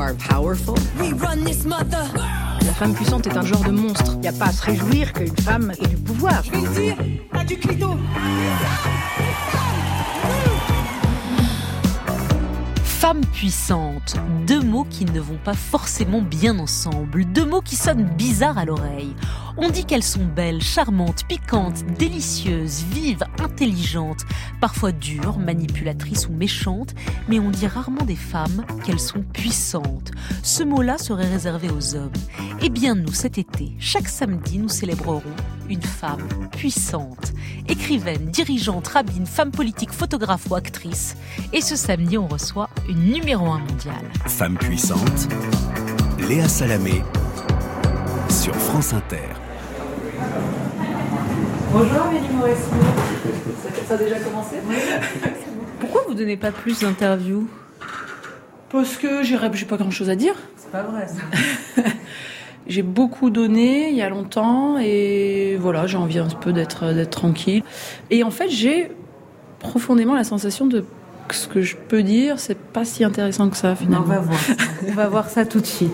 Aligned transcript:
are 0.00 0.14
powerful. 0.14 0.76
We 0.98 1.12
run 1.12 1.44
this 1.44 1.64
mother. 1.64 2.08
La 2.64 2.72
femme 2.72 2.94
puissante 2.94 3.26
est 3.26 3.36
un 3.36 3.44
genre 3.44 3.62
de 3.62 3.70
monstre. 3.70 4.12
Il 4.14 4.20
n'y 4.20 4.28
a 4.28 4.32
pas 4.32 4.46
à 4.46 4.52
se 4.52 4.62
réjouir 4.62 5.12
qu'une 5.12 5.36
femme 5.36 5.72
ait 5.78 5.86
du 5.86 5.96
pouvoir. 5.96 6.42
Je 6.42 6.50
vais 6.50 6.60
le 6.60 6.68
dire, 6.68 6.96
t'as 7.32 7.44
du 7.44 7.58
clito. 7.58 7.96
Femme 12.82 13.20
puissante, 13.32 14.16
deux 14.46 14.60
mots 14.60 14.86
qui 14.88 15.04
ne 15.04 15.20
vont 15.20 15.38
pas 15.42 15.54
forcément 15.54 16.22
bien 16.22 16.58
ensemble, 16.58 17.24
deux 17.26 17.46
mots 17.46 17.62
qui 17.62 17.76
sonnent 17.76 18.08
bizarres 18.16 18.58
à 18.58 18.64
l'oreille. 18.64 19.14
On 19.56 19.68
dit 19.68 19.84
qu'elles 19.84 20.02
sont 20.02 20.24
belles, 20.24 20.62
charmantes, 20.62 21.24
piquantes, 21.26 21.84
délicieuses, 21.98 22.84
vives, 22.90 23.24
intelligentes, 23.42 24.24
parfois 24.60 24.92
dures, 24.92 25.38
manipulatrices 25.38 26.28
ou 26.28 26.32
méchantes, 26.32 26.94
mais 27.28 27.38
on 27.38 27.50
dit 27.50 27.66
rarement 27.66 28.04
des 28.04 28.16
femmes 28.16 28.64
qu'elles 28.84 29.00
sont 29.00 29.22
puissantes. 29.22 30.12
Ce 30.42 30.62
mot-là 30.62 30.98
serait 30.98 31.28
réservé 31.28 31.68
aux 31.70 31.96
hommes. 31.96 32.12
Eh 32.62 32.70
bien 32.70 32.94
nous, 32.94 33.12
cet 33.12 33.38
été, 33.38 33.72
chaque 33.78 34.08
samedi, 34.08 34.58
nous 34.58 34.68
célébrerons 34.68 35.22
une 35.68 35.82
femme 35.82 36.26
puissante. 36.52 37.32
Écrivaine, 37.68 38.26
dirigeante, 38.26 38.88
rabbine, 38.88 39.26
femme 39.26 39.50
politique, 39.50 39.92
photographe 39.92 40.50
ou 40.50 40.54
actrice. 40.54 41.16
Et 41.52 41.60
ce 41.60 41.76
samedi, 41.76 42.18
on 42.18 42.26
reçoit 42.26 42.70
une 42.88 43.12
numéro 43.12 43.46
un 43.46 43.60
mondiale. 43.60 44.10
Femme 44.26 44.58
puissante, 44.58 45.28
Léa 46.28 46.48
Salamé 46.48 47.02
sur 48.30 48.54
France 48.54 48.92
Inter. 48.92 49.16
Bonjour 51.72 52.02
Amélie 52.02 52.28
Mauresmo. 52.32 52.80
Ça, 53.88 53.94
a 53.94 53.96
déjà 53.96 54.20
commencé 54.20 54.56
Pourquoi 55.80 56.02
vous 56.06 56.14
donnez 56.14 56.36
pas 56.36 56.52
plus 56.52 56.80
d'interviews? 56.80 57.48
Parce 58.70 58.96
que 58.96 59.24
j'ai 59.24 59.36
j'ai 59.54 59.66
pas 59.66 59.76
grand 59.76 59.90
chose 59.90 60.10
à 60.10 60.14
dire. 60.14 60.34
C'est 60.56 60.70
pas 60.70 60.82
vrai 60.82 61.06
ça. 61.08 61.82
J'ai 62.68 62.82
beaucoup 62.82 63.30
donné 63.30 63.88
il 63.88 63.96
y 63.96 64.02
a 64.02 64.08
longtemps 64.08 64.78
et 64.78 65.56
voilà, 65.58 65.88
j'ai 65.88 65.96
envie 65.96 66.20
un 66.20 66.28
peu 66.28 66.52
d'être 66.52 66.92
d'être 66.92 67.10
tranquille. 67.10 67.64
Et 68.10 68.22
en 68.22 68.30
fait, 68.30 68.48
j'ai 68.48 68.92
profondément 69.58 70.14
la 70.14 70.22
sensation 70.22 70.66
de 70.66 70.84
que 71.26 71.34
ce 71.34 71.48
que 71.48 71.62
je 71.62 71.74
peux 71.74 72.04
dire, 72.04 72.38
c'est 72.38 72.56
pas 72.56 72.84
si 72.84 73.02
intéressant 73.02 73.50
que 73.50 73.56
ça 73.56 73.74
finalement. 73.74 74.04
On 74.04 74.08
va 74.08 74.18
voir 74.20 74.38
ça. 74.38 74.52
On 74.88 74.92
va 74.92 75.08
voir 75.08 75.28
ça 75.30 75.44
tout 75.44 75.60
de 75.60 75.66
suite. 75.66 75.90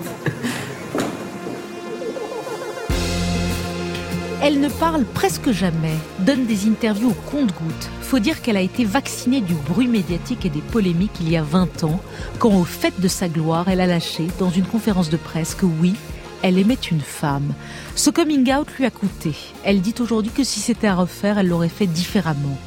Elle 4.49 4.61
ne 4.61 4.69
parle 4.69 5.05
presque 5.05 5.51
jamais, 5.51 5.97
donne 6.21 6.47
des 6.47 6.69
interviews 6.69 7.11
au 7.11 7.31
compte-gouttes. 7.31 7.91
Faut 8.01 8.21
dire 8.21 8.43
qu'elle 8.43 8.57
a 8.57 8.61
été 8.61 8.85
vaccinée 8.85 9.41
du 9.41 9.55
bruit 9.55 9.89
médiatique 9.89 10.47
et 10.47 10.51
des 10.51 10.61
polémiques 10.61 11.19
il 11.21 11.29
y 11.29 11.37
a 11.37 11.43
20 11.43 11.83
ans, 11.83 12.01
quand 12.39 12.55
au 12.55 12.63
fait 12.63 13.01
de 13.01 13.09
sa 13.09 13.29
gloire, 13.29 13.69
elle 13.69 13.81
a 13.81 13.89
lâché, 13.89 14.29
dans 14.39 14.51
une 14.51 14.65
conférence 14.65 15.11
de 15.11 15.17
presse, 15.17 15.57
que 15.57 15.67
oui, 15.67 15.97
elle 16.43 16.59
aimait 16.59 16.75
une 16.75 17.01
femme. 17.01 17.53
Ce 17.95 18.11
coming 18.11 18.53
out 18.53 18.69
lui 18.79 18.85
a 18.85 18.91
coûté. 18.91 19.35
Elle 19.65 19.81
dit 19.81 19.95
aujourd'hui 20.01 20.31
que 20.31 20.45
si 20.45 20.61
c'était 20.61 20.87
à 20.87 20.95
refaire, 20.95 21.39
elle 21.39 21.49
l'aurait 21.49 21.69
fait 21.69 21.87
différemment. 21.87 22.59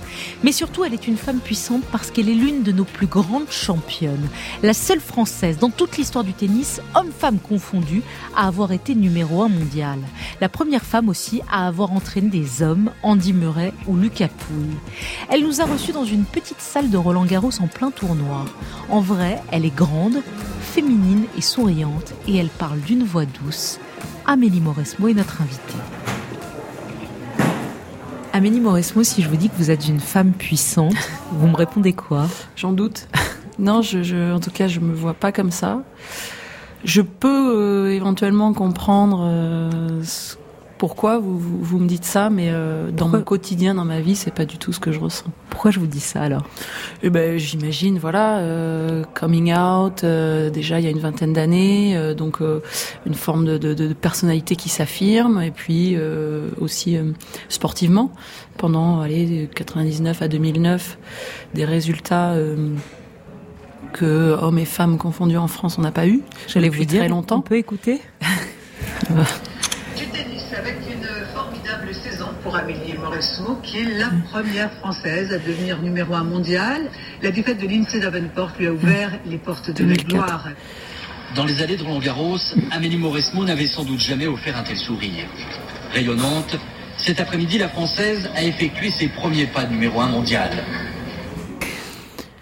Mais 0.44 0.52
surtout, 0.52 0.84
elle 0.84 0.94
est 0.94 1.08
une 1.08 1.18
femme 1.18 1.40
puissante 1.40 1.84
parce 1.92 2.10
qu'elle 2.10 2.30
est 2.30 2.34
l'une 2.34 2.64
de 2.64 2.72
nos 2.72 2.84
plus 2.84 3.08
grandes 3.08 3.52
championnes. 3.52 4.28
La 4.64 4.74
seule 4.74 5.00
française 5.00 5.58
dans 5.60 5.70
toute 5.70 5.98
l'histoire 5.98 6.24
du 6.24 6.34
tennis, 6.34 6.82
homme-femme 6.96 7.40
confondus, 7.40 8.02
à 8.36 8.48
avoir 8.48 8.72
été 8.72 8.96
numéro 8.96 9.44
un 9.44 9.50
mondial. 9.50 10.00
La 10.42 10.50
première 10.50 10.84
femme 10.84 11.10
aussi 11.10 11.42
à 11.52 11.68
avoir 11.68 11.92
entraîné 11.92 12.30
des 12.30 12.64
hommes, 12.64 12.92
Andy 13.04 13.34
Murray 13.34 13.74
ou 13.88 13.96
Lucas 13.96 14.30
Pouille. 14.30 14.78
Elle 15.30 15.44
nous 15.44 15.62
a 15.62 15.66
reçus 15.66 15.92
dans 15.92 16.06
une 16.06 16.26
petite 16.26 16.62
salle 16.62 16.90
de 16.90 16.98
Roland 16.98 17.26
Garros 17.26 17.52
en 17.62 17.68
plein 17.68 17.92
tournoi. 17.92 18.46
En 18.90 19.02
vrai, 19.02 19.42
elle 19.52 19.66
est 19.66 19.76
grande, 19.76 20.22
féminine 20.74 21.26
et 21.38 21.42
souriante 21.42 22.14
et 22.28 22.38
elle 22.38 22.50
parle 22.50 22.80
d'une 22.80 23.04
voix 23.04 23.26
douce. 23.26 23.80
Amélie 24.26 24.62
Mauresmo 24.62 25.08
est 25.08 25.14
notre 25.14 25.42
invitée. 25.42 25.80
Amélie 28.32 28.60
Mauresmo, 28.60 29.04
si 29.04 29.24
je 29.24 29.30
vous 29.30 29.36
dis 29.36 29.50
que 29.50 29.56
vous 29.58 29.72
êtes 29.72 29.88
une 29.88 30.00
femme 30.00 30.32
puissante, 30.34 30.94
vous 31.32 31.48
me 31.48 31.56
répondez 31.56 31.94
quoi? 31.94 32.28
J'en 32.56 32.72
doute. 32.72 33.08
Non, 33.58 33.82
je, 33.82 34.04
je- 34.04 34.32
en 34.34 34.40
tout 34.40 34.52
cas, 34.52 34.68
je 34.68 34.80
me 34.80 34.94
vois 34.94 35.14
pas 35.16 35.32
comme 35.32 35.52
ça. 35.52 35.82
Je 36.86 37.02
peux 37.02 37.88
euh, 37.88 37.92
éventuellement 37.94 38.54
comprendre 38.54 39.22
euh, 39.26 40.02
ce- 40.04 40.36
pourquoi 40.80 41.20
vous, 41.20 41.38
vous, 41.38 41.60
vous 41.62 41.78
me 41.78 41.88
dites 41.88 42.06
ça, 42.06 42.30
mais 42.32 42.48
euh, 42.50 42.90
dans 42.90 43.08
mon 43.10 43.22
quotidien, 43.22 43.76
dans 43.76 43.86
ma 43.86 44.00
vie, 44.00 44.16
c'est 44.16 44.34
pas 44.34 44.46
du 44.46 44.58
tout 44.58 44.74
ce 44.74 44.80
que 44.80 44.92
je 44.92 45.00
ressens. 45.00 45.26
Pourquoi 45.52 45.70
je 45.72 45.80
vous 45.80 45.86
dis 45.88 46.00
ça 46.00 46.22
alors? 46.24 46.44
Eh 47.04 47.10
ben, 47.12 47.38
j'imagine, 47.38 48.00
voilà, 48.00 48.40
euh, 48.40 49.04
coming 49.14 49.54
out, 49.54 50.04
euh, 50.04 50.50
déjà 50.50 50.80
il 50.80 50.86
y 50.86 50.88
a 50.88 50.92
une 50.92 51.00
vingtaine 51.00 51.34
d'années, 51.34 51.96
euh, 51.98 52.14
donc 52.16 52.40
une 53.06 53.14
forme 53.14 53.46
de, 53.46 53.58
de- 53.58 53.74
de 53.74 53.94
personnalité 53.94 54.56
qui 54.56 54.70
s'affirme, 54.70 55.42
et 55.42 55.52
puis 55.52 55.96
aussi 56.60 56.98
sportivement, 57.50 58.12
pendant 58.58 59.02
allez, 59.02 59.48
de 59.48 59.54
99 59.54 60.22
à 60.22 60.28
2009, 60.28 60.98
des 61.54 61.66
résultats 61.66 62.36
que 63.92 64.38
hommes 64.42 64.60
et 64.60 64.66
femmes 64.66 64.98
confondus 64.98 65.38
en 65.38 65.48
France, 65.48 65.78
on 65.78 65.82
n'a 65.82 65.92
pas 65.92 66.08
eu. 66.08 66.22
J'allais 66.48 66.70
vous 66.70 66.86
dire, 66.86 67.02
très 67.02 67.12
on 67.12 67.16
longtemps. 67.16 67.42
peut 67.42 67.58
écouter 67.58 68.00
Du 69.98 70.06
tennis 70.08 70.44
avec 70.58 70.76
une 70.90 71.06
formidable 71.36 71.94
saison 71.94 72.28
pour 72.50 72.58
Amélie 72.58 72.98
Mauresmo, 72.98 73.60
qui 73.62 73.78
est 73.78 74.00
la 74.00 74.10
première 74.32 74.72
française 74.80 75.32
à 75.32 75.38
devenir 75.38 75.80
numéro 75.84 76.16
un 76.16 76.24
mondial. 76.24 76.82
La 77.22 77.30
défaite 77.30 77.62
de 77.62 77.68
Lindsay 77.68 78.00
Davenport 78.00 78.54
lui 78.58 78.66
a 78.66 78.72
ouvert 78.72 79.12
les 79.28 79.38
portes 79.38 79.70
de 79.70 79.84
la 79.84 79.90
2004. 79.90 80.08
gloire. 80.08 80.48
Dans 81.36 81.46
les 81.46 81.62
allées 81.62 81.78
de 81.78 81.84
Roland 81.84 82.00
Garros, 82.00 82.40
Amélie 82.72 82.98
Mauresmo 82.98 83.46
n'avait 83.46 83.68
sans 83.68 83.84
doute 83.84 84.00
jamais 84.00 84.26
offert 84.26 84.58
un 84.58 84.64
tel 84.64 84.78
sourire. 84.78 85.26
Rayonnante, 85.94 86.58
cet 86.98 87.20
après-midi, 87.20 87.60
la 87.60 87.70
Française 87.70 88.28
a 88.36 88.42
effectué 88.42 88.90
ses 88.90 89.10
premiers 89.10 89.46
pas 89.46 89.66
de 89.66 89.72
numéro 89.72 90.02
1 90.02 90.08
mondial. 90.08 90.50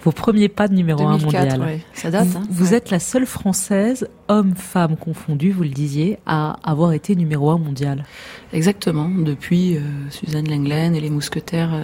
Vos 0.07 0.13
premiers 0.13 0.47
pas 0.47 0.69
de 0.69 0.73
numéro 0.73 1.05
1 1.05 1.17
2004, 1.17 1.43
mondial. 1.57 1.61
ouais. 1.67 1.81
Ça 1.93 2.09
date. 2.09 2.27
Vous, 2.27 2.37
hein. 2.37 2.43
vous 2.49 2.67
Ouais. 2.69 2.75
êtes 2.75 2.91
la 2.91 2.99
seule 2.99 3.25
française, 3.25 4.07
homme-femme 4.29 4.95
confondus, 4.95 5.51
vous 5.51 5.63
le 5.63 5.69
disiez, 5.69 6.17
à 6.25 6.55
avoir 6.63 6.93
été 6.93 7.13
numéro 7.13 7.49
1 7.51 7.57
mondial. 7.57 8.05
Exactement, 8.53 9.09
depuis 9.09 9.75
euh, 9.75 9.81
Suzanne 10.09 10.47
Lenglen 10.49 10.95
et 10.95 11.01
les 11.01 11.09
mousquetaires 11.09 11.71
euh, 11.73 11.83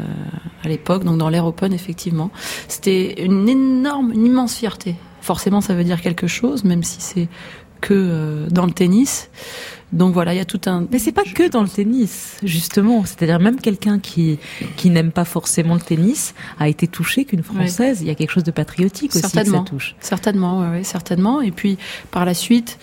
à 0.63 0.69
l'époque, 0.69 1.03
donc 1.03 1.17
dans 1.17 1.27
l'ère 1.27 1.45
open, 1.45 1.73
effectivement. 1.73 2.31
C'était 2.69 3.21
une 3.25 3.49
énorme, 3.49 4.13
une 4.13 4.25
immense 4.25 4.55
fierté. 4.55 4.95
Forcément, 5.19 5.59
ça 5.59 5.73
veut 5.73 5.83
dire 5.83 5.99
quelque 6.01 6.27
chose, 6.27 6.63
même 6.63 6.83
si 6.83 7.01
c'est 7.01 7.27
que 7.83 7.93
euh, 7.93 8.47
dans 8.49 8.65
le 8.65 8.71
tennis. 8.71 9.29
Donc 9.91 10.13
voilà, 10.13 10.33
il 10.33 10.37
y 10.37 10.39
a 10.39 10.45
tout 10.45 10.61
un... 10.65 10.87
Mais 10.91 10.97
c'est 10.97 11.11
pas 11.11 11.23
que 11.23 11.47
dans 11.49 11.61
le 11.61 11.69
tennis, 11.69 12.37
justement. 12.41 13.05
C'est-à-dire 13.05 13.39
même 13.39 13.59
quelqu'un 13.59 13.99
qui 13.99 14.39
qui 14.75 14.89
n'aime 14.89 15.11
pas 15.11 15.25
forcément 15.25 15.75
le 15.75 15.81
tennis 15.81 16.33
a 16.59 16.67
été 16.67 16.87
touché 16.87 17.25
qu'une 17.25 17.43
française. 17.43 18.01
Il 18.01 18.07
y 18.07 18.09
a 18.09 18.15
quelque 18.15 18.31
chose 18.31 18.43
de 18.43 18.51
patriotique 18.51 19.11
aussi 19.15 19.21
que 19.21 19.45
ça 19.45 19.63
touche. 19.63 19.95
Certainement, 19.99 20.61
ouais, 20.61 20.83
certainement. 20.83 21.41
Et 21.41 21.51
puis, 21.51 21.77
par 22.09 22.25
la 22.25 22.33
suite, 22.33 22.79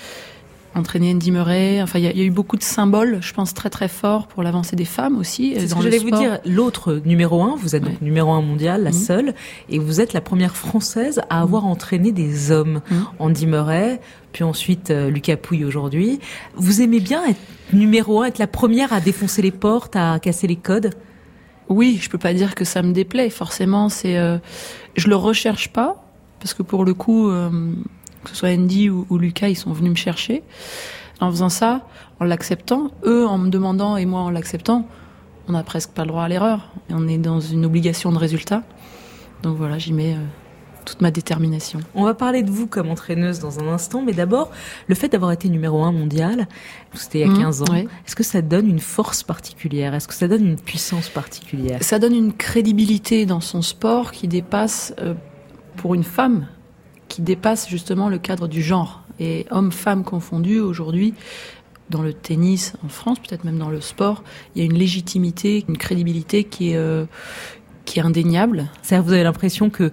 entraîner 0.75 1.13
Andy 1.13 1.33
Murray, 1.33 1.83
enfin, 1.83 1.99
il 1.99 2.05
y, 2.05 2.09
a- 2.09 2.13
il 2.13 2.19
y 2.19 2.21
a 2.23 2.25
eu 2.25 2.31
beaucoup 2.31 2.57
de 2.57 2.63
symboles, 2.63 3.19
je 3.21 3.33
pense, 3.33 3.55
très 3.55 3.71
très 3.71 3.89
forts 3.89 4.27
pour 4.29 4.43
l'avancée 4.43 4.77
des 4.77 4.85
femmes 4.85 5.19
aussi. 5.19 5.53
euh, 5.55 5.61
C'est 5.61 5.69
ce 5.69 5.75
que 5.75 5.83
j'allais 5.83 5.99
vous 5.99 6.11
dire. 6.11 6.39
L'autre 6.47 7.01
numéro 7.05 7.43
un, 7.43 7.57
vous 7.57 7.75
êtes 7.75 7.83
donc 7.83 8.01
numéro 8.01 8.31
un 8.31 8.41
mondial, 8.43 8.83
la 8.85 8.91
Mhm. 8.91 8.97
seule, 8.97 9.35
et 9.69 9.79
vous 9.79 10.01
êtes 10.01 10.13
la 10.13 10.21
première 10.21 10.57
française 10.57 11.21
à 11.29 11.41
avoir 11.41 11.67
entraîné 11.67 12.13
des 12.13 12.51
hommes. 12.53 12.81
Mhm. 12.91 13.05
Andy 13.19 13.47
Murray, 13.47 14.01
puis 14.33 14.45
ensuite 14.45 14.91
euh, 14.91 15.11
Lucas 15.11 15.37
Pouille 15.37 15.65
aujourd'hui. 15.65 16.21
Vous 16.55 16.81
aimez 16.83 17.01
bien 17.01 17.25
être 17.27 17.41
numéro 17.73 18.23
un, 18.23 18.27
être 18.27 18.39
la 18.39 18.47
première 18.47 18.93
à 18.93 19.01
défoncer 19.01 19.43
les 19.43 19.51
portes, 19.51 19.97
à 19.97 20.19
casser 20.21 20.47
les 20.47 20.57
codes? 20.57 20.91
Oui, 21.69 21.99
je 22.01 22.09
peux 22.09 22.19
pas 22.19 22.33
dire 22.35 22.55
que 22.55 22.65
ça 22.65 22.83
me 22.83 22.93
déplaît. 22.93 23.31
Forcément, 23.31 23.89
c'est, 23.89 24.17
euh, 24.19 24.39
je 24.97 25.09
le 25.09 25.17
recherche 25.17 25.69
pas 25.73 26.05
parce 26.41 26.55
que 26.55 26.63
pour 26.63 26.85
le 26.85 26.95
coup, 26.95 27.29
euh, 27.29 27.51
que 28.25 28.31
ce 28.31 28.37
soit 28.37 28.51
Andy 28.51 28.91
ou, 28.91 29.07
ou 29.11 29.19
Lucas, 29.19 29.49
ils 29.49 29.57
sont 29.57 29.73
venus 29.73 29.91
me 29.91 29.97
chercher. 29.97 30.43
En 31.21 31.31
faisant 31.31 31.49
ça, 31.51 31.87
en 32.19 32.25
l'acceptant, 32.25 32.91
eux 33.05 33.27
en 33.27 33.39
me 33.39 33.51
demandant 33.51 33.97
et 33.97 34.07
moi 34.07 34.21
en 34.21 34.31
l'acceptant, 34.31 34.87
on 35.49 35.53
n'a 35.53 35.63
presque 35.63 35.91
pas 35.91 36.03
le 36.03 36.09
droit 36.09 36.23
à 36.25 36.29
l'erreur. 36.29 36.71
Et 36.89 36.95
on 36.95 37.07
est 37.09 37.19
dans 37.19 37.41
une 37.41 37.65
obligation 37.67 38.11
de 38.13 38.19
résultat. 38.19 38.63
Donc 39.43 39.57
voilà, 39.57 39.79
j'y 39.79 39.93
mets 39.93 40.15
euh, 40.15 40.19
toute 40.87 41.01
ma 41.03 41.11
détermination. 41.11 41.81
On 41.95 42.05
va 42.05 42.15
parler 42.15 42.43
de 42.43 42.51
vous 42.51 42.67
comme 42.67 42.89
entraîneuse 42.91 43.39
dans 43.39 43.59
un 43.61 43.69
instant, 43.69 44.03
mais 44.03 44.13
d'abord, 44.13 44.51
le 44.87 44.95
fait 44.95 45.09
d'avoir 45.09 45.33
été 45.33 45.49
numéro 45.49 45.83
un 45.83 45.93
mondial, 45.93 46.47
c'était 46.95 47.21
il 47.21 47.23
y 47.23 47.25
a 47.25 47.33
Mhm, 47.33 47.43
15 47.43 47.63
ans, 47.63 47.73
ouais. 47.73 47.87
est-ce 48.07 48.17
que 48.17 48.23
ça 48.23 48.41
donne 48.43 48.67
une 48.69 48.81
force 48.81 49.23
particulière? 49.23 49.95
Est-ce 49.95 50.09
que 50.09 50.15
ça 50.15 50.29
donne 50.29 50.47
une 50.47 50.57
puissance 50.59 51.09
particulière? 51.11 51.83
Ça 51.83 51.99
donne 51.99 52.15
une 52.15 52.33
crédibilité 52.33 53.27
dans 53.27 53.41
son 53.41 53.61
sport 53.63 54.11
qui 54.13 54.27
dépasse, 54.29 54.95
euh, 55.01 55.15
pour 55.77 55.95
une 55.95 56.05
femme, 56.05 56.47
qui 57.11 57.21
dépasse 57.21 57.69
justement 57.69 58.09
le 58.09 58.17
cadre 58.19 58.49
du 58.49 58.63
genre. 58.63 59.03
Et 59.19 59.45
hommes-femmes 59.51 60.03
confondus, 60.05 60.61
aujourd'hui, 60.61 61.13
dans 61.91 62.01
le 62.01 62.15
tennis 62.15 62.73
en 62.85 62.89
France, 62.89 63.19
peut-être 63.19 63.45
même 63.45 63.59
dans 63.59 63.69
le 63.69 63.81
sport, 63.83 64.23
il 64.55 64.61
y 64.61 64.63
a 64.63 64.65
une 64.65 64.79
légitimité, 64.79 65.65
une 65.69 65.77
crédibilité 65.77 66.45
qui 66.45 66.71
est, 66.71 66.77
euh, 66.77 67.05
qui 67.85 67.99
est 67.99 68.03
indéniable. 68.03 68.69
C'est-à-dire, 68.81 69.05
vous 69.05 69.13
avez 69.13 69.25
l'impression 69.25 69.69
que 69.69 69.93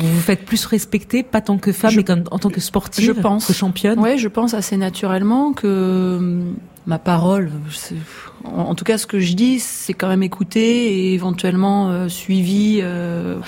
Vous 0.00 0.06
vous 0.14 0.20
faites 0.20 0.44
plus 0.44 0.64
respecter, 0.64 1.24
pas 1.24 1.40
tant 1.40 1.58
que 1.58 1.72
femme, 1.72 1.90
Je- 1.90 1.96
mais 1.96 2.04
comme, 2.04 2.22
en 2.30 2.38
tant 2.38 2.50
que 2.50 2.60
sportive, 2.60 3.04
je 3.04 3.10
pense. 3.10 3.46
que 3.46 3.52
championne. 3.52 3.98
Ouais, 3.98 4.16
je 4.16 4.28
pense 4.28 4.54
assez 4.54 4.76
naturellement 4.76 5.52
que 5.52 6.18
hum, 6.20 6.54
ma 6.86 7.00
parole, 7.00 7.50
en 8.44 8.76
tout 8.76 8.84
cas 8.84 8.96
ce 8.96 9.08
que 9.08 9.18
je 9.18 9.32
dis, 9.32 9.58
c'est 9.58 9.94
quand 9.94 10.06
même 10.06 10.22
écouté 10.22 10.60
et 11.08 11.14
éventuellement 11.14 11.88
euh, 11.90 12.08
suivi. 12.08 12.78
euh, 12.80 13.38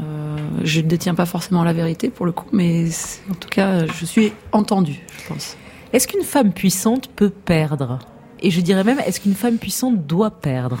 euh, 0.00 0.36
je 0.62 0.80
ne 0.80 0.86
détiens 0.86 1.14
pas 1.14 1.26
forcément 1.26 1.64
la 1.64 1.72
vérité 1.72 2.08
pour 2.10 2.26
le 2.26 2.32
coup, 2.32 2.46
mais 2.52 2.88
en 3.30 3.34
tout 3.34 3.48
cas, 3.48 3.86
je 3.86 4.04
suis 4.04 4.32
entendue, 4.52 5.00
je 5.22 5.28
pense. 5.28 5.56
Est-ce 5.92 6.08
qu'une 6.08 6.22
femme 6.22 6.52
puissante 6.52 7.08
peut 7.08 7.30
perdre? 7.30 7.98
Et 8.40 8.50
je 8.50 8.60
dirais 8.60 8.84
même, 8.84 8.98
est-ce 9.00 9.20
qu'une 9.20 9.34
femme 9.34 9.58
puissante 9.58 10.06
doit 10.06 10.30
perdre? 10.30 10.78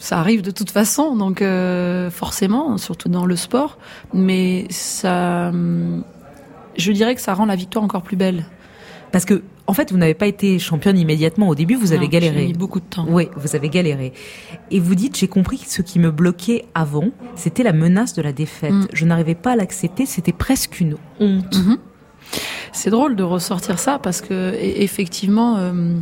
Ça 0.00 0.18
arrive 0.18 0.42
de 0.42 0.50
toute 0.50 0.70
façon, 0.70 1.16
donc 1.16 1.40
euh, 1.40 2.10
forcément, 2.10 2.76
surtout 2.78 3.08
dans 3.08 3.26
le 3.26 3.36
sport, 3.36 3.78
mais 4.12 4.66
ça, 4.70 5.48
hum, 5.48 6.02
je 6.76 6.92
dirais 6.92 7.14
que 7.14 7.20
ça 7.20 7.34
rend 7.34 7.46
la 7.46 7.56
victoire 7.56 7.84
encore 7.84 8.02
plus 8.02 8.16
belle. 8.16 8.44
Parce 9.12 9.24
que, 9.24 9.42
en 9.66 9.72
fait, 9.72 9.90
vous 9.92 9.98
n'avez 9.98 10.14
pas 10.14 10.26
été 10.26 10.58
championne 10.58 10.98
immédiatement. 10.98 11.48
Au 11.48 11.54
début, 11.54 11.74
vous 11.74 11.92
avez 11.92 12.08
galéré. 12.08 12.40
J'ai 12.40 12.46
mis 12.48 12.52
beaucoup 12.52 12.80
de 12.80 12.84
temps. 12.84 13.06
Oui, 13.08 13.28
vous 13.36 13.56
avez 13.56 13.68
galéré. 13.68 14.12
Et 14.70 14.80
vous 14.80 14.94
dites, 14.94 15.16
j'ai 15.16 15.28
compris 15.28 15.58
que 15.58 15.68
ce 15.68 15.82
qui 15.82 15.98
me 15.98 16.10
bloquait 16.10 16.66
avant, 16.74 17.10
c'était 17.34 17.62
la 17.62 17.72
menace 17.72 18.14
de 18.14 18.22
la 18.22 18.32
défaite. 18.32 18.72
Mm. 18.72 18.86
Je 18.92 19.04
n'arrivais 19.04 19.34
pas 19.34 19.52
à 19.52 19.56
l'accepter, 19.56 20.06
c'était 20.06 20.32
presque 20.32 20.80
une 20.80 20.96
honte. 21.20 21.56
Mhm. 21.56 21.78
C'est 22.72 22.90
drôle 22.90 23.16
de 23.16 23.22
ressortir 23.22 23.78
ça 23.78 23.98
parce 23.98 24.20
que 24.20 24.34
e- 24.34 24.82
effectivement, 24.82 25.56
euh, 25.56 25.94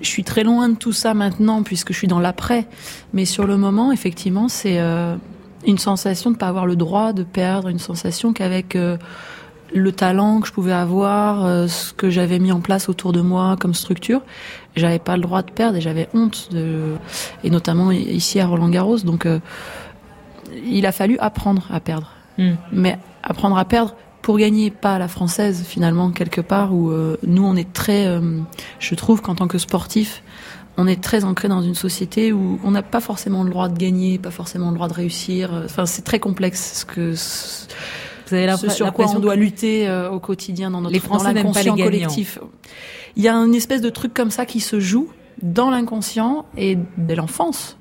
je 0.00 0.06
suis 0.06 0.24
très 0.24 0.44
loin 0.44 0.68
de 0.68 0.76
tout 0.76 0.92
ça 0.92 1.14
maintenant 1.14 1.62
puisque 1.62 1.92
je 1.92 1.98
suis 1.98 2.08
dans 2.08 2.20
l'après. 2.20 2.66
Mais 3.12 3.24
sur 3.24 3.46
le 3.46 3.56
moment, 3.56 3.90
effectivement, 3.92 4.48
c'est 4.48 4.78
euh, 4.78 5.16
une 5.66 5.78
sensation 5.78 6.30
de 6.30 6.36
pas 6.36 6.48
avoir 6.48 6.66
le 6.66 6.76
droit 6.76 7.12
de 7.12 7.24
perdre, 7.24 7.68
une 7.68 7.78
sensation 7.78 8.32
qu'avec 8.32 8.76
euh, 8.76 8.96
le 9.74 9.92
talent 9.92 10.40
que 10.40 10.48
je 10.48 10.52
pouvais 10.52 10.72
avoir, 10.72 11.44
euh, 11.44 11.66
ce 11.66 11.92
que 11.92 12.10
j'avais 12.10 12.38
mis 12.38 12.52
en 12.52 12.60
place 12.60 12.88
autour 12.88 13.12
de 13.12 13.20
moi 13.20 13.56
comme 13.60 13.74
structure, 13.74 14.22
j'avais 14.76 14.98
pas 14.98 15.16
le 15.16 15.22
droit 15.22 15.42
de 15.42 15.50
perdre 15.50 15.76
et 15.76 15.80
j'avais 15.80 16.08
honte 16.14 16.48
de, 16.52 16.94
et 17.44 17.50
notamment 17.50 17.90
ici 17.90 18.40
à 18.40 18.46
Roland 18.46 18.68
Garros. 18.68 18.98
Donc, 18.98 19.26
euh, 19.26 19.40
il 20.64 20.86
a 20.86 20.92
fallu 20.92 21.18
apprendre 21.18 21.66
à 21.70 21.80
perdre 21.80 22.12
Mm. 22.38 22.52
mais 22.72 22.98
apprendre 23.22 23.58
à 23.58 23.64
perdre 23.64 23.94
pour 24.22 24.38
gagner, 24.38 24.70
pas 24.70 24.94
à 24.94 24.98
la 24.98 25.08
française 25.08 25.64
finalement 25.66 26.10
quelque 26.10 26.40
part 26.40 26.74
où 26.74 26.90
euh, 26.90 27.16
nous 27.26 27.44
on 27.44 27.56
est 27.56 27.72
très, 27.72 28.06
euh, 28.06 28.40
je 28.78 28.94
trouve 28.94 29.22
qu'en 29.22 29.34
tant 29.34 29.48
que 29.48 29.58
sportif, 29.58 30.22
on 30.76 30.86
est 30.86 31.02
très 31.02 31.24
ancré 31.24 31.48
dans 31.48 31.62
une 31.62 31.74
société 31.74 32.32
où 32.32 32.60
on 32.62 32.70
n'a 32.70 32.82
pas 32.82 33.00
forcément 33.00 33.42
le 33.42 33.50
droit 33.50 33.68
de 33.68 33.76
gagner, 33.76 34.18
pas 34.18 34.30
forcément 34.30 34.70
le 34.70 34.76
droit 34.76 34.86
de 34.86 34.94
réussir. 34.94 35.50
Enfin, 35.64 35.86
c'est 35.86 36.02
très 36.02 36.20
complexe 36.20 36.80
ce 36.80 36.84
que 36.84 37.14
Vous 38.28 38.34
avez 38.34 38.56
ce 38.56 38.68
sur 38.70 38.92
quoi 38.92 39.06
on 39.14 39.18
doit 39.18 39.36
lutter 39.36 39.88
euh, 39.88 40.10
au 40.10 40.20
quotidien 40.20 40.70
dans 40.70 40.80
notre 40.80 40.92
Les 40.92 41.00
Français 41.00 41.34
dans 41.34 41.52
pas 41.52 41.62
les 41.62 41.70
collectif. 41.82 42.38
Il 43.16 43.22
y 43.22 43.28
a 43.28 43.34
une 43.34 43.54
espèce 43.54 43.80
de 43.80 43.90
truc 43.90 44.14
comme 44.14 44.30
ça 44.30 44.46
qui 44.46 44.60
se 44.60 44.78
joue 44.80 45.08
dans 45.42 45.70
l'inconscient 45.70 46.46
et 46.56 46.78
dès 46.96 47.14
l'enfance. 47.16 47.76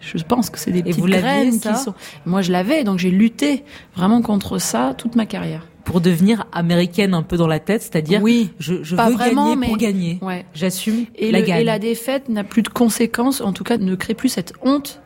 Je 0.00 0.22
pense 0.24 0.50
que 0.50 0.58
c'est 0.58 0.72
des 0.72 0.82
petites 0.82 0.98
vous 0.98 1.06
l'aviez, 1.06 1.22
graines 1.22 1.52
ça 1.60 1.72
qui 1.74 1.78
sont. 1.78 1.94
Moi, 2.26 2.42
je 2.42 2.50
l'avais, 2.50 2.82
donc 2.82 2.98
j'ai 2.98 3.10
lutté 3.10 3.62
vraiment 3.94 4.20
contre 4.20 4.58
ça 4.58 4.94
toute 4.98 5.14
ma 5.14 5.26
carrière. 5.26 5.64
pour 5.84 6.00
devenir 6.00 6.44
américaine 6.52 7.14
un 7.14 7.22
peu 7.22 7.36
dans 7.36 7.46
la 7.46 7.58
tête, 7.60 7.82
c'est-à-dire 7.82 8.20
Oui, 8.22 8.50
je, 8.58 8.82
je 8.82 8.96
pas 8.96 9.08
veux 9.08 9.14
vraiment, 9.14 9.50
gagner 9.54 9.66
pour 9.66 9.76
mais- 9.76 9.82
gagner. 9.82 10.18
ouais. 10.22 10.46
J'assume 10.54 11.06
Et, 11.16 11.30
la 11.30 11.40
le- 11.40 11.46
gagne. 11.46 11.60
et 11.60 11.64
la 11.64 11.78
défaite 11.78 12.28
n'a 12.28 12.42
plus 12.44 12.62
de 12.62 12.68
conséquences, 12.68 13.40
en 13.40 13.52
tout 13.52 13.62
cas 13.64 13.78
ne 13.78 13.94
crée 13.94 14.14
plus 14.14 14.28
cette 14.28 14.52
honte 14.62 15.00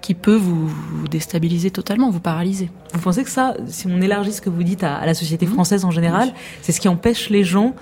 qui 0.00 0.14
peut 0.14 0.34
vous, 0.36 0.66
vous 0.68 1.08
déstabiliser 1.08 1.70
totalement, 1.70 2.10
vous 2.10 2.20
paralyser. 2.20 2.70
Vous 2.94 3.00
pensez 3.00 3.22
que 3.24 3.30
ça, 3.30 3.54
si 3.66 3.86
on 3.86 4.00
élargit 4.00 4.32
ce 4.32 4.40
que 4.40 4.50
vous 4.50 4.62
dites 4.62 4.82
à, 4.84 4.96
à 4.96 5.06
la 5.06 5.14
société 5.14 5.46
Mhm. 5.46 5.52
française 5.52 5.84
en 5.84 5.90
général, 5.90 6.32
c'est 6.62 6.72
ce 6.72 6.80
qui 6.80 6.88
empêche 6.88 7.30
les 7.30 7.44
gens 7.44 7.74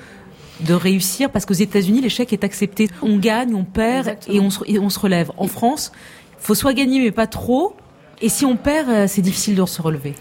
de 0.61 0.75
réussir 0.75 1.31
parce 1.31 1.47
qu'aux 1.47 1.55
États-Unis, 1.55 2.01
l'échec 2.01 2.33
est 2.33 2.43
accepté. 2.43 2.89
On 3.03 3.17
gagne, 3.19 3.55
on 3.55 3.65
perd 3.65 4.17
et 4.29 4.41
on, 4.41 4.51
se, 4.51 4.61
et 4.67 4.79
on 4.81 4.91
se 4.91 4.99
relève. 4.99 5.31
En 5.37 5.47
France, 5.47 5.93
faut 6.39 6.55
soit 6.57 6.73
gagner 6.75 7.01
mais 7.01 7.13
pas 7.13 7.27
trop. 7.29 7.77
Et 8.21 8.29
si 8.29 8.45
on 8.45 8.57
perd, 8.57 8.89
euh, 8.89 9.07
c'est 9.07 9.23
difficile 9.23 9.55
de 9.55 9.65
se 9.67 9.81
relever. 9.81 10.15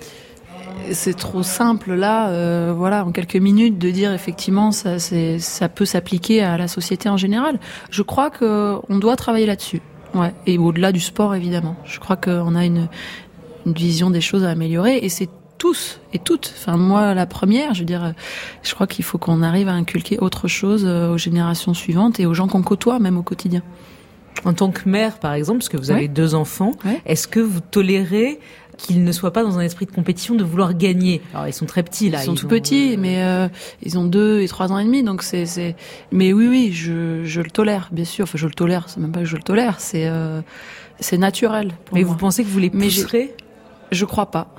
C'est 0.92 1.18
trop 1.18 1.42
simple 1.44 1.96
là, 1.96 2.30
euh, 2.30 2.74
voilà, 2.78 3.04
en 3.04 3.12
quelques 3.12 3.36
minutes, 3.36 3.78
de 3.80 3.90
dire 3.90 4.14
effectivement 4.14 4.72
ça, 4.72 5.00
ça 5.00 5.70
peut 5.70 5.86
s'appliquer 5.86 6.44
à 6.44 6.58
la 6.58 6.68
société 6.68 7.10
en 7.10 7.18
général. 7.18 7.60
Je 7.90 8.04
crois 8.04 8.30
que 8.30 8.76
on 8.88 8.98
doit 8.98 9.16
travailler 9.16 9.48
là-dessus, 9.48 9.82
ouais, 10.18 10.34
et 10.46 10.58
au-delà 10.58 10.92
du 10.92 11.00
sport 11.00 11.36
évidemment. 11.36 11.76
Je 11.86 12.00
crois 12.00 12.16
qu'on 12.16 12.56
a 12.56 12.66
une, 12.66 12.88
une 13.66 13.74
vision 13.74 14.10
des 14.10 14.22
choses 14.22 14.44
à 14.44 14.50
améliorer, 14.50 14.98
et 14.98 15.10
c'est 15.10 15.30
tous 15.58 16.00
et 16.14 16.20
toutes. 16.20 16.54
Enfin 16.58 16.78
moi 16.78 17.14
la 17.14 17.26
première, 17.26 17.74
je 17.74 17.80
veux 17.80 17.86
dire, 17.86 18.14
je 18.64 18.74
crois 18.74 18.88
qu'il 18.88 19.04
faut 19.04 19.18
qu'on 19.18 19.42
arrive 19.42 19.68
à 19.68 19.74
inculquer 19.74 20.20
autre 20.20 20.48
chose 20.48 20.84
euh, 20.86 21.14
aux 21.14 21.18
générations 21.18 21.74
suivantes 21.74 22.20
et 22.20 22.26
aux 22.26 22.34
gens 22.34 22.48
qu'on 22.48 22.62
côtoie 22.64 23.00
même 23.00 23.18
au 23.18 23.24
quotidien. 23.24 23.64
En 24.46 24.54
tant 24.54 24.70
que 24.70 24.88
mère, 24.88 25.18
par 25.18 25.34
exemple, 25.34 25.60
parce 25.60 25.70
que 25.70 25.78
vous 25.78 25.90
avez 25.90 26.08
deux 26.08 26.36
enfants, 26.36 26.72
est-ce 27.06 27.28
que 27.28 27.40
vous 27.40 27.60
tolérez 27.60 28.40
qu'ils 28.78 29.04
ne 29.04 29.12
soient 29.12 29.34
pas 29.34 29.44
dans 29.44 29.58
un 29.58 29.62
esprit 29.62 29.86
de 29.86 29.92
compétition 29.92 30.36
de 30.36 30.44
vouloir 30.44 30.74
gagner 30.76 31.22
Alors 31.34 31.48
ils 31.48 31.54
sont 31.54 31.66
très 31.66 31.84
petits 31.84 32.10
là. 32.10 32.22
Ils 32.22 32.26
sont 32.26 32.36
tout 32.36 32.46
ont, 32.46 32.50
petits, 32.50 32.94
euh, 32.94 32.98
mais 33.00 33.24
euh, 33.24 33.48
ils 33.84 33.98
ont 33.98 34.06
deux 34.06 34.42
et 34.42 34.48
trois 34.48 34.72
ans 34.72 34.78
et 34.78 34.86
demi, 34.86 35.04
donc 35.04 35.24
c'est 35.24 35.46
c'est. 35.46 35.76
Mais 36.12 36.32
oui, 36.34 36.48
oui, 36.48 36.72
je 36.72 37.24
je 37.26 37.42
le 37.42 37.50
tolère, 37.50 37.90
bien 37.92 38.06
sûr. 38.06 38.24
Enfin, 38.24 38.38
je 38.38 38.46
le 38.46 38.54
tolère. 38.54 38.86
C'est 38.88 39.00
même 39.00 39.12
pas 39.12 39.22
que 39.22 39.26
je 39.26 39.36
le 39.36 39.44
tolère, 39.44 39.80
c'est 39.80 40.08
euh, 40.08 40.42
c'est 41.00 41.18
naturel. 41.18 41.74
pour 41.86 41.98
Mais 41.98 42.04
moi. 42.04 42.12
vous 42.14 42.18
pensez 42.18 42.44
que 42.44 42.50
vous 42.50 42.60
les 42.60 42.70
Mais 42.74 42.86
pousserez? 42.86 43.36
Je 43.92 44.06
crois 44.06 44.32
pas. 44.32 44.54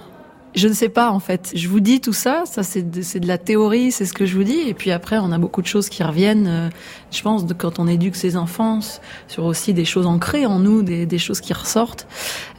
Je 0.54 0.66
ne 0.66 0.72
sais 0.72 0.88
pas 0.88 1.10
en 1.10 1.20
fait. 1.20 1.52
Je 1.54 1.68
vous 1.68 1.80
dis 1.80 2.00
tout 2.00 2.12
ça, 2.12 2.44
ça 2.46 2.62
c'est 2.62 2.90
de, 2.90 3.02
c'est 3.02 3.20
de 3.20 3.28
la 3.28 3.38
théorie, 3.38 3.92
c'est 3.92 4.06
ce 4.06 4.12
que 4.14 4.26
je 4.26 4.34
vous 4.36 4.44
dis. 4.44 4.60
Et 4.66 4.74
puis 4.74 4.90
après, 4.90 5.18
on 5.18 5.30
a 5.30 5.38
beaucoup 5.38 5.62
de 5.62 5.66
choses 5.66 5.88
qui 5.88 6.02
reviennent. 6.02 6.46
euh, 6.48 6.68
je 7.10 7.22
pense 7.22 7.46
de 7.46 7.54
quand 7.54 7.78
on 7.78 7.86
éduque 7.86 8.16
ses 8.16 8.36
enfants 8.36 8.80
sur 9.28 9.44
aussi 9.44 9.72
des 9.72 9.84
choses 9.84 10.06
ancrées 10.06 10.46
en 10.46 10.58
nous, 10.58 10.82
des, 10.82 11.06
des 11.06 11.18
choses 11.18 11.40
qui 11.40 11.52
ressortent. 11.52 12.06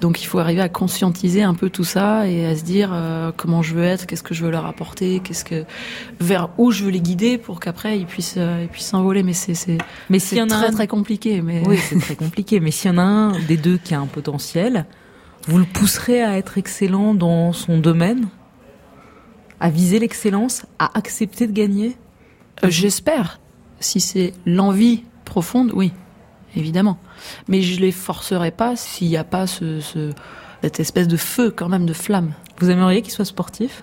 Donc 0.01 0.21
il 0.21 0.25
faut 0.25 0.39
arriver 0.39 0.62
à 0.62 0.69
conscientiser 0.69 1.44
un 1.44 1.53
peu 1.53 1.69
tout 1.69 1.83
ça 1.83 2.27
et 2.27 2.45
à 2.45 2.56
se 2.56 2.63
dire 2.63 2.89
euh, 2.94 3.31
comment 3.36 3.62
je 3.62 3.75
veux 3.75 3.83
être, 3.83 4.06
qu'est-ce 4.06 4.24
que 4.24 4.33
je 4.33 4.44
veux 4.45 4.51
leur 4.51 4.65
apporter, 4.65 5.19
qu'est-ce 5.24 5.45
que 5.45 5.65
vers 6.19 6.50
où 6.57 6.71
je 6.71 6.83
veux 6.86 6.91
les 6.91 7.01
guider 7.01 7.38
pour 7.38 7.59
qu'après 7.59 7.97
ils 8.00 8.06
puissent 8.06 8.36
euh, 8.38 8.62
ils 8.63 8.69
puissent 8.69 8.88
s'envoler. 8.88 9.24
Mais 9.24 9.33
c'est 9.33 9.53
c'est 9.56 9.77
Mais 10.09 10.19
c'est 10.19 10.39
a 10.39 10.45
très 10.45 10.68
un 10.68 10.71
très 10.71 10.88
compliqué. 10.88 11.41
Mais 11.41 11.63
Oui, 11.68 11.77
c'est 11.77 12.00
très 12.00 12.15
compliqué. 12.15 12.59
Mais 12.59 12.71
s'il 12.71 12.91
y 12.91 12.94
en 12.94 12.97
a 12.97 13.03
un 13.03 13.39
des 13.47 13.57
deux 13.57 13.77
qui 13.77 13.94
a 13.94 14.00
un 14.00 14.06
potentiel, 14.07 14.86
vous 15.50 15.57
le 15.57 15.66
pousserez 15.66 16.22
à 16.22 16.38
être 16.38 16.57
excellent 16.57 17.13
dans 17.16 17.54
son 17.54 17.80
domaine, 17.80 18.28
à 19.60 19.69
viser 19.69 19.98
l'excellence, 20.00 20.66
à 20.78 20.96
accepter 20.98 21.48
de 21.48 21.51
gagner? 21.51 21.98
Euh, 22.63 22.70
J'espère. 22.70 23.39
Si 23.79 24.00
c'est 24.00 24.34
l'envie 24.46 25.03
profonde, 25.25 25.72
oui, 25.74 25.91
évidemment. 26.56 27.00
Mais 27.48 27.62
je 27.62 27.79
les 27.79 27.91
forcerai 27.91 28.51
pas 28.51 28.75
s'il 28.75 29.08
n'y 29.08 29.18
a 29.18 29.24
pas 29.24 29.48
ce, 29.48 29.79
ce- 29.82 30.12
cette 30.62 30.79
espèce 30.79 31.08
de 31.08 31.18
feu 31.18 31.51
quand 31.56 31.70
même 31.70 31.86
de 31.86 31.94
flamme. 31.94 32.34
Vous 32.60 32.70
aimeriez 32.70 33.01
qu'il 33.01 33.12
soit 33.13 33.25
sportif? 33.25 33.82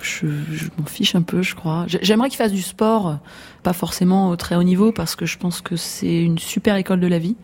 Je, 0.00 0.26
je 0.50 0.64
m'en 0.78 0.86
fiche 0.86 1.14
un 1.14 1.20
peu, 1.20 1.42
je 1.42 1.54
crois. 1.54 1.84
J'ai- 1.86 1.98
J'aimerais 2.00 2.30
qu'ils 2.30 2.38
fassent 2.38 2.52
du 2.52 2.62
sport, 2.62 3.18
pas 3.62 3.74
forcément 3.74 4.30
au 4.30 4.36
très 4.36 4.54
haut 4.56 4.62
niveau, 4.62 4.92
parce 4.92 5.14
que 5.14 5.26
je 5.26 5.36
pense 5.36 5.60
que 5.60 5.76
c'est 5.76 6.22
une 6.22 6.38
super 6.38 6.76
école 6.76 7.00
de 7.00 7.06
la 7.06 7.18
vie. 7.18 7.36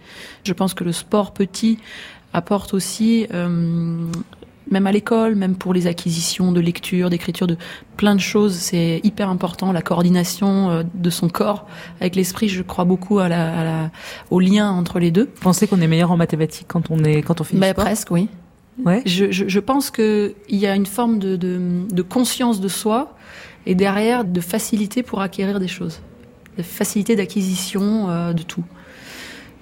Je 0.44 0.54
pense 0.54 0.72
que 0.72 0.82
le 0.82 0.92
sport 0.92 1.34
petit 1.34 1.78
apporte 2.36 2.74
aussi, 2.74 3.26
euh, 3.32 3.48
même 4.70 4.86
à 4.86 4.92
l'école, 4.92 5.36
même 5.36 5.54
pour 5.54 5.72
les 5.72 5.86
acquisitions 5.86 6.50
de 6.52 6.60
lecture, 6.60 7.08
d'écriture, 7.08 7.46
de 7.46 7.56
plein 7.96 8.14
de 8.14 8.20
choses, 8.20 8.54
c'est 8.54 9.00
hyper 9.04 9.28
important. 9.30 9.72
La 9.72 9.82
coordination 9.82 10.70
euh, 10.70 10.82
de 10.94 11.10
son 11.10 11.28
corps 11.28 11.66
avec 12.00 12.16
l'esprit, 12.16 12.48
je 12.48 12.62
crois 12.62 12.84
beaucoup 12.84 13.18
à 13.20 13.28
la, 13.28 13.58
à 13.60 13.64
la- 13.64 13.90
au 14.30 14.40
lien 14.40 14.70
entre 14.70 14.98
les 14.98 15.10
deux. 15.10 15.30
Vous 15.36 15.40
pensez 15.42 15.66
qu'on 15.68 15.80
est 15.80 15.86
meilleur 15.88 16.10
en 16.10 16.16
mathématiques 16.16 16.66
quand 16.68 16.90
on 16.90 17.02
est 17.04 17.22
quand 17.22 17.40
on 17.40 17.44
fait 17.44 17.56
Bah, 17.56 17.74
presque, 17.74 18.10
oui. 18.10 18.28
Ouais. 18.84 19.02
Je, 19.06 19.30
je, 19.30 19.48
je 19.48 19.60
pense 19.60 19.90
que 19.90 20.34
il 20.50 20.58
y 20.58 20.66
a 20.66 20.74
une 20.76 20.84
forme 20.84 21.18
de, 21.18 21.36
de, 21.36 21.58
de 21.90 22.02
conscience 22.02 22.60
de 22.60 22.68
soi 22.68 23.14
et 23.64 23.74
derrière 23.74 24.24
de 24.24 24.40
facilité 24.40 25.02
pour 25.02 25.22
acquérir 25.22 25.58
des 25.60 25.68
choses, 25.68 26.00
de 26.58 26.62
facilité 26.62 27.16
d'acquisition 27.16 28.10
euh, 28.10 28.32
de 28.34 28.42
tout. 28.42 28.64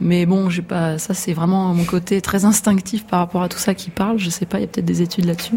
Mais 0.00 0.26
bon, 0.26 0.50
j'ai 0.50 0.62
pas. 0.62 0.98
Ça, 0.98 1.14
c'est 1.14 1.32
vraiment 1.32 1.72
mon 1.72 1.84
côté 1.84 2.20
très 2.20 2.44
instinctif 2.44 3.06
par 3.06 3.20
rapport 3.20 3.42
à 3.44 3.48
tout 3.48 3.58
ça 3.58 3.74
qui 3.74 3.90
parle. 3.90 4.18
Je 4.18 4.28
sais 4.28 4.44
pas, 4.44 4.58
il 4.58 4.62
y 4.62 4.64
a 4.64 4.66
peut-être 4.66 4.84
des 4.84 5.02
études 5.02 5.24
là-dessus. 5.24 5.54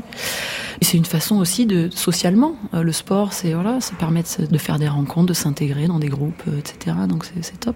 Et 0.79 0.85
c'est 0.85 0.95
une 0.97 1.05
façon 1.05 1.37
aussi 1.37 1.65
de 1.65 1.89
socialement. 1.91 2.55
euh, 2.75 2.83
le 2.83 2.91
sport, 2.91 3.33
c'est 3.33 3.53
voilà, 3.53 3.81
ça 3.81 3.93
permet 3.97 4.21
de, 4.51 4.57
faire 4.59 4.77
des 4.77 4.87
rencontres, 4.87 5.25
de 5.25 5.33
s'intégrer 5.33 5.87
dans 5.87 5.97
des 5.97 6.07
groupes, 6.07 6.43
euh, 6.47 6.59
etc. 6.59 6.95
Donc 7.09 7.25
c'est 7.41 7.59
top. 7.59 7.75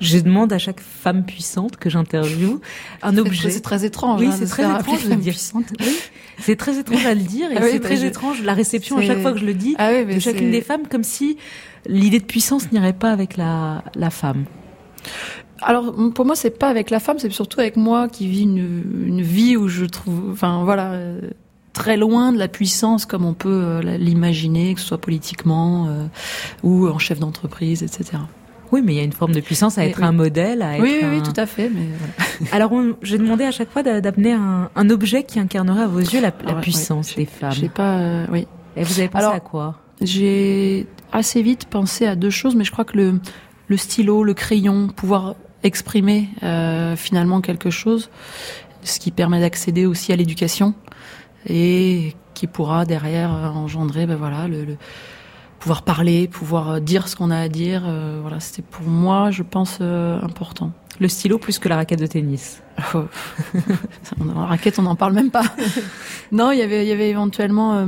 Je 0.00 0.18
demande 0.18 0.52
à 0.52 0.58
chaque 0.58 0.80
femme 0.80 1.24
puissante 1.24 1.76
que 1.76 1.90
j'interviewe 1.90 2.60
un 3.02 3.12
C'est 3.12 3.20
objet. 3.20 3.50
C'est 3.50 3.60
très 3.60 3.84
étrange. 3.84 4.20
Oui, 4.20 4.28
hein, 4.28 4.36
c'est 4.38 4.46
très 4.46 4.62
étrange 4.62 5.04
de 5.08 5.14
dire. 5.14 5.32
puissante. 5.32 5.64
C'est 6.38 6.56
très 6.56 6.78
étrange 6.78 7.04
à 7.04 7.14
le 7.14 7.20
dire 7.22 7.50
et 7.50 7.56
Ah 7.56 7.60
oui, 7.64 7.68
c'est 7.72 7.78
bah, 7.80 7.86
très 7.88 7.96
je- 7.96 8.06
étrange 8.06 8.42
la 8.42 8.54
réception 8.54 8.98
à 8.98 9.02
chaque 9.02 9.22
fois 9.22 9.32
que 9.32 9.38
je 9.40 9.44
le 9.46 9.54
dis 9.54 9.74
Ah 9.78 9.90
oui, 9.92 10.14
de 10.14 10.20
chacune 10.20 10.52
des 10.52 10.60
femmes, 10.60 10.86
comme 10.88 11.02
si 11.04 11.36
l'idée 11.88 12.20
de 12.20 12.24
puissance 12.24 12.70
n'irait 12.70 12.92
pas 12.92 13.10
avec 13.10 13.36
la, 13.36 13.82
la 13.96 14.10
femme. 14.10 14.44
Alors 15.62 15.94
pour 16.14 16.24
moi 16.24 16.36
c'est 16.36 16.58
pas 16.58 16.68
avec 16.68 16.90
la 16.90 17.00
femme, 17.00 17.18
c'est 17.18 17.30
surtout 17.30 17.60
avec 17.60 17.76
moi 17.76 18.08
qui 18.08 18.26
vis 18.28 18.42
une, 18.42 19.06
une 19.06 19.22
vie 19.22 19.56
où 19.56 19.68
je 19.68 19.84
trouve, 19.84 20.30
enfin 20.32 20.62
voilà, 20.64 20.92
euh, 20.92 21.20
très 21.72 21.96
loin 21.96 22.32
de 22.32 22.38
la 22.38 22.48
puissance 22.48 23.06
comme 23.06 23.24
on 23.24 23.34
peut 23.34 23.48
euh, 23.48 23.96
l'imaginer, 23.98 24.74
que 24.74 24.80
ce 24.80 24.86
soit 24.86 25.00
politiquement 25.00 25.86
euh, 25.88 26.06
ou 26.62 26.88
en 26.88 26.98
chef 26.98 27.18
d'entreprise, 27.18 27.82
etc. 27.82 28.18
Oui, 28.72 28.82
mais 28.84 28.94
il 28.94 28.96
y 28.96 29.00
a 29.00 29.04
une 29.04 29.12
forme 29.12 29.32
de 29.32 29.40
puissance 29.40 29.78
à 29.78 29.86
être 29.86 30.02
un 30.02 30.10
modèle, 30.10 30.60
à 30.60 30.74
être 30.74 30.82
oui, 30.82 30.98
un... 31.00 31.12
oui, 31.12 31.22
tout 31.22 31.40
à 31.40 31.46
fait. 31.46 31.70
Mais 31.72 31.86
voilà. 31.96 32.50
Alors, 32.52 32.72
j'ai 33.00 33.16
demandé 33.16 33.44
à 33.44 33.52
chaque 33.52 33.70
fois 33.70 33.84
d'amener 33.84 34.32
un, 34.32 34.70
un, 34.74 34.90
objet 34.90 35.22
qui 35.22 35.38
incarnerait 35.38 35.84
à 35.84 35.86
vos 35.86 36.00
yeux 36.00 36.20
la, 36.20 36.32
la 36.44 36.54
puissance 36.54 37.14
des 37.14 37.26
femmes. 37.26 37.52
Je 37.52 37.60
sais 37.60 37.68
pas, 37.68 38.24
oui. 38.32 38.48
Et 38.76 38.82
vous 38.82 38.98
avez 38.98 39.08
pensé 39.08 39.24
Alors, 39.24 39.36
à 39.36 39.40
quoi? 39.40 39.76
J'ai 40.00 40.88
assez 41.12 41.42
vite 41.42 41.66
pensé 41.66 42.06
à 42.06 42.16
deux 42.16 42.30
choses, 42.30 42.56
mais 42.56 42.64
je 42.64 42.72
crois 42.72 42.84
que 42.84 42.96
le, 42.96 43.20
le 43.68 43.76
stylo, 43.76 44.24
le 44.24 44.34
crayon, 44.34 44.88
pouvoir 44.88 45.34
exprimer 45.66 46.28
euh, 46.42 46.96
finalement 46.96 47.40
quelque 47.40 47.70
chose, 47.70 48.10
ce 48.82 48.98
qui 48.98 49.10
permet 49.10 49.40
d'accéder 49.40 49.86
aussi 49.86 50.12
à 50.12 50.16
l'éducation 50.16 50.74
et 51.48 52.14
qui 52.34 52.46
pourra 52.46 52.84
derrière 52.84 53.30
engendrer, 53.30 54.06
ben 54.06 54.16
voilà, 54.16 54.48
le, 54.48 54.64
le 54.64 54.76
pouvoir 55.66 55.82
parler, 55.82 56.28
pouvoir 56.28 56.80
dire 56.80 57.08
ce 57.08 57.16
qu'on 57.16 57.32
a 57.32 57.38
à 57.38 57.48
dire. 57.48 57.82
Euh, 57.86 58.18
voilà, 58.22 58.38
c'était 58.38 58.62
pour 58.62 58.86
moi, 58.86 59.32
je 59.32 59.42
pense, 59.42 59.78
euh, 59.80 60.20
important. 60.22 60.70
Le 61.00 61.08
stylo 61.08 61.38
plus 61.38 61.58
que 61.58 61.68
la 61.68 61.74
raquette 61.74 61.98
de 61.98 62.06
tennis. 62.06 62.62
la 62.94 64.32
raquette, 64.34 64.78
on 64.78 64.82
n'en 64.82 64.94
parle 64.94 65.12
même 65.12 65.32
pas. 65.32 65.42
non, 66.32 66.52
il 66.52 66.58
y 66.58 66.62
avait, 66.62 66.84
il 66.84 66.88
y 66.88 66.92
avait 66.92 67.10
éventuellement 67.10 67.74
euh, 67.74 67.86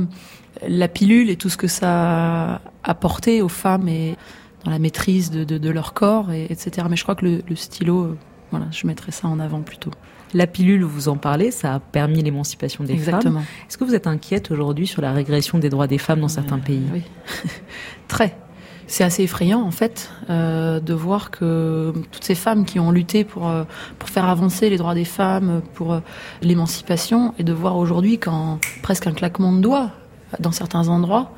la 0.67 0.89
pilule 0.89 1.29
et 1.29 1.37
tout 1.37 1.47
ce 1.47 1.55
que 1.55 1.67
ça 1.67 2.55
a 2.55 2.61
apporté 2.83 3.41
aux 3.41 3.47
femmes 3.47 3.87
et 3.87 4.15
dans 4.63 4.71
la 4.71 4.79
maîtrise 4.79 5.31
de, 5.31 5.43
de, 5.43 5.57
de 5.57 5.69
leur 5.69 5.93
corps, 5.93 6.31
et, 6.31 6.45
etc. 6.49 6.87
Mais 6.89 6.95
je 6.95 7.03
crois 7.03 7.15
que 7.15 7.25
le, 7.25 7.41
le 7.47 7.55
stylo, 7.55 8.03
euh, 8.03 8.17
voilà, 8.51 8.67
je 8.71 8.87
mettrais 8.87 9.11
ça 9.11 9.27
en 9.27 9.39
avant 9.39 9.61
plutôt. 9.61 9.91
La 10.33 10.45
pilule, 10.45 10.83
vous 10.83 11.09
en 11.09 11.17
parlez, 11.17 11.49
ça 11.49 11.75
a 11.75 11.79
permis 11.79 12.21
l'émancipation 12.21 12.83
des 12.83 12.93
Exactement. 12.93 13.39
femmes. 13.39 13.47
Est-ce 13.67 13.77
que 13.77 13.83
vous 13.83 13.95
êtes 13.95 14.07
inquiète 14.07 14.51
aujourd'hui 14.51 14.85
sur 14.85 15.01
la 15.01 15.11
régression 15.11 15.57
des 15.57 15.69
droits 15.69 15.87
des 15.87 15.97
femmes 15.97 16.21
dans 16.21 16.27
certains 16.27 16.59
pays? 16.59 16.83
Oui, 16.93 17.01
très. 18.07 18.37
C'est 18.85 19.03
assez 19.03 19.21
effrayant 19.23 19.61
en 19.61 19.69
fait 19.69 20.09
euh, 20.31 20.79
de 20.79 20.93
voir 20.95 21.29
que 21.29 21.93
toutes 22.11 22.23
ces 22.23 22.33
femmes 22.33 22.65
qui 22.65 22.79
ont 22.79 22.89
lutté 22.89 23.23
pour 23.23 23.47
euh, 23.47 23.63
pour 23.99 24.09
faire 24.09 24.25
avancer 24.25 24.67
les 24.69 24.77
droits 24.77 24.95
des 24.95 25.05
femmes, 25.05 25.61
pour 25.75 25.93
euh, 25.93 25.99
l'émancipation, 26.41 27.35
et 27.37 27.43
de 27.43 27.53
voir 27.53 27.77
aujourd'hui 27.77 28.17
qu'en 28.17 28.59
presque 28.81 29.05
un 29.05 29.11
claquement 29.13 29.53
de 29.53 29.61
doigts, 29.61 29.91
dans 30.39 30.51
certains 30.51 30.89
endroits, 30.89 31.31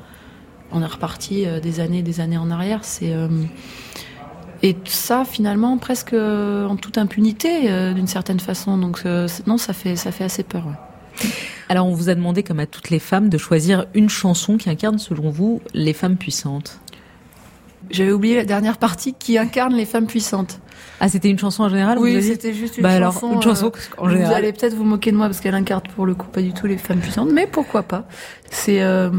on 0.72 0.82
est 0.82 0.86
reparti 0.86 1.46
euh, 1.46 1.60
des 1.60 1.80
années, 1.80 2.02
des 2.02 2.20
années 2.20 2.38
en 2.38 2.50
arrière. 2.50 2.80
C'est 2.82 3.12
euh, 3.12 3.28
et 4.62 4.76
ça 4.84 5.24
finalement 5.24 5.76
presque 5.78 6.12
euh, 6.12 6.66
en 6.66 6.76
toute 6.76 6.96
impunité 6.96 7.62
d'une 7.94 8.06
certaine 8.06 8.40
façon. 8.40 8.78
Donc 8.78 9.04
non, 9.46 9.58
ça 9.58 9.72
fait 9.72 9.96
ça 9.96 10.12
fait 10.12 10.24
assez 10.24 10.44
peur. 10.44 10.64
Alors 11.68 11.86
on 11.86 11.94
vous 11.94 12.08
a 12.08 12.14
demandé, 12.14 12.42
comme 12.42 12.60
à 12.60 12.66
toutes 12.66 12.90
les 12.90 12.98
femmes, 12.98 13.28
de 13.28 13.38
choisir 13.38 13.86
une 13.94 14.08
chanson 14.08 14.56
qui 14.56 14.70
incarne, 14.70 14.98
selon 14.98 15.30
vous, 15.30 15.60
les 15.74 15.92
femmes 15.92 16.16
puissantes. 16.16 16.81
J'avais 17.90 18.12
oublié 18.12 18.36
la 18.36 18.44
dernière 18.44 18.78
partie 18.78 19.14
qui 19.14 19.38
incarne 19.38 19.74
les 19.74 19.84
femmes 19.84 20.06
puissantes. 20.06 20.60
Ah, 21.00 21.08
c'était 21.08 21.28
une 21.28 21.38
chanson 21.38 21.64
en 21.64 21.68
général 21.68 21.98
Oui, 21.98 22.22
c'était 22.22 22.52
juste 22.52 22.76
une 22.76 22.84
bah 22.84 22.98
chanson. 23.00 23.26
Alors, 23.26 23.36
une 23.36 23.42
chanson 23.42 23.72
euh, 23.74 23.94
en 23.98 24.08
général. 24.08 24.30
Vous 24.30 24.36
allez 24.38 24.52
peut-être 24.52 24.74
vous 24.74 24.84
moquer 24.84 25.10
de 25.10 25.16
moi 25.16 25.26
parce 25.26 25.40
qu'elle 25.40 25.54
incarne 25.54 25.82
pour 25.96 26.06
le 26.06 26.14
coup 26.14 26.28
pas 26.28 26.42
du 26.42 26.52
tout 26.52 26.66
les 26.66 26.78
femmes 26.78 27.00
puissantes, 27.00 27.30
mais 27.32 27.48
pourquoi 27.48 27.82
pas 27.82 28.04
C'est 28.50 28.82
euh, 28.82 29.10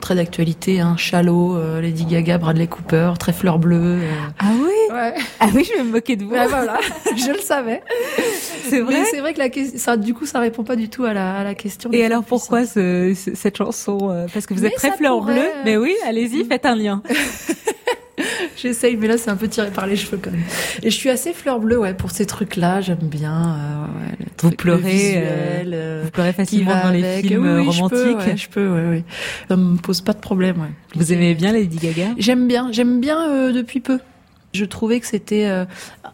très 0.00 0.14
d'actualité, 0.14 0.80
hein, 0.80 0.96
Shallow, 0.98 1.56
euh, 1.56 1.80
Lady 1.80 2.04
Gaga, 2.04 2.36
Bradley 2.36 2.66
Cooper, 2.66 3.12
très 3.18 3.32
fleur 3.32 3.58
bleue. 3.58 4.00
Euh... 4.02 4.10
Ah 4.38 4.50
oui 4.54 4.94
ouais. 4.94 5.14
Ah 5.40 5.46
oui, 5.54 5.66
je 5.66 5.78
vais 5.78 5.84
me 5.84 5.92
moquer 5.92 6.16
de 6.16 6.24
vous. 6.24 6.32
Ouais, 6.32 6.46
voilà, 6.46 6.78
je 7.16 7.32
le 7.32 7.40
savais. 7.40 7.82
C'est 8.68 8.80
vrai. 8.80 9.04
C'est 9.10 9.20
vrai 9.20 9.32
que 9.32 9.38
la 9.38 9.48
ça, 9.78 9.96
du 9.96 10.12
coup, 10.12 10.26
ça 10.26 10.40
répond 10.40 10.62
pas 10.62 10.76
du 10.76 10.90
tout 10.90 11.04
à 11.04 11.14
la, 11.14 11.36
à 11.38 11.44
la 11.44 11.54
question. 11.54 11.90
Et 11.92 12.04
alors 12.04 12.22
pourquoi 12.22 12.66
ce, 12.66 13.14
ce, 13.16 13.34
cette 13.34 13.56
chanson 13.56 14.26
Parce 14.32 14.46
que 14.46 14.52
vous 14.52 14.60
mais 14.60 14.68
êtes 14.68 14.74
très 14.74 14.92
fleur 14.94 15.18
pourrait... 15.18 15.34
bleue. 15.34 15.48
Mais 15.64 15.78
oui, 15.78 15.94
allez-y, 16.06 16.44
faites 16.44 16.66
un 16.66 16.76
lien. 16.76 17.02
J'essaye, 18.60 18.96
mais 18.96 19.06
là 19.06 19.16
c'est 19.16 19.30
un 19.30 19.36
peu 19.36 19.48
tiré 19.48 19.70
par 19.70 19.86
les 19.86 19.96
cheveux 19.96 20.18
quand 20.22 20.30
même. 20.30 20.42
Et 20.82 20.90
je 20.90 20.96
suis 20.96 21.10
assez 21.10 21.32
fleur 21.32 21.60
bleue, 21.60 21.78
ouais, 21.78 21.94
pour 21.94 22.10
ces 22.10 22.26
trucs-là. 22.26 22.80
J'aime 22.80 22.98
bien. 22.98 23.56
Euh, 23.56 23.84
ouais, 23.86 24.26
vous 24.42 24.50
pleurez, 24.50 24.90
visuel, 24.90 25.70
euh, 25.72 26.02
vous 26.04 26.10
pleurez 26.10 26.32
facilement 26.32 26.80
dans 26.82 26.90
les 26.90 27.04
avec. 27.04 27.26
films 27.26 27.42
oui, 27.42 27.60
oui, 27.60 27.68
romantiques. 27.68 27.98
Je 27.98 28.04
peux, 28.04 28.14
ouais, 28.14 28.36
je 28.36 28.48
peux, 28.48 28.68
ouais, 28.68 28.88
ouais. 28.88 29.04
Ça 29.48 29.56
me 29.56 29.76
pose 29.76 30.00
pas 30.00 30.12
de 30.12 30.20
problème. 30.20 30.60
Ouais. 30.60 30.70
Vous 30.94 31.12
aimez 31.12 31.34
bien 31.34 31.52
Lady 31.52 31.78
Gaga? 31.78 32.08
J'aime 32.18 32.46
bien, 32.48 32.70
j'aime 32.72 33.00
bien 33.00 33.30
euh, 33.30 33.52
depuis 33.52 33.80
peu. 33.80 33.98
Je 34.52 34.64
trouvais 34.64 35.00
que 35.00 35.06
c'était 35.06 35.46
euh, 35.46 35.64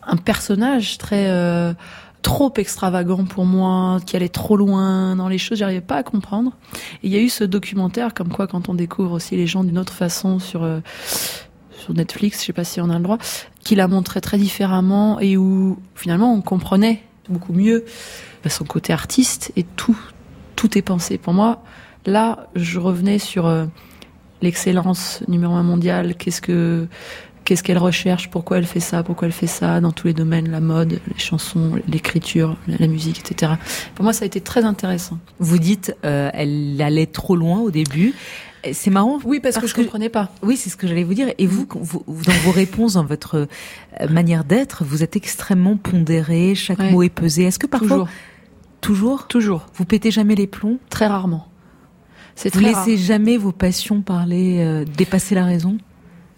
un 0.07 0.17
personnage 0.17 0.99
très 0.99 1.29
euh, 1.29 1.73
trop 2.23 2.53
extravagant 2.57 3.25
pour 3.25 3.47
moi, 3.47 3.99
qui 4.05 4.17
allait 4.17 4.29
trop 4.29 4.57
loin 4.57 5.17
dans 5.17 5.29
les 5.29 5.39
choses, 5.39 5.59
j'arrivais 5.59 5.81
pas 5.81 5.97
à 5.97 6.03
comprendre. 6.03 6.53
Et 7.03 7.07
il 7.07 7.13
y 7.13 7.17
a 7.17 7.21
eu 7.21 7.29
ce 7.29 7.45
documentaire, 7.45 8.15
comme 8.15 8.29
quoi 8.29 8.47
quand 8.47 8.69
on 8.69 8.75
découvre 8.75 9.13
aussi 9.13 9.37
les 9.37 9.47
gens 9.47 9.65
d'une 9.65 9.79
autre 9.79 9.93
façon 9.93 10.39
sur 10.39 10.65
euh, 10.65 10.81
sur 11.87 11.95
Netflix, 11.95 12.41
je 12.41 12.47
sais 12.47 12.53
pas 12.53 12.65
si 12.65 12.81
on 12.81 12.91
a 12.91 12.99
le 12.99 13.05
droit, 13.05 13.19
qui 13.61 13.75
la 13.75 13.89
montrait 13.89 14.21
très 14.21 14.39
différemment 14.39 15.19
et 15.21 15.37
où 15.37 15.79
finalement 15.95 16.33
on 16.35 16.41
comprenait 16.41 17.03
beaucoup 17.29 17.53
mieux 17.53 17.85
son 18.49 18.65
côté 18.65 18.93
artiste 18.93 19.53
et 19.57 19.63
tout, 19.63 19.99
tout 20.55 20.77
est 20.79 20.83
pensé. 20.83 21.19
Pour 21.19 21.33
moi, 21.33 21.63
là, 22.05 22.49
je 22.55 22.79
revenais 22.79 23.19
sur 23.19 23.47
euh, 23.47 23.67
l'excellence 24.43 25.23
numéro 25.29 25.55
un 25.55 25.63
mondiale. 25.63 26.15
Qu'est-ce 26.15 26.41
que 26.41 26.87
qu'est-ce 27.45 27.63
qu'elle 27.63 27.79
recherche, 27.79 28.29
pourquoi 28.29 28.59
elle 28.59 28.67
fait 28.67 28.81
ça, 28.81 29.05
pourquoi 29.05 29.29
elle 29.29 29.33
fait 29.33 29.47
ça 29.47 29.81
dans 29.81 29.93
tous 29.93 30.09
les 30.09 30.15
domaines, 30.15 30.51
la 30.51 30.59
mode, 30.59 30.99
les 31.07 31.19
chansons, 31.19 31.81
l'écriture, 31.87 32.57
la 32.67 32.89
musique, 32.89 33.21
etc. 33.21 33.53
Pour 33.95 34.03
moi, 34.03 34.13
ça 34.13 34.25
a 34.25 34.27
été 34.27 34.41
très 34.41 34.65
intéressant. 34.65 35.21
Vous 35.39 35.59
dites, 35.59 35.95
euh, 36.05 36.29
elle 36.35 36.83
allait 36.83 37.07
trop 37.07 37.37
loin 37.37 37.61
au 37.61 37.71
début. 37.71 38.15
C'est 38.73 38.91
marrant. 38.91 39.19
Oui, 39.25 39.41
parce, 39.41 39.55
parce 39.55 39.65
que 39.65 39.69
je 39.71 39.75
que, 39.75 39.81
comprenais 39.83 40.09
pas. 40.09 40.31
Oui, 40.43 40.57
c'est 40.57 40.71
ce 40.71 40.77
que 40.77 40.87
j'allais 40.87 41.05
vous 41.05 41.15
dire. 41.15 41.29
Et 41.39 41.47
vous, 41.47 41.67
vous, 41.81 42.05
dans 42.07 42.33
vos 42.45 42.51
réponses, 42.51 42.95
dans 42.95 43.05
votre 43.05 43.47
manière 44.11 44.45
d'être, 44.45 44.85
vous 44.85 45.03
êtes 45.03 45.17
extrêmement 45.17 45.77
pondéré. 45.77 46.55
Chaque 46.55 46.79
Ouais. 46.79 46.91
mot 46.91 47.03
est 47.03 47.09
pesé. 47.11 47.45
Est-ce 47.45 47.59
que 47.59 47.67
parfois, 47.67 47.89
Toujours, 47.89 48.09
toujours, 48.81 49.27
toujours, 49.27 49.67
vous 49.75 49.85
pétez 49.85 50.11
jamais 50.11 50.35
les 50.35 50.47
plombs? 50.47 50.79
Très 50.91 51.07
rarement. 51.07 51.49
C'est 52.35 52.53
Vous 52.53 52.61
très 52.61 52.69
laissez 52.69 52.97
rare. 52.97 53.05
jamais 53.05 53.37
vos 53.39 53.53
passions 53.53 54.03
parler, 54.03 54.59
euh, 54.61 54.85
dépasser 54.85 55.35
la 55.35 55.45
raison? 55.45 55.79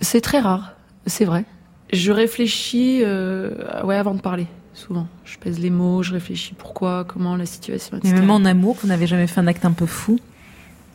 C'est 0.01 0.21
très 0.21 0.39
rare, 0.39 0.75
c'est 1.07 1.25
vrai. 1.25 1.45
Je 1.93 2.13
réfléchis, 2.13 3.01
euh, 3.03 3.51
ouais, 3.85 3.97
avant 3.97 4.15
de 4.15 4.21
parler. 4.21 4.47
Souvent, 4.75 5.09
je 5.25 5.37
pèse 5.39 5.59
les 5.59 5.71
mots, 5.71 6.05
je 6.05 6.13
réfléchis 6.13 6.55
pourquoi, 6.57 7.05
comment 7.05 7.35
la 7.35 7.47
situation, 7.47 7.97
etc. 7.97 8.15
même 8.15 8.31
en 8.31 8.45
amour, 8.45 8.77
vous 8.81 8.87
n'avez 8.87 9.09
jamais 9.09 9.27
fait 9.27 9.41
un 9.41 9.49
acte 9.49 9.65
un 9.65 9.73
peu 9.73 9.87
fou? 9.87 10.21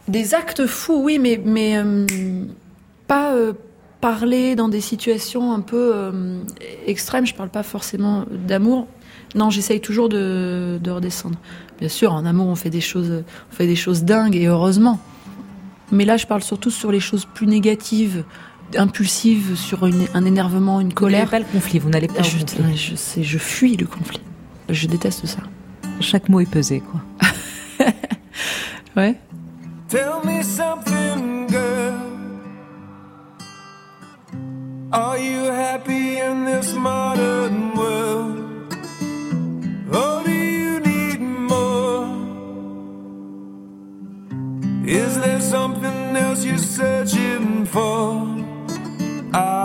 Des 0.08 0.34
actes 0.34 0.66
fous, 0.68 1.02
oui, 1.04 1.18
mais, 1.20 1.40
mais 1.44 1.78
euh, 1.78 2.06
pas 3.08 3.34
euh, 3.34 3.54
parler 4.02 4.56
dans 4.56 4.68
des 4.68 4.82
situations 4.82 5.54
un 5.54 5.62
peu 5.62 5.92
euh, 5.94 6.40
extrêmes. 6.88 7.26
Je 7.26 7.34
parle 7.34 7.50
pas 7.50 7.64
forcément 7.64 8.26
d'amour. 8.30 8.88
Non, 9.36 9.50
j'essaye 9.50 9.80
toujours 9.80 10.10
de, 10.10 10.78
de 10.84 10.92
redescendre. 10.92 11.38
Bien 11.80 11.90
sûr, 11.90 12.12
en 12.14 12.26
amour, 12.26 12.48
on 12.48 12.56
fait 12.56 12.70
des 12.70 12.82
choses, 12.82 13.24
on 13.52 13.56
fait 13.56 13.66
des 13.66 13.76
choses 13.78 14.04
dingues 14.04 14.36
et 14.36 14.46
heureusement. 14.48 15.00
Mais 15.92 16.06
là, 16.06 16.18
je 16.18 16.28
parle 16.28 16.44
surtout 16.44 16.70
sur 16.72 16.92
les 16.92 17.00
choses 17.00 17.26
plus 17.34 17.48
négatives, 17.48 18.26
impulsives, 18.78 19.56
sur 19.56 19.86
une- 19.86 20.08
un 20.14 20.26
énervement, 20.26 20.82
une 20.82 20.90
Vous 20.90 21.06
n'allez 21.10 21.26
colère. 21.26 21.30
pas 21.30 21.40
le 21.40 21.46
conflit, 21.46 21.80
vous 21.80 21.90
n'allez 21.90 22.08
pas 22.08 22.22
Je, 22.24 22.38
au 22.38 22.40
conflit. 22.42 22.76
je 22.78 22.96
sais, 22.96 23.24
je 23.24 23.38
fuis 23.38 23.78
le 23.78 23.86
conflit. 23.88 24.22
Je 24.70 24.88
déteste 24.88 25.26
ça. 25.28 25.40
Chaque 26.00 26.30
mot 26.30 26.40
est 26.42 26.50
pesé, 26.50 26.82
quoi. 26.82 27.02
Ouais. 28.96 29.16
Tell 29.94 30.24
me 30.24 30.42
something, 30.42 31.46
girl. 31.46 32.02
Are 34.92 35.20
you 35.20 35.44
happy 35.52 36.18
in 36.18 36.46
this 36.46 36.74
modern 36.74 37.76
world? 37.78 38.74
Or 39.94 40.24
do 40.24 40.32
you 40.32 40.80
need 40.80 41.22
more? 41.22 42.10
Is 44.84 45.20
there 45.20 45.42
something 45.42 46.18
else 46.18 46.44
you're 46.44 46.58
searching 46.58 47.68
for? 47.68 48.14
I'm 49.32 49.63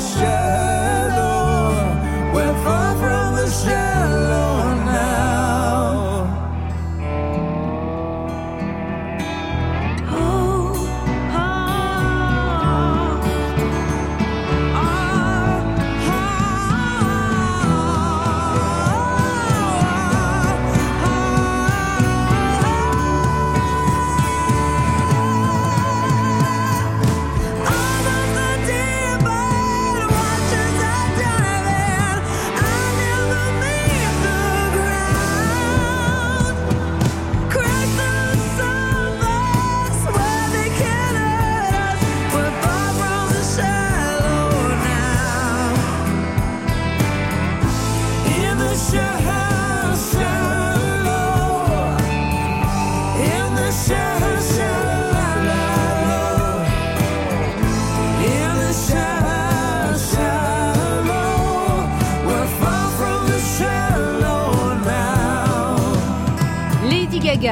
shallow, 0.00 0.77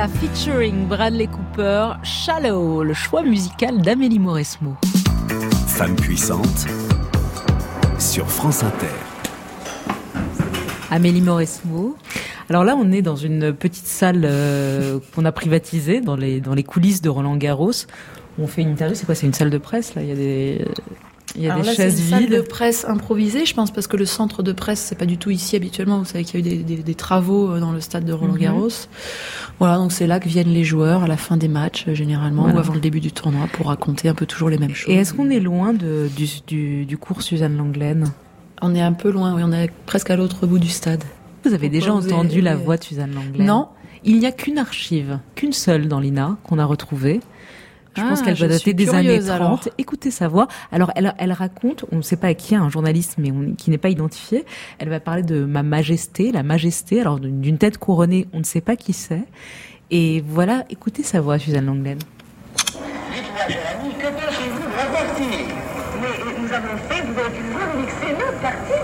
Featuring 0.08 0.86
Bradley 0.86 1.26
Cooper, 1.26 1.94
Shallow, 2.02 2.82
le 2.82 2.94
choix 2.94 3.22
musical 3.22 3.80
d'Amélie 3.82 4.18
Mauresmo. 4.18 4.76
Femme 5.66 5.96
puissante 5.96 6.66
sur 7.98 8.28
France 8.28 8.62
Inter. 8.62 8.86
Amélie 10.90 11.20
Mauresmo. 11.20 11.96
Alors 12.48 12.62
là, 12.64 12.76
on 12.78 12.92
est 12.92 13.02
dans 13.02 13.16
une 13.16 13.52
petite 13.52 13.86
salle 13.86 14.22
euh, 14.24 15.00
qu'on 15.14 15.24
a 15.24 15.32
privatisée 15.32 16.00
dans 16.00 16.16
les, 16.16 16.40
dans 16.40 16.54
les 16.54 16.62
coulisses 16.62 17.02
de 17.02 17.08
Roland 17.08 17.36
Garros. 17.36 17.72
On 18.38 18.46
fait 18.46 18.62
une 18.62 18.70
interview, 18.70 18.94
c'est 18.94 19.06
quoi? 19.06 19.14
C'est 19.14 19.26
une 19.26 19.34
salle 19.34 19.50
de 19.50 19.58
presse 19.58 19.94
là? 19.94 20.02
Il 20.02 20.08
y 20.08 20.12
a 20.12 20.14
des, 20.14 20.64
il 21.37 21.42
y 21.44 21.49
a 21.49 21.53
Alors 21.53 21.62
des 21.64 21.68
là, 21.70 21.75
chaises 21.77 22.01
une 22.01 22.07
salle 22.11 22.22
vides. 22.25 22.33
de 22.37 22.40
presse 22.40 22.85
improvisée, 22.87 23.44
je 23.46 23.55
pense, 23.55 23.70
parce 23.70 23.87
que 23.87 23.96
le 23.96 24.07
centre 24.07 24.42
de 24.42 24.53
presse, 24.53 24.81
c'est 24.81 24.99
pas 24.99 25.07
du 25.07 25.18
tout 25.18 25.31
ici 25.31 25.55
habituellement. 25.57 25.99
Vous 25.99 26.05
savez 26.05 26.25
qu'il 26.25 26.40
y 26.40 26.49
a 26.49 26.53
eu 26.55 26.57
des, 26.57 26.62
des- 26.77 26.83
des 26.83 26.94
travaux 26.94 27.51
euh, 27.53 27.61
dans 27.61 27.72
le 27.72 27.81
stade 27.81 28.05
de 28.05 28.12
Roland 28.12 28.33
Mhm. 28.35 28.38
Garros. 28.40 28.68
Voilà, 29.59 29.77
donc 29.77 29.92
c'est 29.92 30.07
là 30.07 30.18
que 30.20 30.29
viennent 30.29 30.49
les 30.53 30.64
joueurs 30.64 31.03
à 31.05 31.07
la 31.07 31.16
fin 31.16 31.37
des 31.37 31.49
matchs, 31.49 31.85
euh, 31.88 31.94
généralement, 31.94 32.42
Voilà. 32.42 32.57
ou 32.57 32.61
avant 32.61 32.75
le 32.75 32.81
début 32.81 33.01
du 33.01 33.12
tournoi, 33.12 33.46
pour 33.53 33.66
raconter 33.66 34.09
un 34.09 34.14
peu 34.14 34.27
toujours 34.27 34.49
les 34.51 34.59
mêmes 34.59 34.75
choses. 34.75 34.92
Et 34.94 34.99
est-ce 34.99 35.14
qu'on 35.14 35.31
est 35.31 35.40
loin 35.40 35.72
de, 35.72 36.09
du, 36.16 36.27
du, 36.46 36.85
du 36.87 36.99
cours 36.99 37.22
Suzanne 37.22 37.57
Langlaine? 37.57 38.12
On 38.62 38.75
est 38.75 38.81
un 38.83 38.92
peu 38.94 39.11
loin, 39.11 39.35
oui, 39.35 39.42
on 39.44 39.53
est 39.53 39.70
presque 39.87 40.11
à 40.11 40.16
l'autre 40.16 40.46
bout 40.46 40.59
du 40.59 40.68
stade. 40.70 41.05
Vous 41.44 41.53
avez 41.55 41.68
déjà 41.68 41.90
vous 41.92 42.07
entendu 42.07 42.33
avez- 42.37 42.40
la 42.42 42.57
voix 42.57 42.77
de 42.77 42.85
Suzanne 42.85 43.12
Langlaine? 43.14 43.46
Non. 43.46 43.68
Il 44.05 44.18
n'y 44.18 44.27
a 44.27 44.33
qu'une 44.33 44.59
archive, 44.59 45.18
qu'une 45.35 45.53
seule 45.53 45.88
dans 45.88 46.01
l'INA 46.01 46.37
qu'on 46.44 46.59
a 46.59 46.64
retrouvée. 46.64 47.20
Je 47.96 48.02
pense 48.02 48.20
Ah, 48.20 48.24
qu'elle 48.24 48.37
doit 48.37 48.48
je 48.48 48.52
dater 48.52 48.74
des 48.74 48.90
années 48.90 49.04
curieuse, 49.09 49.26
30. 49.26 49.37
alors. 49.40 49.61
Écoutez 49.78 50.11
sa 50.11 50.28
voix. 50.28 50.48
Alors, 50.70 50.92
elle, 50.96 51.14
elle 51.18 51.32
raconte, 51.32 51.85
on 51.92 51.96
ne 51.96 52.02
sait 52.02 52.16
pas 52.16 52.28
à 52.28 52.35
qui, 52.35 52.54
un 52.54 52.68
journaliste, 52.68 53.16
mais 53.18 53.30
on- 53.32 53.54
qui 53.54 53.70
n'est 53.70 53.78
pas 53.78 53.88
identifié. 53.88 54.44
Elle 54.78 54.88
va 54.90 55.00
parler 55.00 55.22
de 55.22 55.44
ma 55.44 55.62
majesté, 55.62 56.30
la 56.32 56.42
majesté. 56.42 57.00
Alors, 57.00 57.18
d'une 57.20 57.59
tête 57.59 57.78
couronnée, 57.78 58.28
on 58.32 58.38
ne 58.40 58.44
sait 58.44 58.61
pas 58.61 58.76
qui 58.76 58.92
c'est. 58.92 59.24
Et 59.90 60.22
voilà, 60.28 60.64
écoutez 60.68 61.02
sa 61.02 61.20
voix, 61.20 61.38
Suzanne 61.38 61.66
Langlaine. 61.66 61.98
Dites-moi, 62.56 63.42
ami, 63.46 63.90
que 63.94 64.06
pensez-vous 64.06 64.59
de 64.59 64.76
la 64.76 64.87
partie 64.92 65.44
Mais 66.00 66.42
nous 66.42 66.52
avons 66.52 66.76
fait, 66.88 67.02
vous 67.02 67.18
avez 67.18 67.30
pu 67.37 67.42
le 67.44 67.50
voir, 67.52 67.68
une 67.78 67.85
excellente 67.85 68.40
partie. 68.42 68.82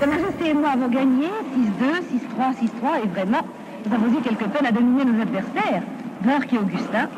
Sa 0.00 0.06
Majesté 0.06 0.50
et 0.50 0.54
moi 0.54 0.70
avons 0.70 0.88
gagné 0.88 1.26
6-2, 1.54 2.00
6-3, 2.10 2.52
6-3, 2.54 3.04
et 3.04 3.08
vraiment, 3.08 3.40
nous 3.86 3.94
avons 3.94 4.18
eu 4.18 4.22
quelque 4.22 4.44
peine 4.44 4.66
à 4.66 4.72
dominer 4.72 5.04
nos 5.04 5.20
adversaires, 5.22 5.82
Burke 6.22 6.52
et 6.54 6.58
Augustin. 6.58 7.08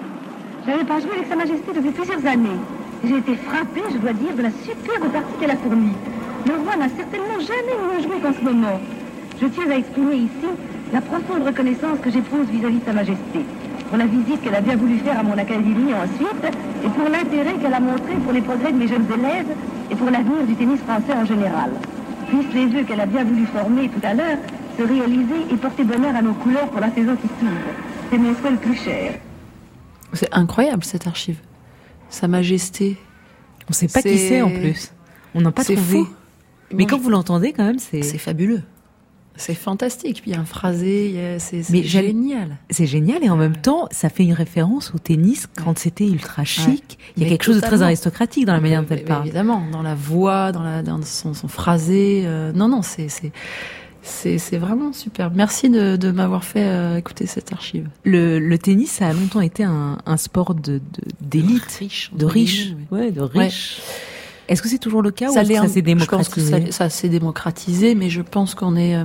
Je 0.68 0.74
n'avais 0.74 0.85
pas 0.85 1.00
joué 1.00 1.12
avec 1.12 1.28
Sa 1.31 1.35
Majesté 1.35 1.72
depuis 1.74 1.92
plusieurs 1.92 2.26
années. 2.26 2.61
J'ai 3.02 3.16
été 3.16 3.37
frappée, 3.37 3.88
je 3.90 3.96
dois 3.96 4.12
dire, 4.12 4.37
de 4.37 4.42
la 4.42 4.50
superbe 4.50 5.09
partie 5.11 5.33
qu'elle 5.40 5.52
a 5.52 5.57
fournie. 5.57 5.96
Le 6.44 6.61
roi 6.61 6.76
n'a 6.76 6.90
certainement 6.90 7.40
jamais 7.40 7.72
mieux 7.72 8.02
joué 8.02 8.20
qu'en 8.20 8.35
ce 8.35 8.44
moment. 8.44 8.78
Je 9.40 9.46
tiens 9.46 9.70
à 9.70 9.76
exprimer 9.76 10.28
ici 10.28 10.48
la 10.92 11.00
profonde 11.00 11.46
reconnaissance 11.46 11.96
que 12.04 12.11
j'éprouve 12.11 12.44
vis-à-vis 12.52 12.81
de 12.81 12.85
Sa 12.85 12.92
Majesté, 12.92 13.40
pour 13.88 13.96
la 13.96 14.04
visite 14.04 14.42
qu'elle 14.42 14.57
a 14.57 14.61
bien 14.61 14.76
voulu 14.76 14.98
faire 14.98 15.18
à 15.18 15.22
mon 15.22 15.38
académie 15.38 15.94
ensuite, 15.94 16.44
et 16.85 16.88
pour 16.90 17.09
l'intérêt 17.09 17.54
qu'elle 17.62 17.72
a 17.72 17.81
montré 17.81 18.12
pour 18.22 18.35
les 18.35 18.42
progrès 18.42 18.70
de 18.70 18.76
mes 18.76 18.88
jeunes 18.88 19.09
élèves 19.09 19.48
et 19.90 19.94
pour 19.96 20.11
l'avenir 20.11 20.44
du 20.46 20.54
tennis 20.54 20.81
français 20.81 21.16
en 21.16 21.24
général. 21.24 21.70
Puissent 22.28 22.52
les 22.52 22.66
vœux 22.66 22.85
qu'elle 22.85 23.00
a 23.00 23.07
bien 23.07 23.24
voulu 23.24 23.46
former 23.46 23.88
tout 23.88 24.04
à 24.04 24.12
l'heure 24.12 24.37
se 24.76 24.83
réaliser 24.83 25.48
et 25.50 25.57
porter 25.57 25.85
bonheur 25.85 26.14
à 26.14 26.20
nos 26.20 26.35
couleurs 26.35 26.68
pour 26.68 26.83
la 26.83 26.90
saison 26.92 27.16
qui 27.16 27.28
s'ouvre. 27.40 27.72
C'est 28.11 28.18
mon 28.18 28.35
souhait 28.35 28.50
le 28.50 28.59
plus 28.59 28.76
cher. 28.76 29.14
C'est 30.12 30.33
incroyable 30.33 30.85
cette 30.85 31.07
archive. 31.07 31.37
Sa 32.11 32.29
Majesté. 32.29 32.97
On 33.64 33.71
ne 33.71 33.75
sait 33.75 33.88
pas 33.88 34.01
qui 34.03 34.16
c'est 34.18 34.40
en 34.42 34.51
plus. 34.51 34.92
On 35.35 35.40
n'a 35.42 35.53
pas 35.53 35.62
C'est 35.64 35.75
trouvé. 35.75 35.99
fou. 36.05 36.09
Mais 36.71 36.79
Moi, 36.79 36.87
quand 36.88 36.97
je- 36.99 37.03
vous 37.03 37.11
l'entendez, 37.11 37.53
quand 37.53 37.64
même, 37.64 37.79
c'est. 37.79 38.03
C'est 38.03 38.18
fabuleux. 38.18 38.62
C'est 39.37 39.55
fantastique. 39.55 40.23
Puis 40.23 40.33
il 40.33 40.35
y 40.35 40.37
a 40.37 40.40
un 40.40 40.44
phrasé, 40.44 41.37
c'est 41.38 41.62
génial. 41.85 42.57
C'est 42.71 42.87
génial 42.87 43.23
et 43.23 43.31
en 43.31 43.37
même 43.37 43.57
temps, 43.57 43.87
ça 43.92 44.09
fait 44.09 44.25
une 44.25 44.33
référence 44.33 44.92
au 44.94 44.99
tennis 44.99 45.47
quand 45.62 45.79
c'était 45.79 46.07
ultra 46.09 46.42
chic. 46.44 46.66
Ouais. 46.66 46.75
Il 47.16 47.23
y 47.23 47.27
a 47.27 47.27
Mais 47.27 47.29
quelque 47.31 47.44
chose 47.44 47.57
de 47.57 47.61
très 47.61 47.83
aristocratique 47.83 48.47
dans 48.47 48.53
la 48.55 48.61
manière 48.61 48.83
dont 48.83 48.88
elle 48.90 49.05
parle. 49.05 49.27
Évidemment, 49.27 49.62
dans 49.71 49.83
la 49.83 49.94
voix, 49.94 50.51
dans, 50.51 50.64
la, 50.64 50.83
dans 50.83 51.01
son, 51.03 51.35
son 51.35 51.47
phrasé. 51.47 52.23
euh, 52.25 52.53
non, 52.53 52.66
non, 52.68 52.83
c'est 52.83 53.09
c'est 54.02 54.58
vraiment 54.58 54.92
super. 54.92 55.30
Merci 55.30 55.68
de, 55.70 55.96
de 55.96 56.11
m'avoir 56.11 56.44
fait 56.44 56.64
euh, 56.64 56.96
écouter 56.96 57.26
cette 57.26 57.52
archive. 57.52 57.88
Le, 58.04 58.38
le 58.38 58.58
tennis, 58.58 58.90
ça 58.90 59.08
a 59.08 59.12
longtemps 59.12 59.40
été 59.40 59.64
un, 59.64 59.98
un 60.06 60.16
sport 60.16 60.54
de 60.54 60.78
de- 60.78 60.80
d'élite, 61.20 61.64
Riche, 61.78 62.11
de 62.14 62.24
ouais, 62.90 63.11
de 63.11 63.20
riches. 63.20 63.80
Est-ce 64.48 64.62
que 64.62 64.68
c'est 64.68 64.78
toujours 64.78 65.02
le 65.02 65.11
cas 65.11 65.28
ou 65.30 65.34
Ça 65.34 65.42
que 65.42 65.48
l'est 65.48 65.56
ça 65.56 65.68
s'est 65.68 65.82
Je 65.87 66.06
pense 66.06 66.28
que 66.30 66.40
démocratisé 66.40 66.72
ça, 66.72 66.84
ça 66.84 66.90
s'est 66.90 67.08
démocratisé, 67.11 67.94
mais 67.94 68.08
je 68.08 68.22
pense 68.22 68.54
qu'on 68.54 68.76
est, 68.76 68.96
euh, 68.96 69.04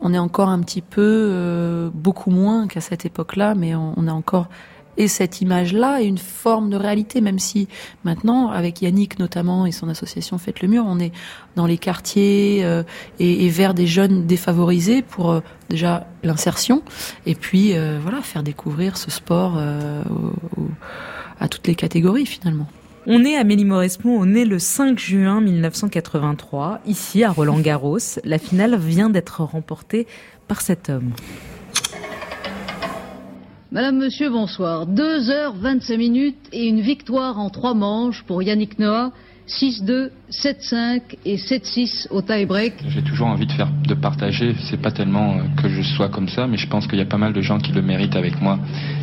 on 0.00 0.14
est 0.14 0.18
encore 0.18 0.48
un 0.48 0.60
petit 0.60 0.80
peu, 0.80 1.02
euh, 1.02 1.90
beaucoup 1.92 2.30
moins 2.30 2.66
qu'à 2.66 2.80
cette 2.80 3.04
époque-là, 3.04 3.54
mais 3.54 3.74
on, 3.74 3.92
on 3.96 4.06
a 4.08 4.12
encore 4.12 4.48
et 4.96 5.08
cette 5.08 5.40
image-là 5.40 6.00
et 6.00 6.06
une 6.06 6.18
forme 6.18 6.70
de 6.70 6.76
réalité, 6.76 7.20
même 7.20 7.38
si 7.38 7.68
maintenant, 8.04 8.50
avec 8.50 8.82
Yannick 8.82 9.18
notamment 9.18 9.66
et 9.66 9.72
son 9.72 9.88
association 9.88 10.38
Faites 10.38 10.60
le 10.60 10.68
Mur, 10.68 10.84
on 10.86 10.98
est 10.98 11.12
dans 11.54 11.66
les 11.66 11.78
quartiers 11.78 12.64
euh, 12.64 12.82
et, 13.18 13.48
vers 13.48 13.74
des 13.74 13.86
jeunes 13.86 14.26
défavorisés 14.26 15.02
pour 15.02 15.30
euh, 15.30 15.40
déjà 15.70 16.06
l'insertion 16.22 16.82
et 17.24 17.34
puis 17.34 17.76
euh, 17.76 17.98
voilà 18.02 18.22
faire 18.22 18.42
découvrir 18.42 18.96
ce 18.96 19.10
sport 19.10 19.58
à 21.40 21.48
toutes 21.48 21.66
les 21.66 21.74
catégories 21.74 22.26
finalement. 22.26 22.66
On 23.06 23.24
est 23.24 23.36
Amélie 23.36 23.64
Mauresmo, 23.64 24.16
on 24.18 24.34
est 24.34 24.44
le 24.44 24.58
5 24.58 24.98
juin 24.98 25.40
1983, 25.40 26.80
ici 26.86 27.22
à 27.22 27.30
Roland-Garros. 27.30 27.98
La 28.24 28.38
finale 28.38 28.76
vient 28.76 29.10
d'être 29.10 29.44
remportée 29.44 30.08
par 30.48 30.60
cet 30.60 30.90
homme. 30.90 31.12
Madame, 33.76 33.98
Monsieur, 33.98 34.30
bonsoir. 34.30 34.86
2h25 34.86 35.98
minutes 35.98 36.48
et 36.50 36.66
une 36.66 36.80
victoire 36.80 37.38
en 37.38 37.50
trois 37.50 37.74
manches 37.74 38.22
pour 38.22 38.42
Yannick 38.42 38.78
Noah. 38.78 39.12
6-2, 39.48 40.08
7-5 40.30 41.02
et 41.26 41.36
7-6 41.36 42.08
au 42.10 42.22
tie-break. 42.22 42.72
J'ai 42.88 43.02
toujours 43.02 43.26
envie 43.26 43.44
de 43.44 43.52
faire, 43.52 43.68
de 43.86 43.92
partager. 43.92 44.54
C'est 44.70 44.80
pas 44.80 44.92
tellement 44.92 45.34
euh, 45.34 45.42
que 45.62 45.68
je 45.68 45.82
sois 45.82 46.08
comme 46.08 46.26
ça, 46.30 46.46
mais 46.46 46.56
je 46.56 46.66
pense 46.68 46.86
qu'il 46.86 46.98
y 46.98 47.02
a 47.02 47.04
pas 47.04 47.18
mal 47.18 47.34
de 47.34 47.42
gens 47.42 47.58
qui 47.58 47.72
le 47.72 47.82
méritent 47.82 48.16
avec 48.16 48.40
moi. 48.40 48.58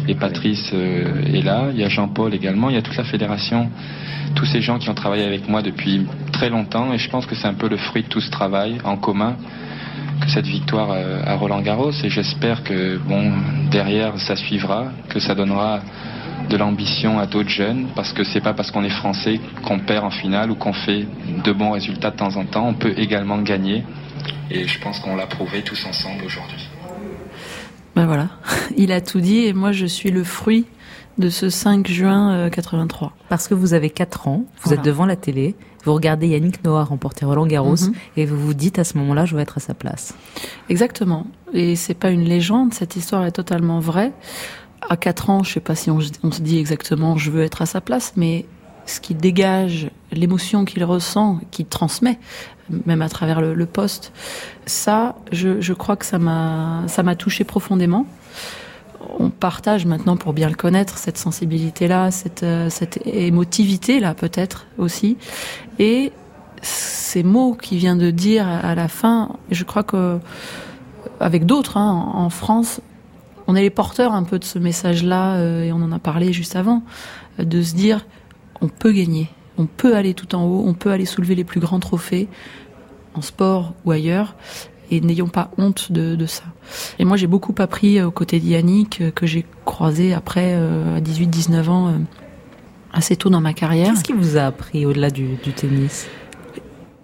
Et 0.08 0.16
Patrice 0.16 0.72
euh, 0.74 1.24
est 1.24 1.44
là. 1.44 1.70
Il 1.72 1.80
y 1.80 1.84
a 1.84 1.90
Jean-Paul 1.90 2.34
également. 2.34 2.72
Il 2.72 2.76
y 2.76 2.80
a 2.80 2.82
toute 2.82 2.98
la 2.98 3.04
fédération. 3.04 3.70
Tous 4.34 4.46
ces 4.46 4.62
gens 4.62 4.80
qui 4.80 4.90
ont 4.90 4.96
travaillé 4.96 5.24
avec 5.24 5.48
moi 5.48 5.62
depuis 5.62 6.08
très 6.32 6.50
longtemps. 6.50 6.92
Et 6.94 6.98
je 6.98 7.12
pense 7.12 7.28
que 7.28 7.36
c'est 7.36 7.48
un 7.48 7.54
peu 7.54 7.70
le 7.70 7.78
fruit 7.78 8.02
de 8.02 8.08
tout 8.08 8.22
ce 8.22 8.32
travail 8.32 8.80
en 8.84 8.98
commun 8.98 9.38
que 10.26 10.32
cette 10.32 10.46
victoire 10.48 10.92
euh, 10.92 11.22
à 11.26 11.36
Roland 11.36 11.62
Garros. 11.62 11.92
Et 12.04 12.10
j'espère 12.10 12.64
que, 12.64 12.98
bon, 12.98 13.32
derrière, 13.72 14.18
ça 14.20 14.36
suivra, 14.36 14.86
que 15.10 15.20
ça 15.20 15.36
donnera 15.36 15.82
de 16.50 16.58
l'ambition 16.58 17.20
à 17.20 17.26
d'autres 17.26 17.50
jeunes, 17.50 17.88
parce 17.96 18.12
que 18.14 18.24
c'est 18.24 18.42
pas 18.42 18.54
parce 18.54 18.70
qu'on 18.72 18.84
est 18.84 18.90
français 18.90 19.40
qu'on 19.64 19.80
perd 19.80 20.04
en 20.06 20.10
finale 20.10 20.52
ou 20.52 20.56
qu'on 20.56 20.74
fait 20.74 21.06
de 21.44 21.52
bons 21.54 21.72
résultats 21.72 22.12
de 22.12 22.18
temps 22.18 22.36
en 22.36 22.46
temps. 22.46 22.68
On 22.68 22.74
peut 22.74 22.94
également 22.98 23.38
gagner. 23.42 23.84
Et 24.52 24.68
je 24.68 24.80
pense 24.80 25.00
qu'on 25.00 25.16
l'a 25.16 25.26
prouvé 25.28 25.62
tous 25.62 25.86
ensemble 25.86 26.24
aujourd'hui. 26.26 26.68
Ben 27.96 28.06
voilà, 28.08 28.28
il 28.78 28.92
a 28.92 29.02
tout 29.02 29.20
dit 29.22 29.46
et 29.46 29.54
moi 29.54 29.72
je 29.72 29.86
suis 29.86 30.10
le 30.12 30.24
fruit 30.24 30.66
de 31.20 31.30
ce 31.30 31.50
5 31.50 31.88
juin 31.88 32.34
euh, 32.34 32.50
83. 32.50 33.14
Parce 33.30 33.48
que 33.48 33.54
vous 33.54 33.74
avez 33.74 33.90
4 33.92 34.28
ans, 34.28 34.44
vous 34.44 34.46
Voilà. 34.64 34.80
êtes 34.80 34.86
devant 34.86 35.06
la 35.06 35.16
télé, 35.16 35.56
vous 35.86 35.93
regardez 35.93 36.28
Yannick 36.28 36.63
Noah 36.63 36.84
remporter 36.86 37.26
Roland 37.26 37.46
Garros 37.46 37.76
Mhm. 37.88 37.93
et 38.17 38.26
vous 38.26 38.38
vous 38.39 38.54
dites 38.54 38.80
à 38.80 38.84
ce 38.84 38.98
moment-là, 38.98 39.26
je 39.26 39.36
veux 39.36 39.41
être 39.41 39.58
à 39.58 39.62
sa 39.62 39.74
place. 39.74 40.13
Exactement. 40.69 41.28
Et 41.54 41.76
c'est 41.76 41.93
pas 41.93 42.10
une 42.10 42.24
légende, 42.24 42.74
cette 42.74 42.96
histoire 42.96 43.26
est 43.26 43.32
totalement 43.32 43.80
vraie. 43.80 44.12
À 44.89 44.98
4 44.98 45.30
ans, 45.30 45.43
je 45.43 45.52
sais 45.54 45.60
pas 45.60 45.76
si 45.76 45.89
on, 45.91 46.00
on 46.24 46.32
se 46.32 46.41
dit 46.41 46.58
exactement 46.60 47.17
je 47.17 47.32
veux 47.32 47.43
être 47.43 47.62
à 47.62 47.65
sa 47.65 47.80
place, 47.82 48.13
mais 48.17 48.46
ce 48.86 49.00
qui 49.00 49.13
dégage, 49.15 49.89
l'émotion 50.12 50.65
qu'il 50.65 50.84
ressent, 50.84 51.39
qu'il 51.52 51.65
transmet, 51.67 52.19
même 52.86 53.02
à 53.02 53.08
travers 53.08 53.39
le, 53.39 53.54
le 53.54 53.65
poste, 53.65 54.12
ça, 54.65 55.15
je, 55.32 55.62
je 55.62 55.72
crois 55.74 55.96
que 55.96 56.06
ça 56.06 56.19
m'a 56.19 57.15
touché 57.17 57.46
profondément. 57.46 58.06
On 59.24 59.30
partage 59.30 59.86
maintenant, 59.86 60.18
pour 60.18 60.34
bien 60.34 60.50
le 60.50 60.56
connaître, 60.56 60.98
cette 60.98 61.18
sensibilité-là, 61.18 62.12
cette, 62.12 62.44
euh, 62.44 62.70
cette 62.70 63.00
émotivité-là 63.08 64.16
peut-être 64.16 64.66
aussi, 64.78 65.16
et 65.80 66.12
ces 66.62 67.24
mots 67.24 67.54
qu'il 67.54 67.78
vient 67.78 67.96
de 67.96 68.12
dire 68.12 68.46
à 68.46 68.76
la 68.76 68.90
fin, 68.90 69.38
je 69.50 69.64
crois 69.64 69.84
que 69.84 70.20
avec 71.22 71.46
d'autres 71.46 71.78
hein, 71.78 72.12
en 72.14 72.30
France, 72.30 72.82
on 73.48 73.56
est 73.56 73.62
les 73.62 73.70
porteurs 73.70 74.12
un 74.12 74.24
peu 74.24 74.40
de 74.40 74.44
ce 74.44 74.60
message-là, 74.60 75.36
euh, 75.36 75.64
et 75.64 75.72
on 75.72 75.78
en 75.78 75.94
a 75.94 76.00
parlé 76.00 76.34
juste 76.34 76.58
avant, 76.58 76.84
euh, 77.40 77.46
de 77.46 77.62
se 77.62 77.76
dire 77.76 78.06
on 78.60 78.68
peut 78.68 78.92
gagner, 78.92 79.30
on 79.58 79.68
peut 79.68 79.96
aller 79.96 80.14
tout 80.14 80.36
en 80.36 80.44
haut, 80.44 80.64
on 80.66 80.74
peut 80.74 80.92
aller 80.92 81.06
soulever 81.06 81.36
les 81.36 81.46
plus 81.46 81.62
grands 81.62 81.80
trophées 81.80 82.28
en 83.14 83.22
sport 83.22 83.74
ou 83.86 83.92
ailleurs, 83.92 84.36
et 84.92 85.00
n'ayons 85.00 85.30
pas 85.30 85.50
honte 85.58 85.94
de 85.94 86.26
ça. 86.26 86.44
Et 86.99 87.06
moi 87.06 87.17
j'ai 87.17 87.28
beaucoup 87.28 87.56
appris 87.58 87.99
euh, 87.99 88.08
aux 88.08 88.12
côtés 88.12 88.39
d'Yannick, 88.39 89.02
euh, 89.02 89.12
que 89.12 89.26
j'ai 89.26 89.45
croisé 89.65 90.13
après 90.13 90.54
euh, 90.56 90.97
à 90.97 91.02
18-19 91.02 91.69
ans, 91.69 91.93
assez 92.91 93.15
tôt 93.15 93.30
dans 93.30 93.41
ma 93.41 93.54
carrière. 93.54 93.91
Qu'est-ce 93.91 94.04
qui 94.04 94.13
vous 94.13 94.38
a 94.38 94.43
appris 94.43 94.86
au-delà 94.86 95.10
du, 95.10 95.36
du 95.43 95.52
tennis? 95.54 96.08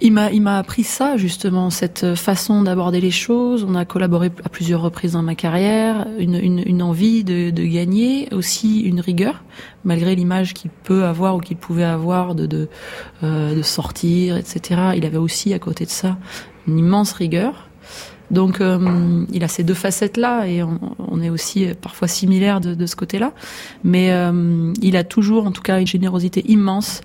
Il 0.01 0.13
m'a, 0.13 0.31
il 0.31 0.41
m'a 0.41 0.57
appris 0.57 0.83
ça 0.83 1.17
justement, 1.17 1.69
cette 1.69 2.15
façon 2.15 2.63
d'aborder 2.63 3.01
les 3.01 3.11
choses. 3.11 3.65
On 3.67 3.75
a 3.75 3.83
collaboré 3.83 4.31
à 4.45 4.49
plusieurs 4.49 4.81
reprises 4.81 5.13
dans 5.13 5.21
ma 5.21 5.35
carrière, 5.35 6.07
une, 6.17 6.35
une, 6.35 6.63
une 6.65 6.81
envie 6.81 7.25
de, 7.25 7.49
de 7.49 7.63
gagner, 7.63 8.29
aussi 8.33 8.79
une 8.81 9.01
rigueur, 9.01 9.43
malgré 9.83 10.15
l'image 10.15 10.53
qu'il 10.53 10.71
peut 10.71 11.03
avoir 11.03 11.35
ou 11.35 11.39
qu'il 11.41 11.57
pouvait 11.57 11.83
avoir 11.83 12.33
de 12.33 12.45
de, 12.45 12.69
euh, 13.23 13.53
de 13.55 13.61
sortir, 13.61 14.37
etc. 14.37 14.91
Il 14.95 15.05
avait 15.05 15.17
aussi 15.17 15.53
à 15.53 15.59
côté 15.59 15.83
de 15.83 15.89
ça 15.89 16.17
une 16.67 16.79
immense 16.79 17.11
rigueur. 17.11 17.68
Donc 18.31 18.61
euh, 18.61 19.25
il 19.33 19.43
a 19.43 19.47
ces 19.47 19.63
deux 19.63 19.73
facettes-là 19.73 20.45
et 20.47 20.61
on, 20.63 20.79
on 20.99 21.21
est 21.21 21.29
aussi 21.29 21.67
parfois 21.81 22.07
similaires 22.07 22.61
de, 22.61 22.75
de 22.75 22.85
ce 22.85 22.95
côté-là. 22.95 23.31
Mais 23.83 24.11
euh, 24.11 24.71
il 24.81 24.95
a 24.97 25.03
toujours 25.03 25.45
en 25.47 25.51
tout 25.51 25.61
cas 25.63 25.79
une 25.79 25.87
générosité 25.87 26.43
immense 26.49 27.01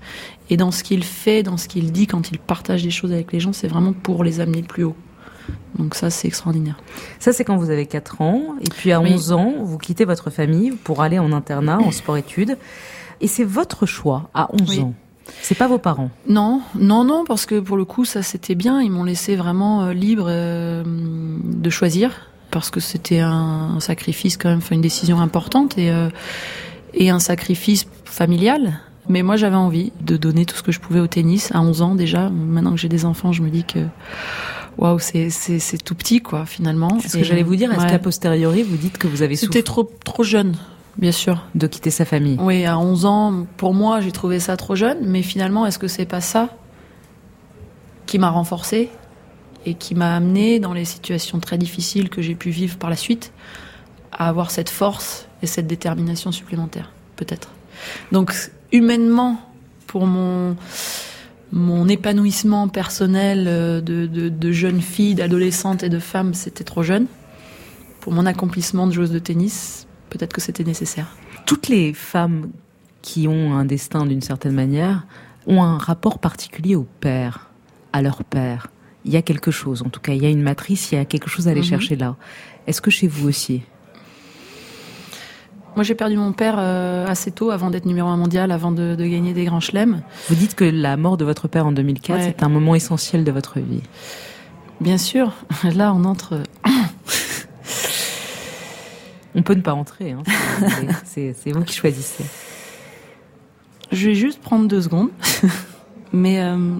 et 0.50 0.56
dans 0.56 0.70
ce 0.70 0.82
qu'il 0.84 1.02
fait, 1.04 1.42
dans 1.42 1.56
ce 1.56 1.68
qu'il 1.68 1.92
dit, 1.92 2.06
quand 2.06 2.30
il 2.30 2.38
partage 2.38 2.82
des 2.82 2.90
choses 2.90 3.12
avec 3.12 3.32
les 3.32 3.40
gens, 3.40 3.52
c'est 3.54 3.68
vraiment 3.68 3.92
pour 3.94 4.22
les 4.24 4.40
amener 4.40 4.62
plus 4.62 4.84
haut. 4.84 4.96
Donc 5.78 5.94
ça, 5.94 6.08
c'est 6.10 6.28
extraordinaire. 6.28 6.76
Ça, 7.18 7.32
c'est 7.32 7.44
quand 7.44 7.56
vous 7.56 7.70
avez 7.70 7.87
4 7.87 8.20
ans. 8.20 8.42
Et 8.62 8.68
puis 8.70 8.92
à 8.92 9.00
Oui. 9.00 9.10
11 9.12 9.32
ans, 9.32 9.52
vous 9.62 9.76
quittez 9.78 10.04
votre 10.04 10.30
famille 10.30 10.70
pour 10.72 11.02
aller 11.02 11.18
en 11.18 11.32
internat, 11.32 11.78
en 11.78 11.90
sport-études. 11.90 12.56
Et 13.20 13.26
c'est 13.28 13.44
votre 13.44 13.84
choix 13.87 14.30
à 14.34 14.48
11 14.52 14.60
Oui. 14.70 14.80
ans. 14.80 14.94
C'est 15.42 15.56
pas 15.56 15.68
vos 15.68 15.78
parents. 15.78 16.10
Non, 16.28 16.62
non, 16.74 17.04
non, 17.04 17.24
parce 17.26 17.46
que 17.46 17.60
pour 17.60 17.76
le 17.76 17.84
coup, 17.84 18.04
ça 18.04 18.22
c'était 18.22 18.54
bien. 18.54 18.80
Ils 18.80 18.90
m'ont 18.90 19.04
laissé 19.04 19.37
vraiment 19.37 19.82
euh, 19.82 19.92
libre 19.92 20.26
euh, 20.28 20.82
de 20.84 21.70
choisir, 21.70 22.28
parce 22.50 22.70
que 22.70 22.80
c'était 22.80 23.20
un, 23.20 23.74
un 23.76 23.80
sacrifice 23.80 24.37
quand 24.37 24.48
même, 24.48 24.58
enfin 24.58 24.74
une 24.74 24.80
décision 24.80 25.20
importante 25.20 25.78
et 25.78 25.90
euh, 25.90 26.08
et 26.94 27.10
un 27.10 27.18
sacrifice 27.18 27.87
familial. 28.04 28.80
Mais 29.08 29.22
moi, 29.22 29.37
j'avais 29.37 29.56
envie 29.56 29.92
de 30.00 30.16
donner 30.16 30.46
tout 30.46 30.56
ce 30.56 30.62
que 30.62 30.72
je 30.72 30.80
pouvais 30.80 31.00
au 31.00 31.06
tennis 31.06 31.50
à 31.52 31.60
11 31.60 31.82
ans 31.82 31.94
déjà. 31.94 32.30
Maintenant 32.30 32.70
que 32.70 32.78
j'ai 32.78 32.88
des 32.88 33.04
enfants, 33.04 33.32
je 33.32 33.42
me 33.42 33.50
dis 33.50 33.64
que 33.64 33.80
waouh, 34.78 34.98
c'est 34.98 35.28
c'est 35.30 35.58
c'est 35.58 35.78
tout 35.78 35.94
petit 35.94 36.20
quoi 36.20 36.46
finalement. 36.46 36.98
C'est 37.00 37.08
ce 37.08 37.16
Et, 37.18 37.20
que 37.20 37.26
j'allais 37.26 37.42
vous 37.42 37.56
dire. 37.56 37.70
Est-ce 37.72 37.82
ouais. 37.82 37.90
qu'à 37.90 37.98
posteriori, 37.98 38.62
vous 38.62 38.76
dites 38.76 38.96
que 38.98 39.06
vous 39.06 39.22
avez 39.22 39.37
C'était 39.37 39.62
trop 39.62 39.90
trop 40.04 40.22
jeune, 40.22 40.54
bien 40.98 41.12
sûr. 41.12 41.42
de 41.54 41.66
quitter 41.66 41.90
sa 41.90 42.04
famille 42.04 42.37
Oui, 42.40 42.64
à 42.64 42.78
11 42.78 43.04
ans, 43.04 43.46
pour 43.57 43.74
moi, 43.74 44.00
j'ai 44.00 44.12
trouvé 44.12 44.40
ça 44.40 44.57
trop 44.57 44.74
jeune, 44.74 44.98
mais 45.02 45.22
finalement, 45.22 45.66
est-ce 45.66 45.78
que 45.78 45.88
c'est 45.88 46.07
pas 46.07 46.20
ça 46.20 46.48
qui 48.07 48.18
m'a 48.18 48.30
renforcé 48.30 48.90
et 49.66 49.74
qui 49.74 49.94
m'a 49.94 50.14
amené 50.14 50.61
dans 50.61 50.74
les 50.74 50.85
situations 50.85 51.40
très 51.40 51.59
difficiles 51.59 52.11
que 52.11 52.20
j'ai 52.20 52.35
pu 52.35 52.50
vivre 52.50 52.76
par 52.76 52.90
la 52.90 52.96
suite 52.96 53.33
à 54.12 54.28
avoir 54.28 54.50
cette 54.50 54.70
force 54.70 55.26
et 55.42 55.46
cette 55.46 55.66
détermination 55.66 56.33
supplémentaire, 56.33 56.92
peut-être? 57.16 57.48
Donc, 58.12 58.35
humainement, 58.72 59.40
pour 59.87 60.07
mon 60.07 60.57
mon 61.52 61.88
épanouissement 61.88 62.66
personnel 62.68 63.44
euh, 63.46 63.80
de, 63.80 64.07
de, 64.07 64.28
de 64.28 64.52
jeune 64.52 64.80
fille, 64.80 65.14
d'adolescente 65.14 65.85
et 65.85 65.88
de 65.88 66.00
femme, 66.00 66.35
c'était 66.35 66.64
trop 66.64 66.83
jeune. 66.83 67.07
Pour 68.00 68.12
mon 68.12 68.26
accomplissement 68.26 68.88
de 68.88 68.92
joueuse 68.92 69.12
de 69.12 69.20
tennis, 69.20 69.87
peut-être 70.16 70.33
que 70.33 70.40
c'était 70.40 70.64
nécessaire. 70.64 71.07
Toutes 71.46 71.68
les 71.68 71.92
femmes 71.92 72.50
qui 73.03 73.29
ont 73.29 73.53
un 73.55 73.64
destin 73.64 74.07
d'une 74.07 74.22
certaine 74.22 74.55
manière 74.55 75.07
ont 75.46 75.62
un 75.62 75.77
rapport 75.79 76.18
particulier 76.18 76.74
au 76.77 76.87
père, 77.00 77.50
à 77.92 78.00
leur 78.00 78.24
père. 78.24 78.68
Il 79.05 79.12
y 79.12 79.16
a 79.16 79.22
quelque 79.22 79.50
chose, 79.50 79.83
en 79.83 79.90
tout 79.90 80.00
cas, 80.00 80.12
il 80.12 80.22
y 80.22 80.27
a 80.27 80.31
une 80.31 80.40
matrice, 80.42 80.92
il 80.92 80.94
y 80.94 80.98
a 80.98 81.05
quelque 81.05 81.29
chose 81.29 81.48
à 81.48 81.50
aller 81.50 81.61
Mhm. 81.61 81.66
chercher 81.66 81.96
là. 81.96 82.16
Est-ce 82.66 82.81
que 82.81 82.90
chez 82.90 83.07
vous 83.09 83.29
aussi? 83.29 83.62
Moi, 85.77 85.83
j'ai 85.83 85.94
perdu 85.96 86.16
mon 86.16 86.33
père 86.33 86.55
euh, 86.59 87.05
assez 87.09 87.33
tôt, 87.33 87.50
avant 87.50 87.68
d'être 87.68 87.85
numéro 87.85 88.09
un 88.09 88.16
mondial, 88.16 88.53
avant 88.53 88.70
de, 88.70 88.94
de 88.94 89.05
gagner 89.07 89.33
des 89.35 89.44
grands 89.44 89.61
chelems. 89.61 90.03
Vous 90.29 90.37
dites 90.37 90.55
que 90.55 90.64
la 90.64 90.96
mort 90.96 91.16
de 91.16 91.24
votre 91.24 91.48
père 91.48 91.66
en 91.66 91.72
2004 91.72 92.18
Ouais. 92.20 92.29
est 92.29 92.42
un 92.44 92.48
moment 92.48 92.74
essentiel 92.77 93.24
de 93.24 93.33
votre 93.33 93.59
vie. 93.59 93.83
Bien 94.81 94.98
sûr, 94.98 95.33
là, 95.74 95.92
on 95.92 96.05
entre. 96.05 96.40
On 99.35 99.42
peut 99.42 99.55
ne 99.55 99.62
pas 99.62 99.75
entrer, 99.75 100.12
hein, 100.12 100.23
c'est 101.05 101.35
vous 101.47 101.64
qui 101.64 101.75
choisissez. 101.75 102.25
Je 103.90 104.09
vais 104.09 104.14
juste 104.14 104.40
prendre 104.40 104.68
deux 104.68 104.83
secondes. 104.83 105.11
Mais 106.12 106.40
euh, 106.40 106.77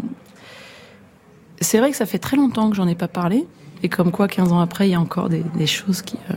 c'est 1.61 1.79
vrai 1.79 1.91
que 1.91 1.97
ça 1.97 2.07
fait 2.07 2.19
très 2.19 2.37
longtemps 2.37 2.71
que 2.71 2.77
j'en 2.77 2.87
ai 2.87 2.95
pas 2.95 3.09
parlé. 3.09 3.47
Et 3.83 3.89
comme 3.89 4.13
quoi, 4.13 4.29
15 4.29 4.53
ans 4.53 4.61
après, 4.61 4.89
il 4.89 4.93
y 4.93 4.95
a 4.95 5.01
encore 5.01 5.29
des, 5.29 5.43
des 5.57 5.67
choses 5.67 6.03
qui. 6.03 6.17
euh, 6.31 6.35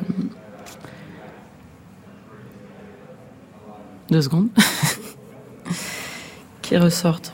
Deux 4.10 4.22
secondes. 4.22 4.50
qui 6.62 6.78
ressortent. 6.78 7.34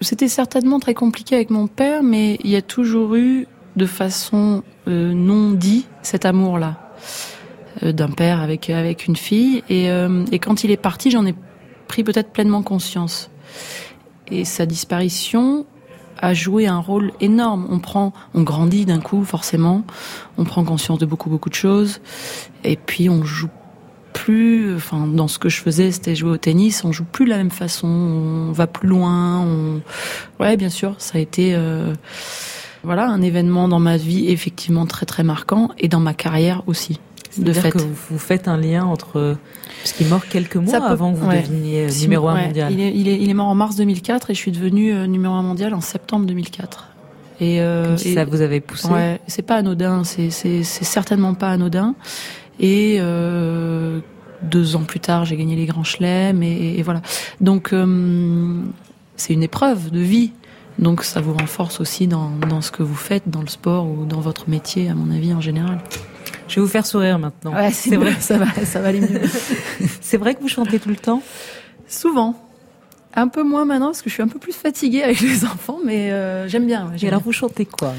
C'était 0.00 0.28
certainement 0.28 0.80
très 0.80 0.94
compliqué 0.94 1.36
avec 1.36 1.50
mon 1.50 1.68
père, 1.68 2.02
mais 2.02 2.36
il 2.42 2.50
y 2.50 2.56
a 2.56 2.62
toujours 2.62 3.14
eu, 3.14 3.46
de 3.76 3.86
façon 3.86 4.62
euh, 4.88 5.12
non 5.14 5.52
dit, 5.52 5.86
cet 6.02 6.24
amour-là 6.26 6.94
euh, 7.82 7.92
d'un 7.92 8.10
père 8.10 8.40
avec 8.40 8.68
avec 8.70 9.06
une 9.06 9.16
fille. 9.16 9.62
Et, 9.68 9.90
euh, 9.90 10.24
et 10.30 10.38
quand 10.38 10.64
il 10.64 10.70
est 10.70 10.76
parti, 10.76 11.10
j'en 11.10 11.24
ai 11.26 11.34
pris 11.88 12.04
peut-être 12.04 12.30
pleinement 12.32 12.62
conscience. 12.62 13.30
Et 14.28 14.44
sa 14.44 14.66
disparition 14.66 15.66
a 16.18 16.34
joué 16.34 16.66
un 16.66 16.78
rôle 16.78 17.12
énorme. 17.20 17.66
On 17.70 17.80
prend, 17.80 18.12
on 18.34 18.42
grandit 18.42 18.84
d'un 18.84 19.00
coup, 19.00 19.24
forcément. 19.24 19.84
On 20.38 20.44
prend 20.44 20.64
conscience 20.64 20.98
de 20.98 21.06
beaucoup 21.06 21.30
beaucoup 21.30 21.50
de 21.50 21.54
choses. 21.54 22.00
Et 22.64 22.76
puis 22.76 23.08
on 23.08 23.24
joue 23.24 23.48
plus, 24.12 24.76
enfin 24.76 25.06
dans 25.06 25.26
ce 25.26 25.38
que 25.38 25.48
je 25.48 25.60
faisais, 25.60 25.90
c'était 25.90 26.14
jouer 26.14 26.30
au 26.32 26.36
tennis. 26.36 26.84
On 26.84 26.92
joue 26.92 27.04
plus 27.04 27.24
de 27.24 27.30
la 27.30 27.38
même 27.38 27.50
façon. 27.50 27.88
On 27.88 28.52
va 28.52 28.66
plus 28.66 28.88
loin. 28.88 29.44
Ouais, 30.38 30.56
bien 30.56 30.70
sûr, 30.70 30.94
ça 30.98 31.18
a 31.18 31.20
été. 31.20 31.54
euh, 31.54 31.94
voilà, 32.84 33.08
un 33.08 33.22
événement 33.22 33.68
dans 33.68 33.78
ma 33.80 33.96
vie 33.96 34.28
effectivement 34.28 34.86
très 34.86 35.06
très 35.06 35.22
marquant 35.22 35.70
et 35.78 35.88
dans 35.88 36.00
ma 36.00 36.14
carrière 36.14 36.62
aussi. 36.66 36.94
de 36.94 37.52
C'est-à-dire 37.52 37.62
fait. 37.62 37.70
que 37.72 37.78
vous, 37.78 38.18
faites 38.18 38.48
un 38.48 38.56
lien 38.56 38.84
entre 38.84 39.36
parce 39.82 39.92
qu'il 39.92 40.06
est 40.06 40.10
mort 40.10 40.26
quelques 40.26 40.56
mois 40.56 40.78
peut- 40.80 40.84
avant 40.86 41.12
que 41.12 41.18
vous 41.18 41.26
ouais. 41.28 41.42
deveniez 41.42 41.86
euh, 41.86 42.00
numéro 42.02 42.28
un 42.28 42.34
ouais. 42.34 42.46
mondial. 42.46 42.72
Il 42.72 42.80
est, 42.80 42.92
il, 42.94 43.08
est, 43.08 43.18
il 43.20 43.30
est 43.30 43.34
mort 43.34 43.48
en 43.48 43.54
mars 43.54 43.76
2004 43.76 44.30
et 44.30 44.34
je 44.34 44.38
suis 44.38 44.52
devenue 44.52 44.92
euh, 44.92 45.06
numéro 45.06 45.34
un 45.34 45.42
mondial 45.42 45.74
en 45.74 45.80
septembre 45.80 46.26
2004. 46.26 46.88
Et, 47.40 47.60
euh, 47.60 47.86
Comme 47.86 47.98
si 47.98 48.10
et- 48.10 48.14
ça 48.14 48.24
vous 48.24 48.40
avait 48.40 48.60
poussé. 48.60 48.88
Ouais, 48.88 49.20
c'est 49.26 49.42
pas 49.42 49.56
anodin, 49.56 50.04
c'est 50.04 50.30
certainement 50.62 51.34
pas 51.34 51.50
anodin. 51.50 51.94
Et 52.60 52.98
euh, 53.00 54.00
deux 54.42 54.76
ans 54.76 54.82
plus 54.84 55.00
tard, 55.00 55.24
j'ai 55.24 55.36
gagné 55.36 55.56
les 55.56 55.66
grands 55.66 55.84
chelems 55.84 56.42
et, 56.42 56.78
et 56.78 56.82
voilà. 56.82 57.00
Donc 57.40 57.72
euh, 57.72 58.60
c'est 59.16 59.32
une 59.32 59.42
épreuve 59.42 59.90
de 59.90 60.00
vie. 60.00 60.32
Donc 60.78 61.04
ça 61.04 61.20
vous 61.20 61.34
renforce 61.34 61.80
aussi 61.80 62.06
dans, 62.06 62.30
dans 62.48 62.60
ce 62.60 62.70
que 62.70 62.82
vous 62.82 62.94
faites, 62.94 63.24
dans 63.28 63.40
le 63.42 63.46
sport 63.48 63.86
ou 63.86 64.04
dans 64.04 64.20
votre 64.20 64.48
métier, 64.48 64.88
à 64.88 64.94
mon 64.94 65.14
avis 65.14 65.32
en 65.34 65.40
général. 65.40 65.78
Je 66.48 66.56
vais 66.56 66.60
vous 66.62 66.68
faire 66.68 66.86
sourire 66.86 67.18
maintenant. 67.18 67.54
Ouais, 67.54 67.70
c'est 67.70 67.96
vrai, 67.96 68.14
ça 68.20 68.36
va, 68.38 68.46
ça 68.64 68.80
va 68.80 68.88
aller 68.88 69.00
mieux. 69.00 69.20
C'est 70.00 70.16
vrai 70.18 70.34
que 70.34 70.40
vous 70.40 70.48
chantez 70.48 70.78
tout 70.78 70.88
le 70.90 70.96
temps? 70.96 71.22
Souvent. 71.88 72.34
Un 73.14 73.28
peu 73.28 73.42
moins 73.42 73.66
maintenant 73.66 73.86
parce 73.88 74.00
que 74.00 74.08
je 74.08 74.14
suis 74.14 74.22
un 74.22 74.28
peu 74.28 74.38
plus 74.38 74.54
fatiguée 74.54 75.02
avec 75.02 75.20
les 75.20 75.44
enfants, 75.44 75.78
mais 75.84 76.10
euh, 76.12 76.48
j'aime 76.48 76.64
bien. 76.66 76.86
ouais, 76.88 76.96
Et 77.02 77.08
alors 77.08 77.20
bien. 77.20 77.24
vous 77.26 77.32
chantez 77.32 77.66
quoi, 77.66 77.92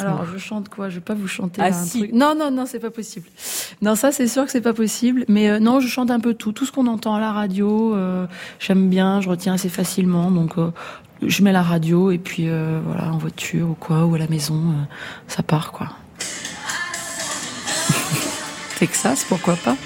Alors, 0.00 0.24
je 0.32 0.38
chante 0.38 0.68
quoi? 0.68 0.88
Je 0.88 0.96
vais 0.96 1.00
pas 1.00 1.14
vous 1.14 1.28
chanter 1.28 1.60
Ah, 1.62 1.70
là, 1.70 1.76
un 1.78 1.84
si. 1.84 1.98
truc. 2.00 2.12
Non, 2.12 2.34
non, 2.36 2.50
non, 2.50 2.66
c'est 2.66 2.80
pas 2.80 2.90
possible. 2.90 3.26
Non, 3.82 3.94
ça, 3.94 4.10
c'est 4.10 4.26
sûr 4.26 4.44
que 4.44 4.50
c'est 4.50 4.60
pas 4.60 4.72
possible. 4.74 5.24
Mais 5.28 5.48
euh, 5.48 5.60
non, 5.60 5.78
je 5.78 5.86
chante 5.86 6.10
un 6.10 6.18
peu 6.18 6.34
tout, 6.34 6.50
tout 6.50 6.66
ce 6.66 6.72
qu'on 6.72 6.88
entend 6.88 7.14
à 7.14 7.20
la 7.20 7.30
radio. 7.32 7.94
euh, 7.94 8.26
J'aime 8.58 8.88
bien, 8.88 9.20
je 9.20 9.28
retiens 9.28 9.54
assez 9.54 9.68
facilement. 9.68 10.32
Donc, 10.32 10.58
euh, 10.58 10.72
je 11.26 11.42
mets 11.42 11.52
la 11.52 11.62
radio 11.62 12.10
et 12.10 12.18
puis 12.18 12.48
euh, 12.48 12.80
voilà, 12.84 13.12
en 13.12 13.18
voiture 13.18 13.70
ou 13.70 13.74
quoi, 13.74 14.04
ou 14.04 14.14
à 14.14 14.18
la 14.18 14.28
maison, 14.28 14.54
euh, 14.54 14.84
ça 15.26 15.42
part 15.42 15.72
quoi. 15.72 15.88
Texas, 18.78 19.24
pourquoi 19.28 19.56
pas? 19.56 19.76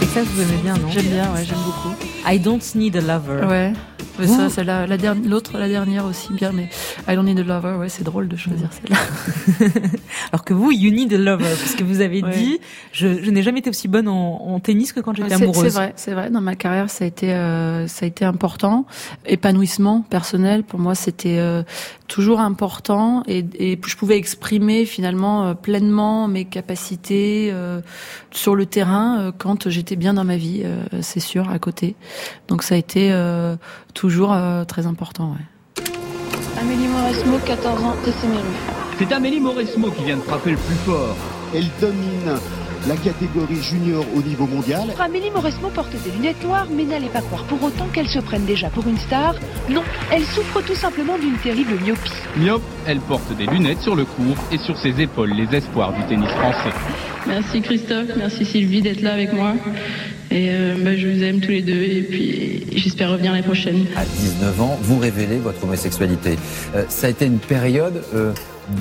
Texas, 0.00 0.26
vous 0.28 0.42
aimez 0.42 0.62
bien, 0.62 0.74
non? 0.74 0.88
J'aime 0.90 1.06
bien, 1.06 1.32
ouais, 1.32 1.44
j'aime 1.44 1.58
beaucoup. 1.58 1.94
I 2.26 2.38
don't 2.38 2.60
need 2.74 2.96
a 2.96 3.00
lover. 3.00 3.44
Ouais. 3.46 3.72
Mais 4.18 4.26
ça, 4.26 4.48
c'est 4.48 4.62
la, 4.64 4.86
la 4.86 4.96
dernière, 4.96 5.28
l'autre, 5.28 5.58
la 5.58 5.68
dernière 5.68 6.04
aussi 6.04 6.32
bien, 6.32 6.52
mais 6.52 6.68
I 7.08 7.14
don't 7.16 7.24
need 7.24 7.38
a 7.38 7.42
lover, 7.42 7.76
ouais, 7.78 7.88
c'est 7.88 8.04
drôle 8.04 8.28
de 8.28 8.36
choisir 8.36 8.68
celle-là. 8.72 8.96
Alors 10.32 10.44
que 10.44 10.54
vous, 10.54 10.70
you 10.70 10.90
need 10.92 11.12
a 11.12 11.18
lover, 11.18 11.44
parce 11.58 11.74
que 11.74 11.82
vous 11.84 12.00
avez 12.00 12.22
Ouais. 12.22 12.30
dit, 12.30 12.60
je, 12.92 13.22
je 13.22 13.30
n'ai 13.30 13.42
jamais 13.42 13.58
été 13.58 13.70
aussi 13.70 13.88
bonne 13.88 14.06
en, 14.08 14.40
en 14.46 14.60
tennis 14.60 14.92
que 14.92 15.00
quand 15.00 15.14
j'étais 15.16 15.34
amoureuse. 15.34 15.64
C'est 15.64 15.68
vrai, 15.70 15.92
c'est 15.96 16.12
vrai. 16.12 16.30
Dans 16.30 16.40
ma 16.40 16.54
carrière, 16.54 16.90
ça 16.90 17.04
a 17.04 17.08
été, 17.08 17.32
euh, 17.32 17.88
ça 17.88 18.04
a 18.04 18.08
été 18.08 18.24
important. 18.24 18.86
Épanouissement 19.26 20.02
personnel, 20.02 20.62
pour 20.62 20.78
moi, 20.78 20.94
c'était 20.94 21.38
euh, 21.38 21.62
toujours 22.08 22.40
important 22.40 23.22
et, 23.26 23.44
et 23.58 23.80
je 23.84 23.96
pouvais 23.96 24.16
exprimer 24.16 24.84
finalement 24.84 25.46
euh, 25.46 25.54
pleinement 25.54 26.28
mes 26.28 26.44
capacités 26.44 27.50
euh, 27.52 27.80
sur 28.30 28.54
le 28.54 28.66
terrain 28.66 29.18
euh, 29.18 29.32
quand 29.36 29.68
j'étais 29.68 29.96
bien 29.96 30.14
dans 30.14 30.24
ma 30.24 30.36
vie, 30.36 30.62
euh, 30.64 30.82
c'est 31.00 31.20
sûr, 31.20 31.48
à 31.50 31.58
côté. 31.58 31.96
Donc 32.48 32.62
ça 32.62 32.74
a 32.74 32.78
été 32.78 33.10
euh, 33.12 33.56
toujours 33.94 34.32
euh, 34.32 34.64
très 34.64 34.86
important. 34.86 35.32
Ouais. 35.32 35.84
Amélie 36.60 36.88
Mauresmo, 36.88 37.38
14 37.44 37.84
ans, 37.84 37.96
Tesséméru. 38.04 38.42
C'est 38.98 39.12
Amélie 39.12 39.40
Mauresmo 39.40 39.90
qui 39.90 40.04
vient 40.04 40.16
de 40.16 40.22
frapper 40.22 40.52
le 40.52 40.56
plus 40.56 40.76
fort. 40.76 41.16
Elle 41.54 41.68
domine 41.80 42.38
la 42.88 42.96
catégorie 42.96 43.62
junior 43.62 44.04
au 44.14 44.22
niveau 44.22 44.46
mondial. 44.46 44.82
Amélie 44.98 45.30
Mauresmo 45.30 45.68
porte 45.68 45.92
des 45.92 46.10
lunettes 46.10 46.42
noires, 46.44 46.66
mais 46.70 46.84
n'allez 46.84 47.08
pas 47.08 47.20
croire 47.20 47.44
pour 47.44 47.62
autant 47.62 47.86
qu'elle 47.92 48.08
se 48.08 48.18
prenne 48.18 48.44
déjà 48.44 48.68
pour 48.68 48.86
une 48.86 48.98
star. 48.98 49.34
Non, 49.70 49.82
elle 50.12 50.24
souffre 50.24 50.60
tout 50.62 50.74
simplement 50.74 51.18
d'une 51.18 51.36
terrible 51.38 51.74
myopie. 51.82 52.12
Myope, 52.36 52.62
elle 52.86 53.00
porte 53.00 53.34
des 53.36 53.46
lunettes 53.46 53.80
sur 53.80 53.96
le 53.96 54.04
cours 54.04 54.36
et 54.52 54.58
sur 54.58 54.76
ses 54.78 55.00
épaules 55.00 55.32
les 55.32 55.56
espoirs 55.56 55.92
du 55.92 56.02
tennis 56.06 56.28
français. 56.28 56.74
Merci 57.26 57.62
Christophe, 57.62 58.10
merci 58.16 58.44
Sylvie 58.44 58.82
d'être 58.82 59.00
là 59.00 59.14
avec 59.14 59.32
moi. 59.32 59.54
Et 60.30 60.48
euh, 60.50 60.74
bah, 60.78 60.96
je 60.96 61.06
vous 61.06 61.22
aime 61.22 61.40
tous 61.40 61.52
les 61.52 61.62
deux 61.62 61.82
et 61.82 62.02
puis 62.02 62.66
j'espère 62.74 63.10
revenir 63.10 63.32
l'année 63.32 63.44
prochaine. 63.44 63.86
À 63.96 64.04
19 64.04 64.60
ans, 64.60 64.78
vous 64.82 64.98
révélez 64.98 65.38
votre 65.38 65.62
homosexualité. 65.64 66.36
Euh, 66.74 66.84
ça 66.88 67.06
a 67.06 67.10
été 67.10 67.24
une 67.26 67.38
période 67.38 68.02
euh, 68.14 68.32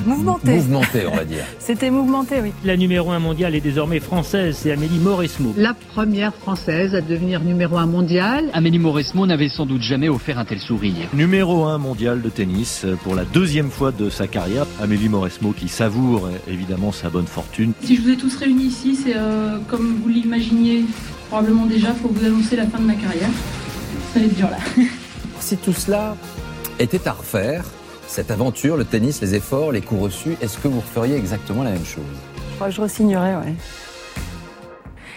Mouvementée. 0.06 0.56
mouvementée, 0.56 1.08
on 1.12 1.16
va 1.16 1.26
dire. 1.26 1.44
C'était 1.60 1.90
mouvementé, 1.90 2.42
oui. 2.42 2.52
La 2.64 2.78
numéro 2.78 3.12
1 3.12 3.20
mondiale 3.20 3.56
est 3.56 3.62
désormais 3.62 4.00
française, 4.00 4.58
c'est 4.62 4.72
Amélie 4.72 5.00
Mauresmo. 5.00 5.54
La 5.58 5.74
première 5.74 6.34
française 6.34 6.96
à 6.96 7.02
devenir 7.02 7.42
numéro 7.42 7.78
un 7.78 7.86
mondial. 7.86 8.50
Amélie 8.54 8.80
Mauresmo 8.80 9.26
n'avait 9.26 9.50
sans 9.50 9.66
doute 9.66 9.82
jamais 9.82 10.10
offert 10.10 10.40
un 10.40 10.46
tel 10.46 10.60
sourire. 10.60 11.08
Numéro 11.14 11.66
1 11.66 11.78
mondial 11.78 12.22
de 12.22 12.30
tennis 12.30 12.84
euh, 12.86 12.96
pour 12.96 13.16
la 13.16 13.26
deuxième 13.26 13.70
fois 13.70 13.92
de 13.92 14.10
sa 14.10 14.28
carrière. 14.28 14.66
Amélie 14.82 15.10
Mauresmo 15.10 15.52
qui 15.52 15.68
savoure 15.68 16.26
euh, 16.28 16.52
évidemment 16.52 16.92
sa 16.92 17.10
bonne 17.10 17.28
fortune. 17.28 17.74
Si 17.82 17.96
je 17.96 18.02
vous 18.02 18.10
ai 18.10 18.18
tous 18.18 18.36
réunis 18.38 18.66
ici, 18.66 18.96
c'est 18.96 19.16
euh, 19.16 19.58
comme 19.68 20.00
vous 20.02 20.10
l'imaginiez 20.10 20.86
probablement 21.30 21.66
déjà 21.66 21.92
pour 21.92 22.12
vous 22.14 22.26
annoncer 22.26 22.56
la 22.56 22.68
fin 22.68 22.80
de 22.80 22.86
ma 22.86 22.96
carrière. 22.96 23.30
Ça 24.14 24.20
va 24.20 24.26
être 24.26 24.36
dur 24.36 24.50
là. 24.50 24.58
Si 25.40 25.58
tout 25.58 25.74
cela 25.74 26.16
était 26.80 27.06
à 27.06 27.12
refaire, 27.12 27.66
cette 28.14 28.30
aventure, 28.30 28.78
le 28.78 28.86
tennis, 28.86 29.22
les 29.22 29.34
efforts, 29.34 29.72
les 29.72 29.82
coups 29.82 30.04
reçus, 30.04 30.38
est-ce 30.40 30.60
que 30.60 30.68
vous 30.68 30.82
referiez 30.82 31.16
exactement 31.16 31.64
la 31.64 31.72
même 31.72 31.84
chose? 31.84 32.04
Je 32.52 32.56
crois 32.56 32.68
que 32.68 32.74
je 32.76 32.82
re-signerais, 32.82 33.36
ouais. 33.38 33.56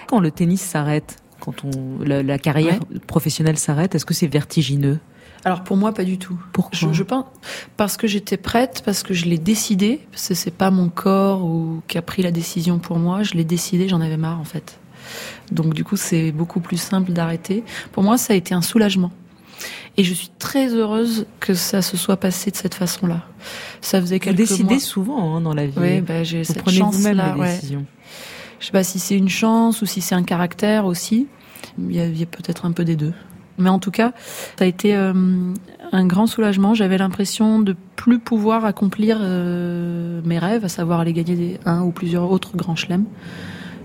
Quand 0.06 0.18
le 0.18 0.30
tennis 0.30 0.62
s'arrête, 0.62 1.16
quand 1.38 1.62
on, 1.64 2.02
la, 2.02 2.22
la 2.22 2.38
carrière 2.38 2.78
professionnelle 3.06 3.58
s'arrête, 3.58 3.94
est-ce 3.94 4.06
que 4.06 4.14
c'est 4.14 4.28
vertigineux? 4.28 4.98
Alors 5.44 5.62
pour 5.62 5.76
moi, 5.76 5.92
pas 5.92 6.04
du 6.04 6.16
tout. 6.16 6.40
Pourquoi? 6.54 6.70
Je, 6.72 6.90
je 6.90 7.02
pense 7.02 7.26
parce 7.76 7.98
que 7.98 8.06
j'étais 8.06 8.38
prête, 8.38 8.80
parce 8.82 9.02
que 9.02 9.12
je 9.12 9.26
l'ai 9.26 9.38
décidé, 9.38 10.00
parce 10.10 10.28
que 10.28 10.34
c'est 10.34 10.50
pas 10.50 10.70
mon 10.70 10.88
corps 10.88 11.44
ou 11.44 11.82
qui 11.88 11.98
a 11.98 12.02
pris 12.02 12.22
la 12.22 12.30
décision 12.30 12.78
pour 12.78 12.98
moi. 12.98 13.22
Je 13.22 13.34
l'ai 13.34 13.44
décidé, 13.44 13.88
j'en 13.88 14.00
avais 14.00 14.16
marre 14.16 14.40
en 14.40 14.44
fait. 14.44 14.78
Donc 15.52 15.74
du 15.74 15.84
coup, 15.84 15.96
c'est 15.96 16.32
beaucoup 16.32 16.60
plus 16.60 16.78
simple 16.78 17.12
d'arrêter. 17.12 17.62
Pour 17.92 18.02
moi, 18.02 18.16
ça 18.16 18.32
a 18.32 18.36
été 18.36 18.54
un 18.54 18.62
soulagement. 18.62 19.12
Et 19.98 20.04
je 20.04 20.12
suis 20.12 20.30
très 20.38 20.74
heureuse 20.74 21.26
que 21.40 21.54
ça 21.54 21.80
se 21.80 21.96
soit 21.96 22.18
passé 22.18 22.50
de 22.50 22.56
cette 22.56 22.74
façon-là. 22.74 23.22
Ça 23.80 24.00
faisait 24.00 24.16
Vous 24.16 24.24
quelques 24.24 24.36
décidez 24.36 24.64
mois. 24.74 24.78
souvent 24.78 25.36
hein, 25.36 25.40
dans 25.40 25.54
la 25.54 25.66
vie. 25.66 25.72
Oui, 25.78 26.00
bah, 26.02 26.22
j'ai 26.22 26.38
Vous 26.38 26.44
cette 26.44 26.58
prenez 26.62 26.80
vous-même 26.80 27.16
chance-là, 27.16 27.34
les 27.34 27.40
ouais. 27.40 27.54
décisions. 27.54 27.86
Je 28.60 28.66
sais 28.66 28.72
pas 28.72 28.84
si 28.84 28.98
c'est 28.98 29.16
une 29.16 29.28
chance 29.28 29.80
ou 29.82 29.86
si 29.86 30.00
c'est 30.00 30.14
un 30.14 30.22
caractère 30.22 30.84
aussi. 30.86 31.26
Il 31.78 31.94
y 31.94 32.00
a, 32.00 32.06
il 32.06 32.18
y 32.18 32.22
a 32.22 32.26
peut-être 32.26 32.66
un 32.66 32.72
peu 32.72 32.84
des 32.84 32.96
deux. 32.96 33.12
Mais 33.58 33.70
en 33.70 33.78
tout 33.78 33.90
cas, 33.90 34.12
ça 34.58 34.64
a 34.64 34.66
été 34.66 34.94
euh, 34.94 35.14
un 35.92 36.06
grand 36.06 36.26
soulagement. 36.26 36.74
J'avais 36.74 36.98
l'impression 36.98 37.58
de 37.58 37.74
plus 37.96 38.18
pouvoir 38.18 38.66
accomplir 38.66 39.16
euh, 39.20 40.20
mes 40.24 40.38
rêves, 40.38 40.64
à 40.64 40.68
savoir 40.68 41.00
aller 41.00 41.14
gagner 41.14 41.34
des, 41.36 41.60
un 41.64 41.80
ou 41.82 41.90
plusieurs 41.90 42.30
autres 42.30 42.54
grands 42.54 42.76
chelems. 42.76 43.06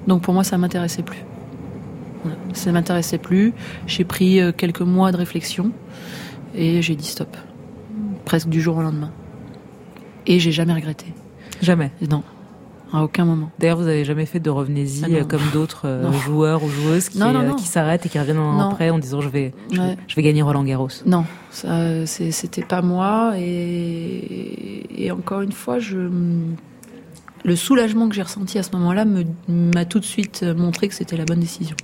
Donc 0.08 0.24
pour 0.24 0.34
moi, 0.34 0.43
ça 0.43 0.58
m'intéressait 0.58 1.04
plus. 1.04 1.24
Ça 2.54 2.72
m'intéressait 2.72 3.18
plus. 3.18 3.54
J'ai 3.88 4.04
pris 4.04 4.40
euh, 4.40 4.52
quelques 4.52 4.82
mois 4.82 5.12
de 5.12 5.18
réflexion 5.18 5.72
et 6.56 6.82
j'ai 6.82 6.96
dit 6.96 7.06
stop. 7.08 7.36
Presque 8.26 8.50
du 8.50 8.62
jour 8.62 8.78
au 8.78 8.82
lendemain. 8.82 9.12
Et 10.28 10.40
j'ai 10.40 10.52
jamais 10.52 10.74
regretté. 10.74 11.08
Jamais. 11.62 11.92
Non. 12.10 12.24
À 12.94 13.04
aucun 13.04 13.24
moment. 13.24 13.50
D'ailleurs, 13.58 13.78
vous 13.78 13.88
avez 13.88 14.04
jamais 14.04 14.26
fait 14.26 14.42
de 14.42 14.50
revenez-y 14.50 15.04
Ah 15.06 15.08
euh, 15.10 15.24
comme 15.24 15.42
d'autres 15.54 15.84
euh, 15.88 16.12
joueurs 16.12 16.62
ou 16.64 16.68
joueuses 16.68 17.08
qui, 17.08 17.22
euh, 17.24 17.58
s'arrêtent 17.60 18.06
et 18.06 18.10
qui 18.10 18.20
reviennent 18.20 18.38
après 18.60 18.90
en 18.90 19.00
disant 19.00 19.22
je 19.22 19.30
vais, 19.30 19.54
je, 19.72 19.78
vais- 19.78 19.82
Ouais. 19.82 19.98
je 20.08 20.16
vais 20.16 20.22
gagner 20.24 20.42
Roland 20.42 20.64
Garros. 20.66 20.90
Non, 21.06 21.24
ça, 21.52 22.06
c'était 22.06 22.64
pas 22.64 22.82
moi. 22.82 23.34
Et, 23.38 25.06
et 25.06 25.10
encore 25.12 25.40
une 25.42 25.54
fois, 25.54 25.80
je, 25.80 25.98
le 27.44 27.56
soulagement 27.56 28.08
que 28.10 28.16
j'ai 28.16 28.22
ressenti 28.22 28.58
à 28.60 28.64
ce 28.64 28.72
moment-là 28.72 29.06
me- 29.06 29.26
m'a 29.48 29.86
tout 29.86 30.00
de 30.00 30.06
suite 30.06 30.44
montré 30.44 30.88
que 30.88 30.94
c'était 30.96 31.18
la 31.18 31.26
bonne 31.26 31.40
décision. 31.40 31.76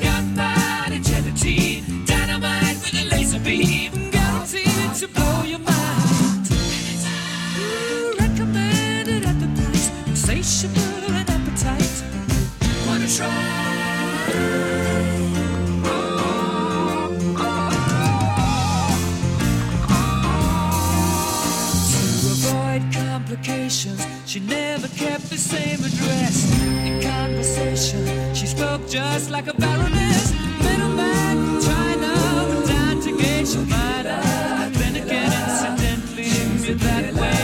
gunpowder, 0.00 0.98
gelatine, 0.98 2.04
dynamite 2.04 2.76
with 2.82 2.94
a 2.94 3.04
laser 3.10 3.40
beam, 3.40 4.10
guaranteed 4.10 4.94
to 4.94 5.08
blow 5.08 5.42
your 5.42 5.58
mind. 5.58 6.50
Ooh, 7.58 8.14
recommended 8.18 9.24
at 9.24 9.40
the 9.40 9.48
price, 9.60 9.90
insatiable 10.06 11.14
appetite. 11.14 12.04
Wanna 12.86 13.08
try? 13.08 13.58
complications. 23.28 24.06
She 24.26 24.40
never 24.40 24.88
kept 24.88 25.28
the 25.28 25.36
same 25.36 25.84
address. 25.84 26.67
In 27.78 28.34
she 28.34 28.46
spoke 28.46 28.88
just 28.88 29.30
like 29.30 29.46
a 29.46 29.54
baroness. 29.54 30.32
Middleman, 30.64 31.60
China, 31.62 32.12
went 32.48 32.66
down 32.66 33.00
to 33.02 33.10
your 33.10 33.66
mind. 33.66 34.06
Then 34.74 34.96
again, 34.96 35.32
incidentally, 35.32 36.26
with 36.66 36.80
that 36.80 37.14
way. 37.14 37.38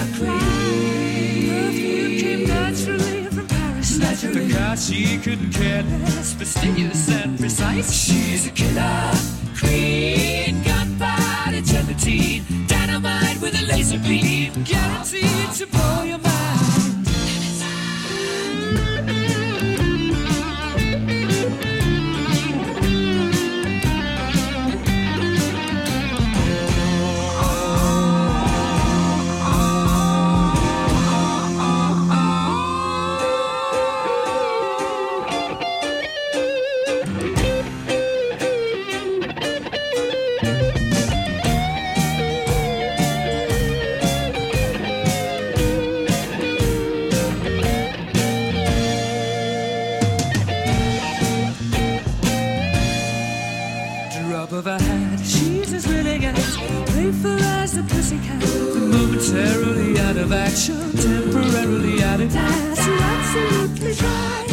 Perfume 1.47 2.18
came 2.18 2.49
naturally 2.49 3.25
from 3.27 3.47
Paris. 3.47 3.97
Naturally. 3.97 4.77
She 4.77 5.18
couldn't 5.18 5.53
care 5.53 5.85
less, 5.85 6.35
fastidious 6.35 7.09
and 7.11 7.38
precise. 7.38 7.92
She's 7.92 8.49
a 8.49 8.51
killer 8.51 9.12
queen, 9.57 10.62
gunpowder 10.64 11.61
gelatine, 11.61 12.44
dynamite 12.66 13.40
with 13.40 13.55
a 13.55 13.66
laser 13.66 14.01
beam, 14.01 14.53
guaranteed 14.64 15.53
to 15.59 15.66
blow 15.68 16.03
your 16.03 16.18
you're 60.57 60.77
temporarily 60.93 62.01
out 62.05 62.21
of 62.21 62.33
That's 62.33 62.79
absolutely 62.79 63.93
right. 64.07 64.43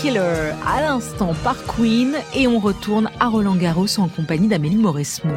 Killer, 0.00 0.52
à 0.66 0.80
l'instant 0.80 1.34
par 1.44 1.56
Queen, 1.66 2.14
et 2.34 2.46
on 2.46 2.58
retourne 2.58 3.10
à 3.20 3.28
Roland 3.28 3.54
Garros 3.54 3.98
en 3.98 4.08
compagnie 4.08 4.48
d'Amélie 4.48 4.78
Mauresmo. 4.78 5.34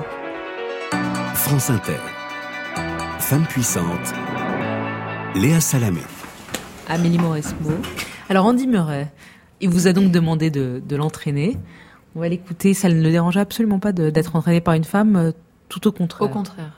France 1.33 1.69
Inter. 1.69 1.99
Femme 3.19 3.45
puissante. 3.45 4.13
Léa 5.35 5.59
Salamé. 5.59 5.99
Amélie 6.87 7.17
Mauresmo. 7.17 7.71
Alors 8.29 8.45
Andy 8.45 8.67
Murray, 8.67 9.11
il 9.59 9.67
vous 9.67 9.87
a 9.87 9.91
donc 9.91 10.11
demandé 10.11 10.49
de, 10.49 10.81
de 10.87 10.95
l'entraîner. 10.95 11.57
On 12.15 12.21
va 12.21 12.29
l'écouter, 12.29 12.73
ça 12.73 12.87
ne 12.87 13.01
le 13.01 13.11
dérange 13.11 13.35
absolument 13.35 13.79
pas 13.79 13.91
d'être 13.91 14.35
entraîné 14.37 14.61
par 14.61 14.75
une 14.75 14.85
femme, 14.85 15.17
euh, 15.17 15.31
tout 15.67 15.87
au 15.87 15.91
contraire. 15.91 16.29
Au 16.29 16.31
contraire. 16.31 16.71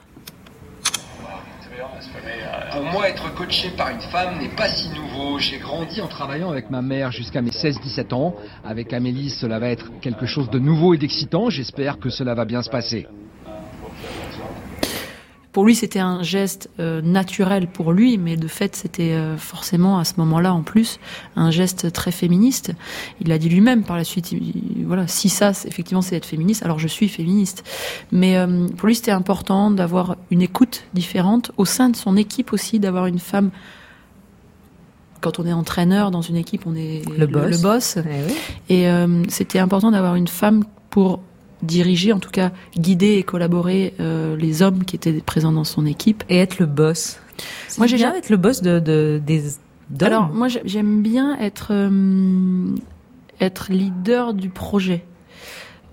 Moi, 2.92 3.08
être 3.08 3.34
coaché 3.34 3.70
par 3.70 3.90
une 3.90 4.00
femme 4.00 4.38
n'est 4.38 4.54
pas 4.54 4.68
si 4.68 4.88
nouveau. 4.90 5.38
J'ai 5.38 5.58
grandi 5.58 6.00
en 6.00 6.06
travaillant 6.06 6.50
avec 6.50 6.70
ma 6.70 6.82
mère 6.82 7.10
jusqu'à 7.10 7.42
mes 7.42 7.50
16-17 7.50 8.14
ans. 8.14 8.36
Avec 8.64 8.92
Amélie, 8.92 9.30
cela 9.30 9.58
va 9.58 9.68
être 9.70 9.90
quelque 10.00 10.26
chose 10.26 10.48
de 10.50 10.58
nouveau 10.60 10.94
et 10.94 10.98
d'excitant. 10.98 11.50
J'espère 11.50 11.98
que 11.98 12.10
cela 12.10 12.34
va 12.34 12.44
bien 12.44 12.62
se 12.62 12.70
passer. 12.70 13.06
Pour 15.56 15.64
lui, 15.64 15.74
c'était 15.74 16.00
un 16.00 16.22
geste 16.22 16.68
euh, 16.80 17.00
naturel 17.00 17.66
pour 17.66 17.94
lui, 17.94 18.18
mais 18.18 18.36
de 18.36 18.46
fait, 18.46 18.76
c'était 18.76 19.12
euh, 19.12 19.38
forcément 19.38 19.98
à 19.98 20.04
ce 20.04 20.12
moment-là, 20.18 20.52
en 20.52 20.60
plus, 20.60 21.00
un 21.34 21.50
geste 21.50 21.90
très 21.94 22.10
féministe. 22.12 22.74
Il 23.22 23.28
l'a 23.28 23.38
dit 23.38 23.48
lui-même 23.48 23.82
par 23.82 23.96
la 23.96 24.04
suite. 24.04 24.32
il- 24.32 24.52
il- 24.80 24.84
voilà, 24.86 25.06
si 25.06 25.30
ça, 25.30 25.52
effectivement, 25.64 26.02
c'est 26.02 26.14
être 26.14 26.26
féministe, 26.26 26.62
alors 26.62 26.78
je 26.78 26.88
suis 26.88 27.08
féministe. 27.08 27.64
Mais 28.12 28.36
euh, 28.36 28.66
pour 28.76 28.86
lui, 28.86 28.96
c'était 28.96 29.12
important 29.12 29.70
d'avoir 29.70 30.16
une 30.30 30.42
écoute 30.42 30.84
différente 30.92 31.52
au 31.56 31.64
sein 31.64 31.88
de 31.88 31.96
son 31.96 32.18
équipe 32.18 32.52
aussi, 32.52 32.78
d'avoir 32.78 33.06
une 33.06 33.18
femme. 33.18 33.50
Quand 35.22 35.38
on 35.38 35.46
est 35.46 35.54
entraîneur 35.54 36.10
dans 36.10 36.20
une 36.20 36.36
équipe, 36.36 36.66
on 36.66 36.74
est 36.74 37.00
Le 37.16 37.26
boss. 37.26 37.62
boss. 37.62 37.96
Eh 37.96 38.02
oui. 38.28 38.34
Et 38.68 38.90
euh, 38.90 39.22
c'était 39.30 39.58
important 39.58 39.90
d'avoir 39.90 40.16
une 40.16 40.28
femme 40.28 40.64
pour 40.90 41.20
diriger, 41.62 42.12
en 42.12 42.18
tout 42.20 42.30
cas 42.30 42.52
guider 42.76 43.14
et 43.14 43.22
collaborer 43.22 43.94
euh, 44.00 44.36
les 44.36 44.62
hommes 44.62 44.84
qui 44.84 44.96
étaient 44.96 45.12
présents 45.20 45.52
dans 45.52 45.64
son 45.64 45.86
équipe. 45.86 46.22
Et 46.28 46.38
être 46.38 46.58
le 46.58 46.66
boss. 46.66 47.18
Moi, 47.78 47.86
j'ai 47.86 47.96
bien 47.96 48.14
être 48.14 48.30
le 48.30 48.36
boss 48.36 48.62
de, 48.62 48.78
de- 48.78 49.20
des. 49.24 49.42
Alors, 50.00 50.28
moi, 50.28 50.48
j'ai- 50.48 50.62
j'aime 50.64 51.02
bien 51.02 51.38
être 51.38 51.68
euh, 51.70 52.74
être 53.40 53.70
leader 53.70 54.34
du 54.34 54.48
projet. 54.48 55.04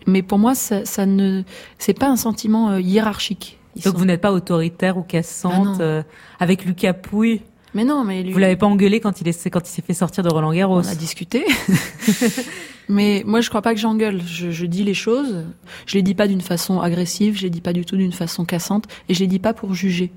Mais 0.08 0.22
pour 0.22 0.38
moi, 0.40 0.54
ça, 0.56 0.84
ça 0.86 1.06
ne, 1.06 1.44
c'est 1.78 1.98
pas 1.98 2.08
un 2.10 2.16
sentiment 2.18 2.72
euh, 2.72 2.82
hiérarchique. 2.82 3.58
Ils 3.76 3.84
Donc 3.84 3.94
sont- 3.94 4.00
vous 4.00 4.06
n'êtes 4.06 4.22
pas 4.22 4.32
autoritaire 4.34 4.98
ou 4.98 5.02
cassante 5.04 5.80
Ah 5.82 6.04
avec 6.40 6.66
Lucas 6.66 6.94
Pouille. 6.94 7.42
Mais 7.76 7.84
non, 7.86 8.04
mais 8.04 8.22
lui- 8.24 8.32
Vous 8.34 8.40
l'avez 8.40 8.56
pas 8.56 8.68
engueulé 8.68 9.00
quand 9.00 9.20
il 9.22 9.28
est 9.28 9.50
quand 9.50 9.68
il 9.68 9.72
s'est 9.72 9.82
fait 9.82 9.94
sortir 9.94 10.24
de 10.24 10.30
Roland 10.30 10.54
Garros. 10.54 10.80
On 10.80 10.88
a 10.88 10.96
discuté. 10.96 11.46
Mais 12.90 13.24
moi, 13.26 13.42
je 13.42 13.50
crois 13.50 13.62
pas 13.62 13.74
que 13.74 13.80
j'engueule. 13.80 14.22
Je, 14.26 14.52
je 14.52 14.66
dis 14.66 14.84
les 14.84 14.94
choses. 14.94 15.46
Je 15.86 15.96
les 15.96 16.02
dis 16.02 16.14
pas 16.16 16.28
d'une 16.28 16.42
façon 16.42 16.82
agressive. 16.82 17.38
Je 17.38 17.44
les 17.44 17.50
dis 17.50 17.62
pas 17.62 17.74
du 17.74 17.86
tout 17.86 17.96
d'une 17.98 18.12
façon 18.12 18.46
cassante. 18.46 18.86
Et 19.10 19.14
je 19.14 19.20
les 19.22 19.28
dis 19.28 19.40
pas 19.40 19.54
pour 19.54 19.74
juger. 19.74 20.12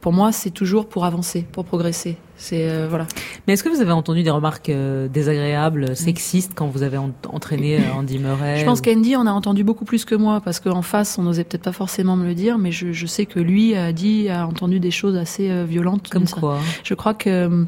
Pour 0.00 0.12
moi, 0.12 0.32
c'est 0.32 0.50
toujours 0.50 0.88
pour 0.88 1.04
avancer, 1.04 1.46
pour 1.52 1.64
progresser. 1.64 2.16
C'est 2.42 2.70
euh, 2.70 2.86
voilà. 2.88 3.06
Mais 3.46 3.52
est-ce 3.52 3.62
que 3.62 3.68
vous 3.68 3.82
avez 3.82 3.92
entendu 3.92 4.22
des 4.22 4.30
remarques 4.30 4.70
euh, 4.70 5.08
désagréables, 5.08 5.94
sexistes 5.94 6.52
quand 6.54 6.68
vous 6.68 6.82
avez 6.82 6.96
en- 6.96 7.10
entraîné 7.28 7.76
euh, 7.76 7.82
Andy 7.94 8.18
Murray 8.18 8.60
Je 8.60 8.64
pense 8.64 8.78
ou- 8.78 8.82
qu'Andy 8.82 9.14
en 9.14 9.26
a 9.26 9.30
entendu 9.30 9.62
beaucoup 9.62 9.84
plus 9.84 10.06
que 10.06 10.14
moi 10.14 10.40
parce 10.40 10.58
qu'en 10.58 10.80
face, 10.80 11.18
on 11.18 11.22
n'osait 11.22 11.44
peut-être 11.44 11.64
pas 11.64 11.72
forcément 11.72 12.16
me 12.16 12.24
le 12.24 12.34
dire, 12.34 12.56
mais 12.56 12.72
je, 12.72 12.92
je 12.92 13.06
sais 13.06 13.26
que 13.26 13.38
lui 13.40 13.74
a 13.74 13.92
dit, 13.92 14.30
a 14.30 14.46
entendu 14.46 14.80
des 14.80 14.90
choses 14.90 15.16
assez 15.16 15.50
euh, 15.50 15.64
violentes. 15.68 16.08
Comme 16.08 16.26
ça- 16.26 16.40
quoi 16.40 16.58
Je 16.82 16.94
crois 16.94 17.12
que 17.14 17.66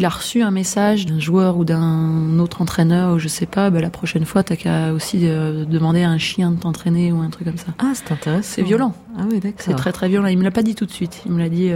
il 0.00 0.04
a 0.04 0.08
reçu 0.10 0.42
un 0.42 0.52
message 0.52 1.06
d'un 1.06 1.18
joueur 1.18 1.56
ou 1.56 1.64
d'un 1.64 2.38
autre 2.38 2.62
entraîneur 2.62 3.14
ou 3.14 3.18
je 3.18 3.26
sais 3.26 3.46
pas. 3.46 3.70
Bah, 3.70 3.80
la 3.80 3.90
prochaine 3.90 4.24
fois, 4.24 4.42
t'as 4.44 4.54
qu'à 4.56 4.92
aussi 4.92 5.18
demander 5.20 6.02
à 6.02 6.10
un 6.10 6.18
chien 6.18 6.52
de 6.52 6.56
t'entraîner 6.60 7.10
ou 7.10 7.18
un 7.20 7.30
truc 7.30 7.48
comme 7.48 7.56
ça. 7.56 7.66
Ah, 7.80 7.90
c'est 7.94 8.12
intéressant. 8.12 8.42
C'est 8.54 8.62
violent. 8.62 8.94
Ah 9.18 9.22
oui, 9.30 9.40
d'accord. 9.40 9.58
C'est 9.58 9.74
très 9.74 9.90
très 9.90 10.08
violent. 10.08 10.28
Il 10.28 10.38
me 10.38 10.44
l'a 10.44 10.52
pas 10.52 10.62
dit 10.62 10.76
tout 10.76 10.86
de 10.86 10.92
suite. 10.92 11.22
Il 11.26 11.32
me 11.32 11.38
l'a 11.40 11.48
dit 11.48 11.70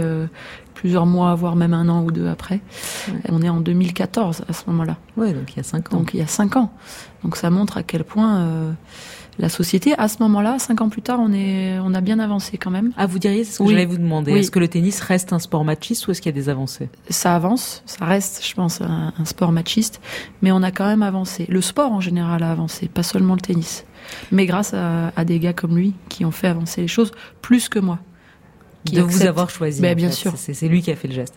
plusieurs 0.83 1.05
mois, 1.05 1.33
voire 1.33 1.55
même 1.55 1.73
un 1.73 1.87
an 1.87 2.03
ou 2.03 2.11
deux 2.11 2.27
après. 2.27 2.59
On 3.29 3.41
est 3.41 3.47
en 3.47 3.61
2014 3.61 4.43
à 4.49 4.51
ce 4.51 4.63
moment-là. 4.67 4.97
Ouais, 5.15 5.31
donc 5.31 5.53
il 5.53 5.57
y 5.57 5.59
a 5.61 5.63
cinq 5.63 5.93
ans. 5.93 5.97
Donc 5.97 6.11
il 6.13 6.19
y 6.19 6.21
a 6.21 6.27
cinq 6.27 6.57
ans. 6.57 6.73
Donc 7.23 7.37
ça 7.37 7.49
montre 7.49 7.77
à 7.77 7.83
quel 7.83 8.03
point 8.03 8.39
euh, 8.39 8.71
la 9.39 9.47
société, 9.47 9.93
à 9.97 10.09
ce 10.09 10.17
moment-là, 10.23 10.59
cinq 10.59 10.81
ans 10.81 10.89
plus 10.89 11.01
tard, 11.01 11.19
on 11.21 11.31
est, 11.31 11.79
on 11.81 11.93
a 11.93 12.01
bien 12.01 12.19
avancé 12.19 12.57
quand 12.57 12.69
même. 12.69 12.91
Ah, 12.97 13.05
vous 13.05 13.17
diriez, 13.17 13.45
c'est 13.45 13.53
ce 13.53 13.57
que 13.59 13.63
Oui. 13.63 13.69
j'allais 13.69 13.85
vous 13.85 13.97
demander. 13.97 14.33
Oui. 14.33 14.39
Est-ce 14.39 14.51
que 14.51 14.59
le 14.59 14.67
tennis 14.67 14.99
reste 14.99 15.31
un 15.31 15.39
sport 15.39 15.63
machiste 15.63 16.05
ou 16.05 16.11
est-ce 16.11 16.21
qu'il 16.21 16.33
y 16.33 16.35
a 16.37 16.37
des 16.37 16.49
avancées? 16.49 16.89
Ça 17.09 17.33
avance, 17.33 17.81
ça 17.85 18.03
reste, 18.03 18.45
je 18.45 18.53
pense, 18.53 18.81
un, 18.81 19.13
un 19.17 19.23
sport 19.25 19.53
machiste, 19.53 20.01
mais 20.41 20.51
on 20.51 20.61
a 20.63 20.71
quand 20.71 20.85
même 20.85 21.01
avancé. 21.01 21.45
Le 21.47 21.61
sport 21.61 21.93
en 21.93 22.01
général 22.01 22.43
a 22.43 22.51
avancé, 22.51 22.89
pas 22.89 23.03
seulement 23.03 23.35
le 23.35 23.41
tennis. 23.41 23.85
Mais 24.33 24.45
grâce 24.45 24.73
à, 24.73 25.13
à 25.15 25.23
des 25.23 25.39
gars 25.39 25.53
comme 25.53 25.77
lui 25.77 25.93
qui 26.09 26.25
ont 26.25 26.31
fait 26.31 26.47
avancer 26.47 26.81
les 26.81 26.89
choses 26.89 27.11
plus 27.41 27.69
que 27.69 27.79
moi. 27.79 27.99
De 28.91 29.01
vous 29.01 29.25
avoir 29.25 29.49
choisi. 29.49 29.79
En 29.79 29.95
bien 29.95 30.09
fait. 30.09 30.15
sûr. 30.15 30.33
C'est 30.35 30.67
lui 30.67 30.81
qui 30.81 30.91
a 30.91 30.95
fait 30.95 31.07
le 31.07 31.13
geste. 31.13 31.35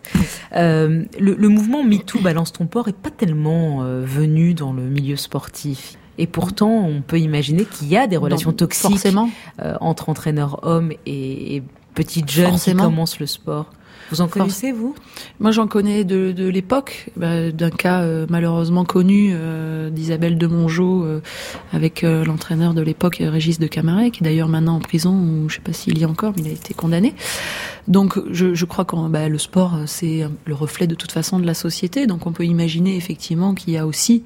Euh, 0.55 1.05
le, 1.19 1.35
le 1.35 1.49
mouvement 1.49 1.83
MeToo 1.83 2.19
Balance 2.19 2.51
ton 2.51 2.65
port 2.65 2.87
est 2.87 2.95
pas 2.95 3.09
tellement 3.09 3.83
euh, 3.83 4.03
venu 4.05 4.53
dans 4.53 4.73
le 4.73 4.83
milieu 4.83 5.15
sportif. 5.15 5.97
Et 6.17 6.27
pourtant, 6.27 6.85
on 6.85 7.01
peut 7.01 7.19
imaginer 7.19 7.65
qu'il 7.65 7.87
y 7.87 7.97
a 7.97 8.07
des 8.07 8.17
relations 8.17 8.51
toxiques 8.51 9.07
euh, 9.61 9.75
entre 9.79 10.09
entraîneurs 10.09 10.59
hommes 10.63 10.91
et, 11.05 11.55
et 11.55 11.63
petites 11.93 12.29
jeunes 12.29 12.57
qui 12.57 12.73
commencent 12.73 13.19
le 13.19 13.27
sport. 13.27 13.71
Vous 14.09 14.21
en 14.21 14.27
connaissez, 14.27 14.71
vous? 14.71 14.95
Moi, 15.39 15.51
j'en 15.51 15.67
connais 15.67 16.03
de, 16.03 16.31
de 16.31 16.47
l'époque, 16.47 17.09
bah, 17.15 17.51
d'un 17.51 17.69
cas 17.69 18.01
euh, 18.01 18.25
malheureusement 18.29 18.85
connu 18.85 19.31
euh, 19.33 19.89
d'Isabelle 19.89 20.37
de 20.37 20.47
Mongeau 20.47 21.03
euh, 21.03 21.21
avec 21.73 22.03
euh, 22.03 22.23
l'entraîneur 22.23 22.73
de 22.73 22.81
l'époque, 22.81 23.21
euh, 23.21 23.29
Régis 23.29 23.59
de 23.59 23.67
Camaret, 23.67 24.11
qui 24.11 24.23
est 24.23 24.25
d'ailleurs 24.25 24.47
maintenant 24.47 24.75
en 24.75 24.79
prison, 24.79 25.11
ou 25.11 25.49
je 25.49 25.55
sais 25.55 25.61
pas 25.61 25.73
s'il 25.73 25.97
y 25.97 26.03
est 26.03 26.05
encore, 26.05 26.33
mais 26.37 26.43
il 26.43 26.47
a 26.49 26.53
été 26.53 26.73
condamné. 26.73 27.15
Donc, 27.87 28.19
je, 28.31 28.53
je 28.53 28.65
crois 28.65 28.85
que 28.85 28.95
bah, 29.09 29.29
le 29.29 29.37
sport, 29.37 29.75
euh, 29.75 29.83
c'est 29.85 30.25
le 30.45 30.53
reflet 30.53 30.87
de 30.87 30.95
toute 30.95 31.11
façon 31.11 31.39
de 31.39 31.45
la 31.45 31.53
société. 31.53 32.07
Donc, 32.07 32.25
on 32.27 32.31
peut 32.31 32.45
imaginer 32.45 32.95
effectivement 32.95 33.53
qu'il 33.53 33.73
y 33.73 33.77
a 33.77 33.85
aussi 33.85 34.23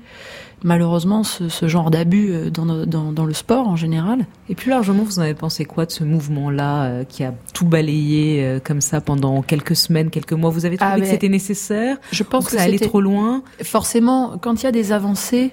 malheureusement 0.64 1.24
ce, 1.24 1.50
ce 1.50 1.68
genre 1.68 1.90
d'abus 1.92 2.32
euh, 2.32 2.50
dans, 2.50 2.66
no- 2.66 2.86
dans, 2.86 3.12
dans 3.12 3.26
le 3.26 3.34
sport 3.34 3.68
en 3.68 3.76
général. 3.76 4.26
Et 4.50 4.56
plus 4.56 4.70
largement, 4.70 5.04
vous 5.04 5.20
en 5.20 5.24
avez 5.24 5.34
pensé 5.34 5.66
quoi 5.66 5.86
de 5.86 5.92
ce 5.92 6.04
mouvement-là 6.04 6.84
euh, 6.84 7.04
qui 7.04 7.24
a 7.24 7.34
tout 7.54 7.66
balayé 7.66 8.44
euh, 8.44 8.60
comme 8.64 8.82
ça 8.82 9.02
pendant 9.02 9.42
quelques 9.42 9.76
semaines, 9.76 10.10
quelques 10.10 10.34
mois? 10.34 10.50
Vous 10.50 10.66
avez 10.66 10.78
trouvé 10.78 10.92
Ah, 10.94 10.96
que 10.98 11.02
mais 11.02 11.10
c'était 11.10 11.30
nécessaire? 11.30 11.98
Je 12.12 12.24
pense 12.24 12.46
Ou 12.46 12.50
que 12.50 12.58
ça 12.58 12.64
allait 12.64 12.80
trop 12.80 13.02
loin? 13.02 13.44
Forcément, 13.64 14.38
quand 14.40 14.62
il 14.62 14.66
y 14.66 14.68
a 14.68 14.72
des 14.72 14.92
avancées, 14.92 15.52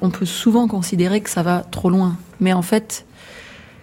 on 0.00 0.10
peut 0.10 0.26
souvent 0.26 0.66
considérer 0.68 1.20
que 1.20 1.30
ça 1.30 1.42
va 1.42 1.60
trop 1.60 1.88
loin. 1.90 2.16
Mais 2.40 2.52
en 2.52 2.62
fait, 2.62 3.06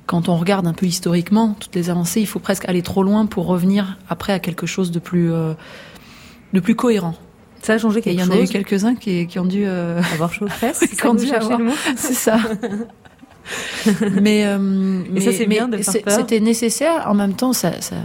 quand 0.06 0.28
on 0.28 0.36
regarde 0.36 0.68
un 0.68 0.74
peu 0.74 0.86
historiquement 0.86 1.56
toutes 1.60 1.76
les 1.76 1.90
avancées, 1.90 2.20
il 2.20 2.26
faut 2.28 2.40
presque 2.40 2.68
aller 2.68 2.82
trop 2.82 3.04
loin 3.04 3.26
pour 3.28 3.46
revenir 3.46 3.98
après 4.10 4.34
à 4.34 4.40
quelque 4.40 4.66
chose 4.66 4.92
de 4.92 5.00
plus, 5.00 5.32
euh, 5.32 5.54
de 6.54 6.60
plus 6.60 6.76
cohérent. 6.76 7.14
Ça 7.62 7.74
a 7.74 7.78
changé 7.78 8.02
quelque 8.02 8.18
il 8.18 8.22
y 8.22 8.24
en 8.24 8.32
a 8.32 8.40
eu 8.40 8.48
quelques-uns 8.48 8.96
qui, 8.96 9.28
qui 9.28 9.38
ont 9.40 9.46
dû 9.46 9.64
euh, 9.66 10.02
avoir 10.14 10.32
chaud 10.34 10.46
aux 10.46 10.50
fesses, 10.50 10.80
qui 10.90 10.96
ça 10.96 11.10
ont 11.10 11.14
dû 11.14 11.30
avoir- 11.32 11.60
mot 11.60 11.72
C'est 11.96 12.14
ça. 12.14 12.38
mais, 14.22 14.46
euh, 14.46 15.04
Et 15.16 15.22
ça, 15.22 15.32
c'est 15.32 15.40
mais- 15.40 15.56
bien 15.56 15.68
de 15.68 15.78
mais 15.78 15.84
faire 15.84 16.02
peur 16.04 16.14
C'était 16.18 16.40
nécessaire. 16.40 17.08
En 17.08 17.14
même 17.14 17.34
temps, 17.34 17.54
ça, 17.54 17.82
ça, 17.82 17.96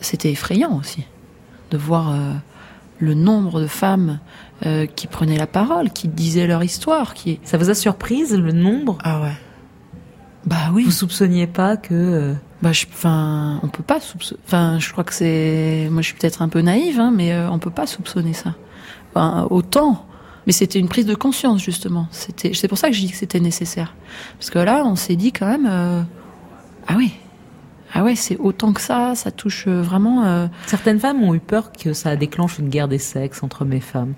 c'était 0.00 0.30
effrayant 0.32 0.76
aussi 0.78 1.04
de 1.70 1.76
voir 1.76 2.10
euh, 2.10 2.32
le 2.98 3.14
nombre 3.14 3.60
de 3.60 3.66
femmes 3.66 4.18
qui 4.96 5.06
prenaient 5.06 5.38
la 5.38 5.46
parole, 5.46 5.90
qui 5.90 6.08
disaient 6.08 6.48
leur 6.48 6.64
histoire. 6.64 7.14
Qui... 7.14 7.38
Ça 7.44 7.58
vous 7.58 7.70
a 7.70 7.74
surprise 7.74 8.34
le 8.36 8.50
nombre? 8.50 8.98
Ah 9.04 9.20
ouais. 9.20 9.32
Bah 10.46 10.56
oui. 10.74 10.82
Vous 10.82 10.90
soupçonniez 10.90 11.46
pas 11.46 11.76
que 11.76 12.34
Bah, 12.62 12.72
je- 12.72 12.86
enfin, 12.92 13.60
on 13.62 13.68
peut 13.68 13.82
pas 13.84 14.00
soupçonner. 14.00 14.40
Enfin, 14.46 14.78
je 14.80 14.90
crois 14.90 15.04
que 15.04 15.14
c'est. 15.14 15.88
Moi, 15.92 16.02
je 16.02 16.08
suis 16.08 16.16
peut-être 16.16 16.42
un 16.42 16.48
peu 16.48 16.60
naïve, 16.60 16.98
hein, 16.98 17.12
mais 17.14 17.32
euh, 17.32 17.48
on 17.50 17.58
peut 17.58 17.70
pas 17.70 17.86
soupçonner 17.86 18.32
ça. 18.32 18.54
Enfin, 19.14 19.46
autant. 19.50 20.04
Mais 20.46 20.52
c'était 20.52 20.78
une 20.78 20.88
prise 20.88 21.06
de 21.06 21.14
conscience 21.14 21.62
justement. 21.62 22.08
C'était. 22.10 22.54
C'est 22.54 22.68
pour 22.68 22.78
ça 22.78 22.88
que 22.88 22.94
je 22.94 23.00
dis 23.00 23.10
que 23.10 23.16
c'était 23.16 23.38
nécessaire. 23.40 23.94
Parce 24.38 24.50
que 24.50 24.58
là, 24.58 24.82
on 24.84 24.96
s'est 24.96 25.14
dit 25.16 25.30
quand 25.30 25.46
même. 25.46 25.66
euh, 25.70 26.02
Ah 26.88 26.94
oui. 26.96 27.12
Ah 27.94 28.02
ouais, 28.02 28.16
c'est 28.16 28.36
autant 28.38 28.72
que 28.72 28.80
ça. 28.80 29.14
Ça 29.14 29.30
touche 29.30 29.66
euh, 29.68 29.80
vraiment. 29.80 30.24
euh, 30.24 30.46
certaines 30.66 30.98
femmes 30.98 31.22
ont 31.22 31.34
eu 31.34 31.40
peur 31.40 31.70
que 31.72 31.92
ça 31.92 32.16
déclenche 32.16 32.58
une 32.58 32.68
guerre 32.70 32.88
des 32.88 32.98
sexes 32.98 33.42
entre 33.42 33.64
mes 33.64 33.80
femmes, 33.80 34.14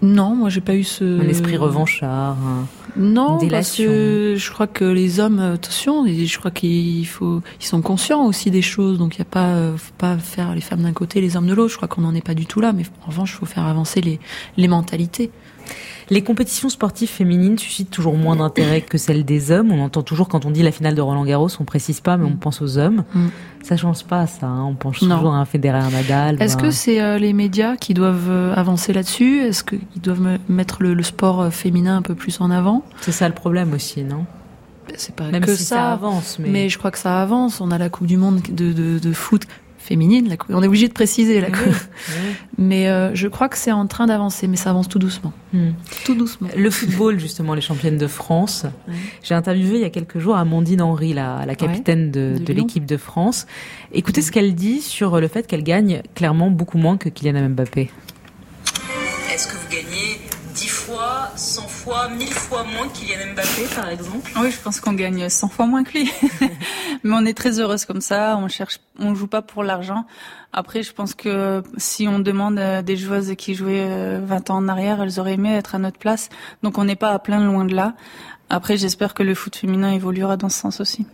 Non, 0.00 0.36
moi, 0.36 0.48
j'ai 0.48 0.60
pas 0.60 0.74
eu 0.76 0.84
ce. 0.84 1.20
un 1.20 1.28
esprit 1.28 1.56
revanchard. 1.56 2.36
un- 2.38 2.66
Non, 2.98 3.38
parce 3.48 3.76
que 3.76 4.34
je 4.36 4.50
crois 4.50 4.66
que 4.66 4.84
les 4.84 5.20
hommes, 5.20 5.38
euh, 5.38 5.54
attention, 5.54 6.04
je 6.06 6.38
crois 6.38 6.50
qu'il 6.50 7.06
faut, 7.06 7.42
ils 7.60 7.66
sont 7.66 7.80
conscients 7.80 8.24
aussi 8.26 8.50
des 8.50 8.62
choses. 8.62 8.98
Donc 8.98 9.16
il 9.16 9.18
y 9.18 9.22
a 9.22 9.26
pas, 9.26 9.50
euh, 9.50 9.76
faut 9.76 9.94
pas 9.96 10.18
faire 10.18 10.54
les 10.54 10.60
femmes 10.60 10.82
d'un 10.82 10.92
côté, 10.92 11.20
les 11.20 11.36
hommes 11.36 11.46
de 11.46 11.54
l'autre. 11.54 11.70
Je 11.70 11.76
crois 11.76 11.88
qu'on 11.88 12.02
n'en 12.02 12.14
est 12.14 12.24
pas 12.24 12.34
du 12.34 12.46
tout 12.46 12.60
là, 12.60 12.72
mais 12.72 12.84
en 13.04 13.10
revanche, 13.10 13.32
il 13.32 13.36
faut 13.36 13.46
faire 13.46 13.66
avancer 13.66 14.00
les, 14.00 14.18
les 14.56 14.68
mentalités. 14.68 15.30
Les 16.10 16.22
compétitions 16.22 16.68
sportives 16.68 17.08
féminines 17.10 17.58
suscitent 17.58 17.90
toujours 17.90 18.16
moins 18.16 18.36
d'intérêt 18.36 18.80
que 18.80 18.96
celles 18.96 19.24
des 19.24 19.50
hommes. 19.50 19.70
On 19.72 19.82
entend 19.82 20.02
toujours 20.02 20.28
quand 20.28 20.46
on 20.46 20.50
dit 20.50 20.62
la 20.62 20.72
finale 20.72 20.94
de 20.94 21.00
Roland 21.02 21.24
Garros, 21.24 21.48
on 21.60 21.64
précise 21.64 22.00
pas, 22.00 22.16
mais 22.16 22.24
on 22.24 22.36
pense 22.36 22.62
aux 22.62 22.78
hommes. 22.78 23.04
Mm. 23.14 23.26
Ça 23.62 23.76
change 23.76 24.04
pas, 24.04 24.26
ça. 24.26 24.46
hein. 24.46 24.64
On 24.64 24.74
pense 24.74 25.02
Non. 25.02 25.16
toujours 25.16 25.34
à 25.34 25.38
un 25.38 25.44
Federer 25.44 25.90
Nadal. 25.92 26.40
Est-ce 26.42 26.56
ou 26.56 26.60
que 26.60 26.70
c'est 26.70 27.02
euh, 27.02 27.18
les 27.18 27.32
médias 27.34 27.76
qui 27.76 27.92
doivent 27.92 28.30
euh, 28.30 28.54
avancer 28.54 28.92
là-dessus? 28.94 29.40
Est-ce 29.40 29.62
qu'ils 29.64 29.80
doivent 30.02 30.20
me- 30.22 30.38
mettre 30.48 30.82
le, 30.82 30.94
le 30.94 31.02
sport 31.02 31.42
euh, 31.42 31.50
féminin 31.50 31.96
un 31.98 32.02
peu 32.02 32.14
plus 32.14 32.40
en 32.40 32.50
avant? 32.50 32.82
C'est 33.00 33.12
ça 33.12 33.28
le 33.28 33.34
problème 33.34 33.74
aussi, 33.74 34.02
non? 34.04 34.24
C'est 34.96 35.14
pas 35.14 35.24
Même 35.30 35.44
que 35.44 35.54
si 35.54 35.64
ça 35.64 35.92
avance, 35.92 36.38
mais- 36.38 36.48
mais 36.48 36.68
je 36.70 36.78
crois 36.78 36.90
que 36.90 36.98
ça 36.98 37.20
avance. 37.20 37.60
On 37.60 37.70
a 37.70 37.76
la 37.76 37.90
Coupe 37.90 38.06
du 38.06 38.16
Monde 38.16 38.40
de, 38.48 38.72
de, 38.72 38.98
de 38.98 39.12
foot 39.12 39.42
féminine. 39.88 40.28
La 40.28 40.36
coupe- 40.36 40.50
on 40.54 40.62
est 40.62 40.66
obligé 40.66 40.86
de 40.88 40.92
préciser 40.92 41.40
la 41.40 41.50
coupe. 41.50 41.74
Mais 42.58 42.88
euh, 42.88 43.14
je 43.14 43.26
crois 43.28 43.48
que 43.48 43.56
c'est 43.58 43.72
en 43.72 43.86
train 43.86 44.06
d'avancer, 44.06 44.46
mais 44.46 44.56
ça 44.56 44.70
avance 44.70 44.88
tout 44.88 44.98
doucement. 44.98 45.32
Hmm. 45.52 45.70
Tout 46.04 46.14
doucement. 46.14 46.48
Le 46.56 46.70
football, 46.70 47.18
justement, 47.18 47.54
les 47.54 47.60
championnes 47.60 47.98
de 47.98 48.06
France. 48.06 48.66
J'ai 49.22 49.34
interviewé 49.34 49.76
il 49.78 49.82
y 49.82 49.84
a 49.84 49.90
quelques 49.90 50.18
jours 50.18 50.36
Amandine 50.36 50.82
Henry, 50.82 51.14
la, 51.14 51.44
la 51.46 51.54
capitaine 51.54 52.10
de, 52.10 52.34
de 52.38 52.44
de 52.44 52.52
Lyon. 52.52 52.64
l'équipe 52.66 52.86
de 52.86 52.96
France. 52.96 53.46
Écoutez 53.92 54.22
ce 54.22 54.30
qu'elle 54.30 54.54
dit 54.54 54.80
sur 54.82 55.18
le 55.20 55.28
fait 55.28 55.46
qu'elle 55.46 55.64
gagne 55.64 56.02
clairement 56.14 56.50
beaucoup 56.50 56.78
moins 56.78 56.96
que 56.96 57.08
Kylian 57.08 57.48
Mbappé. 57.50 57.90
Est-ce 59.34 59.46
que 59.48 59.52
vous 59.54 59.68
gagnez 59.70 60.20
10 60.54 60.68
fois, 60.68 61.30
100 61.36 61.62
fois, 61.68 62.08
1000 62.08 62.26
fois 62.28 62.64
moins 62.64 62.88
que 62.88 62.98
Kylian 62.98 63.32
Mbappé, 63.34 63.62
par 63.76 63.88
exemple? 63.90 64.30
Oui, 64.40 64.50
je 64.50 64.56
pense 64.62 64.80
qu'on 64.80 64.92
gagne 64.94 65.28
100 65.28 65.48
fois 65.48 65.66
moins 65.66 65.84
que 65.84 65.92
lui. 65.98 66.10
Mais 67.04 67.14
on 67.14 67.24
est 67.24 67.34
très 67.34 67.60
heureuse 67.60 67.84
comme 67.84 68.00
ça. 68.00 68.38
On 68.42 68.48
cherche, 68.48 68.80
on 68.98 69.14
joue 69.14 69.26
pas 69.26 69.42
pour 69.42 69.62
l'argent. 69.62 70.04
Après, 70.52 70.82
je 70.82 70.92
pense 70.92 71.14
que 71.14 71.62
si 71.76 72.08
on 72.08 72.18
demande 72.18 72.58
à 72.58 72.82
des 72.82 72.96
joueuses 72.96 73.34
qui 73.36 73.54
jouaient 73.54 73.86
euh, 73.88 74.20
20 74.24 74.50
ans 74.50 74.56
en 74.56 74.68
arrière, 74.68 75.02
elles 75.02 75.20
auraient 75.20 75.34
aimé 75.34 75.54
être 75.54 75.74
à 75.74 75.78
notre 75.78 75.98
place. 75.98 76.28
Donc 76.62 76.78
on 76.78 76.84
n'est 76.84 76.96
pas 76.96 77.10
à 77.12 77.18
plein 77.18 77.44
loin 77.44 77.64
de 77.64 77.74
là. 77.74 77.94
Après, 78.50 78.76
j'espère 78.76 79.12
que 79.14 79.22
le 79.22 79.34
foot 79.34 79.54
féminin 79.56 79.92
évoluera 79.92 80.36
dans 80.36 80.48
ce 80.48 80.58
sens 80.58 80.80
aussi. 80.80 81.06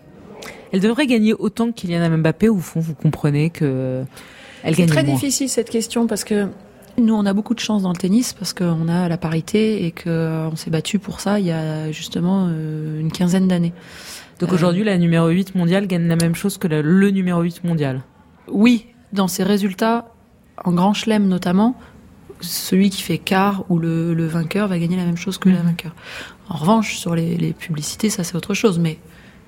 Elle 0.73 0.81
devrait 0.81 1.07
gagner 1.07 1.35
autant 1.35 1.67
que 1.69 1.73
Kylian 1.73 2.19
Mbappé 2.19 2.49
ou 2.49 2.59
au 2.59 2.61
fond, 2.61 2.81
vous 2.81 2.95
comprenez 2.95 3.51
que 3.51 4.05
elle 4.63 4.75
C'est 4.75 4.83
gagne 4.83 4.91
très 4.91 5.03
moins. 5.05 5.15
difficile 5.15 5.49
cette 5.49 5.71
question 5.71 6.07
parce 6.07 6.25
que 6.25 6.49
nous, 6.97 7.15
on 7.15 7.27
a 7.27 7.33
beaucoup 7.33 7.55
de 7.55 7.61
chance 7.61 7.83
dans 7.83 7.91
le 7.91 7.97
tennis 7.97 8.33
parce 8.33 8.53
qu'on 8.53 8.89
a 8.89 9.09
la 9.09 9.17
parité 9.17 9.85
et 9.85 9.91
qu'on 9.93 10.55
s'est 10.55 10.71
battu 10.71 10.99
pour 11.01 11.21
ça 11.21 11.41
il 11.41 11.47
y 11.47 11.51
a 11.53 11.91
justement 11.91 12.47
euh, 12.49 13.01
une 13.01 13.11
quinzaine 13.11 13.49
d'années. 13.49 13.73
Donc 14.41 14.53
aujourd'hui, 14.53 14.85
la 14.85 14.99
numéro 14.99 15.29
8 15.29 15.55
mondiale 15.55 15.87
gagne 15.87 16.07
la 16.09 16.17
même 16.17 16.35
chose 16.35 16.59
que 16.59 16.67
le, 16.69 16.83
le 16.83 17.11
numéro 17.11 17.41
8 17.43 17.65
mondial. 17.65 18.03
Oui, 18.49 18.87
dans 19.13 19.29
ses 19.29 19.45
résultats, 19.45 20.13
en 20.65 20.73
grand 20.73 20.93
chelem 20.95 21.29
notamment, 21.29 21.77
celui 22.41 22.91
qui 22.91 23.01
fait 23.03 23.19
quart 23.19 23.65
ou 23.71 23.79
le, 23.79 24.13
le 24.13 24.27
vainqueur 24.27 24.69
va 24.69 24.79
gagner 24.79 24.97
la 24.97 25.05
même 25.05 25.17
chose 25.17 25.39
que 25.39 25.49
Mhm. 25.49 25.55
la 25.55 25.63
vainqueur. 25.63 25.95
En 26.49 26.57
revanche, 26.57 26.97
sur 26.97 27.15
les, 27.15 27.37
les 27.37 27.53
publicités, 27.53 28.11
ça 28.11 28.25
c'est 28.25 28.37
autre 28.37 28.55
chose, 28.55 28.79
mais 28.79 28.99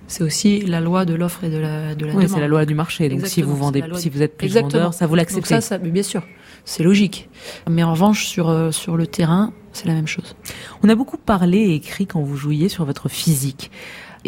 c'est 0.07 0.23
aussi 0.23 0.61
la 0.61 0.81
loi 0.81 1.05
de 1.05 1.15
l'offre 1.15 1.43
et 1.45 1.51
de 1.51 1.59
la, 1.59 1.95
de 1.97 2.07
la 2.07 2.13
Oui, 2.13 2.19
demande. 2.23 2.29
c'est 2.29 2.41
la 2.41 2.47
loi 2.49 2.65
du 2.65 2.75
marché. 2.75 3.09
Donc 3.09 3.27
si 3.27 3.43
vous 3.43 3.57
vendez, 3.57 3.83
si 3.97 4.09
vous 4.09 4.23
êtes 4.23 4.37
plus 4.37 4.47
Exactement. 4.47 4.71
vendeur, 4.85 4.95
ça 4.95 5.07
vous 5.07 5.17
l'acceptez. 5.17 5.49
Ça, 5.49 5.61
ça, 5.61 5.79
mais 5.79 5.91
bien 5.91 6.05
sûr, 6.05 6.23
c'est 6.65 6.85
logique. 6.85 7.29
Mais 7.69 7.83
en 7.83 7.91
revanche, 7.91 8.27
sur, 8.27 8.49
euh, 8.49 8.71
sur 8.71 8.97
le 8.97 9.07
terrain, 9.09 9.53
c'est 9.73 9.87
la 9.89 9.95
même 9.95 10.07
chose. 10.07 10.37
On 10.85 10.89
a 10.89 10.95
beaucoup 10.95 11.19
parlé 11.19 11.59
et 11.59 11.75
écrit 11.75 12.07
quand 12.07 12.21
vous 12.23 12.37
jouiez 12.37 12.69
sur 12.69 12.85
votre 12.85 13.09
physique. 13.09 13.71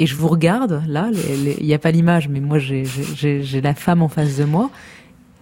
Et 0.00 0.06
je 0.06 0.14
vous 0.14 0.28
regarde, 0.28 0.82
là, 0.88 1.10
il 1.60 1.66
n'y 1.66 1.74
a 1.74 1.78
pas 1.78 1.90
l'image, 1.90 2.28
mais 2.28 2.40
moi 2.40 2.58
j'ai- 2.58 2.84
la 3.60 3.74
femme 3.74 4.00
en 4.02 4.08
face 4.08 4.36
de 4.36 4.44
moi. 4.44 4.70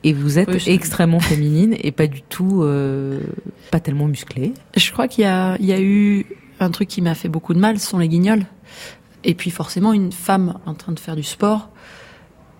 Et 0.04 0.12
vous 0.12 0.38
êtes 0.38 0.48
Oui, 0.48 0.58
je- 0.60 0.70
extrêmement 0.70 1.20
féminine 1.20 1.74
et 1.82 1.90
pas 1.92 2.06
du 2.06 2.22
tout, 2.22 2.62
euh, 2.62 3.20
pas 3.70 3.80
tellement 3.80 4.06
musclée. 4.06 4.52
Je 4.76 4.92
crois 4.92 5.08
qu'il 5.08 5.24
y 5.24 5.26
a, 5.26 5.56
il 5.58 5.66
y 5.66 5.72
a 5.72 5.80
eu 5.80 6.26
un 6.60 6.70
truc 6.70 6.88
qui 6.88 7.02
m'a 7.02 7.14
fait 7.14 7.28
beaucoup 7.28 7.54
de 7.54 7.58
mal, 7.58 7.78
ce 7.78 7.86
sont 7.88 7.98
les 7.98 8.08
guignols. 8.08 8.44
Et 9.24 9.34
puis 9.34 9.50
forcément, 9.50 9.92
une 9.92 10.12
femme 10.12 10.58
en 10.64 10.74
train 10.74 10.92
de 10.92 11.00
faire 11.00 11.16
du 11.16 11.22
sport, 11.24 11.70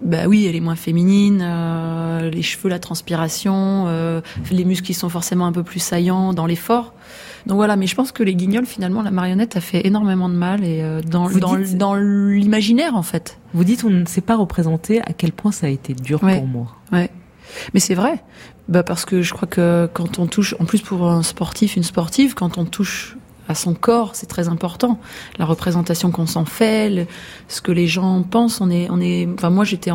bah 0.02 0.26
oui, 0.28 0.46
elle 0.46 0.54
est 0.56 0.60
moins 0.60 0.76
féminine, 0.76 1.40
euh, 1.42 2.28
les 2.30 2.42
cheveux, 2.42 2.68
la 2.68 2.78
transpiration, 2.78 3.84
euh, 3.86 4.20
les 4.50 4.64
muscles 4.64 4.86
qui 4.86 4.94
sont 4.94 5.08
forcément 5.08 5.46
un 5.46 5.52
peu 5.52 5.62
plus 5.62 5.80
saillants 5.80 6.32
dans 6.34 6.46
l'effort. 6.46 6.92
Donc 7.46 7.56
voilà, 7.56 7.76
mais 7.76 7.86
je 7.86 7.94
pense 7.94 8.12
que 8.12 8.22
les 8.22 8.34
guignols, 8.34 8.66
finalement, 8.66 9.02
la 9.02 9.10
marionnette 9.10 9.56
a 9.56 9.60
fait 9.60 9.86
énormément 9.86 10.28
de 10.28 10.34
mal 10.34 10.64
et 10.64 10.82
euh, 10.82 11.00
dans, 11.00 11.26
Vous 11.28 11.40
dans, 11.40 11.56
dites- 11.56 11.78
dans 11.78 11.94
l'imaginaire 11.94 12.94
en 12.96 13.02
fait. 13.02 13.38
Vous 13.54 13.64
dites 13.64 13.84
on 13.84 13.90
ne 13.90 14.04
sait 14.04 14.20
pas 14.20 14.36
représenter 14.36 15.00
à 15.00 15.12
quel 15.16 15.32
point 15.32 15.52
ça 15.52 15.66
a 15.66 15.70
été 15.70 15.94
dur 15.94 16.22
Ouais. 16.22 16.36
pour 16.38 16.46
moi. 16.46 16.66
Ouais. 16.92 17.10
Mais 17.72 17.80
c'est 17.80 17.94
vrai. 17.94 18.22
Bah 18.68 18.82
parce 18.82 19.04
que 19.04 19.22
je 19.22 19.32
crois 19.32 19.46
que 19.48 19.88
quand 19.94 20.18
on 20.18 20.26
touche, 20.26 20.56
en 20.58 20.64
plus 20.64 20.82
pour 20.82 21.08
un 21.08 21.22
sportif, 21.22 21.76
une 21.76 21.84
sportive, 21.84 22.34
quand 22.34 22.58
on 22.58 22.64
touche 22.64 23.16
à 23.48 23.54
son 23.54 23.74
corps, 23.74 24.14
c'est 24.14 24.26
très 24.26 24.48
important. 24.48 24.98
La 25.38 25.44
représentation 25.44 26.10
qu'on 26.10 26.26
s'en 26.26 26.44
fait, 26.44 26.90
le- 26.90 27.06
ce 27.48 27.60
que 27.60 27.72
les 27.72 27.86
gens 27.86 28.22
pensent, 28.22 28.60
on 28.60 28.70
est, 28.70 28.88
on 28.90 29.00
est. 29.00 29.28
Enfin, 29.34 29.50
moi, 29.50 29.64
j'étais 29.64 29.90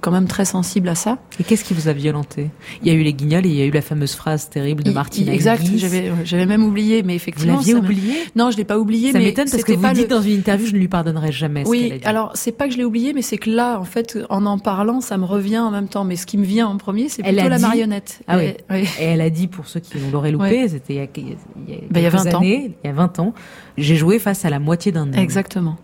quand 0.00 0.10
même 0.10 0.26
très 0.26 0.44
sensible 0.44 0.88
à 0.88 0.94
ça. 0.94 1.18
Et 1.40 1.44
qu'est-ce 1.44 1.64
qui 1.64 1.74
vous 1.74 1.88
a 1.88 1.92
violenté? 1.92 2.50
Il 2.82 2.88
y 2.88 2.90
a 2.90 2.94
eu 2.94 3.02
les 3.02 3.12
guignols 3.14 3.46
et 3.46 3.50
il 3.50 3.54
y 3.54 3.62
a 3.62 3.66
eu 3.66 3.70
la 3.70 3.82
fameuse 3.82 4.14
phrase 4.14 4.48
terrible 4.50 4.82
de 4.82 4.90
I- 4.90 4.94
Martina 4.94 5.32
Exact. 5.32 5.62
J'avais, 5.76 6.12
j'avais 6.24 6.46
même 6.46 6.64
oublié, 6.64 7.02
mais 7.02 7.14
effectivement. 7.14 7.56
l'aviez 7.56 7.72
ça 7.74 7.78
m'a- 7.80 7.84
oublié? 7.84 8.12
Non, 8.36 8.50
je 8.50 8.56
l'ai 8.56 8.64
pas 8.64 8.78
oublié. 8.78 9.12
Ça 9.12 9.18
mais 9.18 9.26
m'étonne 9.26 9.48
parce 9.50 9.62
que 9.64 9.72
vous 9.72 9.80
pas 9.80 9.92
dites 9.92 10.10
le- 10.10 10.16
dans 10.16 10.22
une 10.22 10.32
interview, 10.34 10.66
je 10.66 10.72
ne 10.74 10.78
lui 10.78 10.88
pardonnerai 10.88 11.30
jamais 11.32 11.64
ce 11.64 11.70
qu'elle 11.70 11.80
a 11.80 11.94
Oui, 11.94 11.98
dit. 12.00 12.04
alors 12.06 12.32
c'est 12.34 12.52
pas 12.52 12.66
que 12.66 12.72
je 12.72 12.78
l'ai 12.78 12.84
oublié, 12.84 13.12
mais 13.12 13.22
c'est 13.22 13.38
que 13.38 13.50
là, 13.50 13.78
en 13.78 13.84
fait, 13.84 14.18
en 14.30 14.44
en 14.46 14.58
parlant, 14.58 15.00
ça 15.00 15.16
me 15.18 15.24
revient 15.24 15.58
en 15.58 15.70
même 15.70 15.88
temps. 15.88 16.04
Mais 16.04 16.16
ce 16.16 16.26
qui 16.26 16.38
me 16.38 16.44
vient 16.44 16.66
en 16.66 16.76
premier, 16.78 17.08
c'est 17.08 17.22
plutôt 17.22 17.48
la 17.48 17.56
dit- 17.56 17.62
marionnette. 17.62 18.20
Ah 18.26 18.38
oui. 18.38 18.44
Et- 18.44 18.56
oui. 18.70 18.88
Et 19.00 19.04
elle 19.04 19.20
a 19.20 19.30
dit, 19.30 19.46
pour 19.46 19.66
ceux 19.68 19.80
qui 19.80 19.98
l'auraient 20.10 20.32
loupé, 20.32 20.62
Ouais. 20.62 20.68
c'était 20.68 20.94
il 20.94 20.96
y 20.96 21.00
a, 21.00 21.06
il 21.16 21.28
y 21.28 21.32
a 21.32 21.34
Ben, 21.90 22.00
il 22.00 22.02
y 22.02 22.06
a 22.06 22.10
quelques 22.10 22.24
20 22.24 22.34
ans. 22.34 22.38
années, 22.38 22.72
il 22.84 22.87
y 22.88 22.90
a 22.90 22.94
20 22.94 23.18
ans, 23.20 23.34
j'ai 23.76 23.96
joué 23.96 24.18
face 24.18 24.44
à 24.44 24.50
la 24.50 24.58
moitié 24.58 24.92
d'un 24.92 25.02
homme. 25.12 25.14
Exactement. 25.18 25.76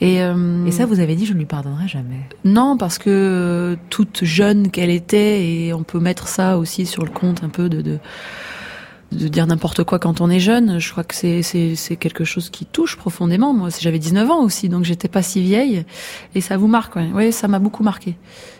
Et, 0.00 0.22
euh, 0.22 0.64
Et 0.66 0.70
ça, 0.70 0.86
vous 0.86 1.00
avez 1.00 1.16
dit, 1.16 1.26
je 1.26 1.32
ne 1.34 1.38
lui 1.38 1.46
pardonnerai 1.46 1.88
jamais. 1.88 2.20
Non, 2.44 2.76
parce 2.76 2.98
que 2.98 3.10
euh, 3.10 3.76
toute 3.90 4.24
jeune 4.24 4.70
qu'elle 4.70 4.90
était, 4.90 5.44
et 5.46 5.72
on 5.74 5.82
peut 5.82 5.98
mettre 6.00 6.28
ça 6.28 6.56
aussi 6.58 6.86
sur 6.86 7.04
le 7.04 7.10
compte 7.10 7.42
un 7.42 7.48
peu 7.48 7.68
de, 7.68 7.82
de, 7.82 7.98
de 9.12 9.26
dire 9.26 9.44
n'importe 9.48 9.82
quoi 9.82 9.98
quand 9.98 10.20
on 10.20 10.30
est 10.30 10.38
jeune, 10.38 10.78
je 10.78 10.92
crois 10.92 11.02
que 11.02 11.16
c'est, 11.16 11.42
c'est, 11.42 11.74
c'est 11.74 11.96
quelque 11.96 12.22
chose 12.24 12.48
qui 12.48 12.64
touche 12.64 12.96
profondément. 12.96 13.52
Moi, 13.52 13.68
j'avais 13.80 13.98
19 13.98 14.30
ans 14.30 14.44
aussi, 14.44 14.68
donc 14.68 14.84
j'étais 14.84 15.08
pas 15.08 15.22
si 15.22 15.42
vieille, 15.42 15.84
et 16.36 16.40
ça 16.40 16.56
vous 16.56 16.68
marque, 16.68 16.94
ouais. 16.94 17.08
Oui, 17.12 17.32
ça 17.32 17.48
m'a 17.48 17.58
beaucoup 17.58 17.82
marqué. 17.82 18.14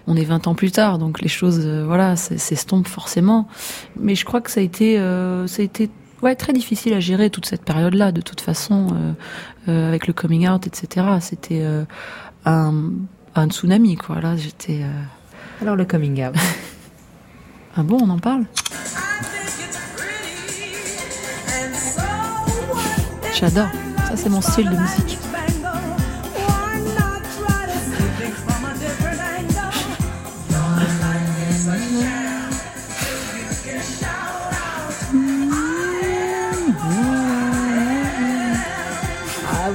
On 0.08 0.16
est 0.16 0.24
20 0.24 0.48
ans 0.48 0.56
plus 0.56 0.72
tard, 0.72 0.98
donc 0.98 1.20
les 1.20 1.28
choses, 1.28 1.60
euh, 1.64 1.84
voilà, 1.86 2.16
c'est- 2.16 2.36
s'estompent 2.38 2.88
forcément. 2.88 3.46
Mais 4.00 4.16
je 4.16 4.24
crois 4.24 4.40
que 4.40 4.50
ça 4.50 4.58
a 4.58 4.64
été, 4.64 4.98
euh, 4.98 5.46
ça 5.46 5.62
a 5.62 5.64
été 5.64 5.88
ouais, 6.22 6.34
très 6.34 6.52
difficile 6.52 6.94
à 6.94 7.00
gérer 7.00 7.30
toute 7.30 7.46
cette 7.46 7.64
période-là, 7.64 8.12
de 8.12 8.20
toute 8.20 8.40
façon, 8.40 8.88
euh, 8.92 9.12
euh, 9.68 9.88
avec 9.88 10.06
le 10.06 10.12
coming 10.12 10.48
out, 10.48 10.66
etc. 10.66 11.06
C'était 11.20 11.62
euh, 11.62 11.84
un, 12.44 12.90
un 13.34 13.48
tsunami, 13.48 13.96
quoi. 13.96 14.20
Là, 14.20 14.36
j'étais. 14.36 14.82
Alors 15.60 15.76
le 15.76 15.84
coming 15.84 16.26
out. 16.26 16.34
Ah 17.76 17.84
bon, 17.84 17.98
on 18.02 18.10
en 18.10 18.18
parle? 18.18 18.46
J'adore. 23.32 23.68
Ça, 24.08 24.16
c'est 24.16 24.28
mon 24.28 24.40
style 24.40 24.68
de 24.68 24.76
musique. 24.76 25.29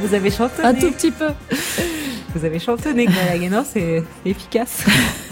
Vous 0.01 0.13
avez 0.13 0.31
chantonné. 0.31 0.67
Un 0.67 0.73
tout 0.73 0.91
petit 0.91 1.11
peu. 1.11 1.27
Vous 2.35 2.43
avez 2.45 2.59
chantonné, 2.59 3.05
Gloria 3.05 3.37
Gaynor, 3.37 3.63
c'est 3.65 4.03
efficace. 4.25 4.85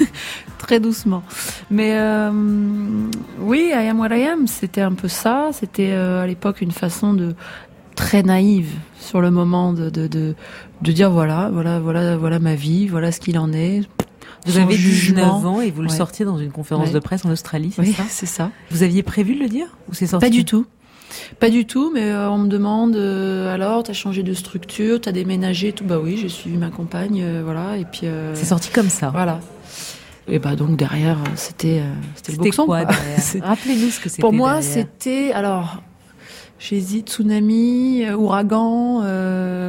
Très 0.58 0.80
doucement. 0.80 1.24
Mais 1.70 1.92
euh, 1.98 2.32
oui, 3.42 3.70
I 3.74 3.88
am 3.90 4.00
what 4.00 4.16
I 4.16 4.24
am, 4.28 4.48
c'était 4.48 4.82
un 4.82 4.94
peu 4.94 5.10
ça. 5.10 5.50
C'était 5.52 5.92
euh, 5.92 6.22
à 6.24 6.28
l'époque 6.28 6.62
une 6.62 6.72
façon 6.72 7.14
de 7.14 7.36
très 7.96 8.24
naïve 8.24 8.70
sur 9.00 9.20
le 9.20 9.30
moment 9.30 9.74
de, 9.74 9.90
de, 9.90 10.08
de, 10.08 10.36
de 10.82 10.92
dire 10.94 11.12
voilà, 11.12 11.50
voilà, 11.52 11.80
voilà, 11.80 12.16
voilà 12.18 12.40
ma 12.40 12.56
vie, 12.56 12.88
voilà 12.88 13.12
ce 13.12 13.20
qu'il 13.20 13.38
en 13.38 13.52
est. 13.52 13.82
Vous 14.46 14.58
avez 14.58 14.76
19 14.76 14.78
jugement. 14.78 15.36
ans 15.46 15.62
et 15.62 15.70
vous 15.72 15.82
le 15.82 15.90
Ouais. 15.90 15.96
sortiez 15.98 16.24
dans 16.26 16.38
une 16.38 16.52
conférence 16.52 16.88
Ouais. 16.88 16.94
de 16.94 17.00
presse 17.00 17.26
en 17.26 17.30
Australie, 17.32 17.72
c'est 17.76 17.82
Oui, 17.82 17.94
ça 17.94 18.04
c'est 18.10 18.26
ça. 18.26 18.50
Vous 18.72 18.84
aviez 18.84 19.04
prévu 19.04 19.36
de 19.36 19.42
le 19.42 19.50
dire 19.50 19.68
ou 19.90 19.94
c'est 19.94 20.08
sorti 20.08 20.26
Pas 20.26 20.30
du 20.30 20.44
tout. 20.46 20.66
Pas 21.40 21.50
du 21.50 21.66
tout, 21.66 21.92
mais 21.94 22.12
euh, 22.12 22.30
on 22.30 22.38
me 22.38 22.48
demande 22.48 22.96
euh, 22.96 23.54
alors, 23.54 23.84
t'as 23.84 23.94
changé 23.94 24.24
de 24.24 24.34
structure, 24.34 25.02
t'as 25.02 25.12
déménagé, 25.12 25.72
tout. 25.72 25.84
Bah 25.84 26.00
oui, 26.02 26.18
j'ai 26.18 26.30
suivi 26.30 26.58
ma 26.58 26.70
compagne, 26.70 27.22
euh, 27.22 27.42
voilà, 27.44 27.78
et 27.78 27.86
puis. 27.86 28.08
C'est 28.34 28.46
sorti 28.46 28.70
comme 28.70 28.90
ça. 28.90 29.10
Voilà. 29.10 29.40
Et 30.30 30.40
bah 30.40 30.56
donc 30.56 30.78
derrière, 30.78 31.18
c'était 31.36 31.82
c'était 32.16 32.32
le 32.32 32.38
boxon. 32.38 32.66
quoi 32.66 32.86
Rappelez-nous 33.42 33.90
ce 33.90 34.00
que 34.00 34.08
c'était. 34.08 34.22
Pour 34.22 34.32
moi, 34.32 34.62
c'était 34.62 35.34
alors 35.34 35.84
j'hésite 36.60 37.10
tsunami, 37.10 38.10
ouragan, 38.10 39.02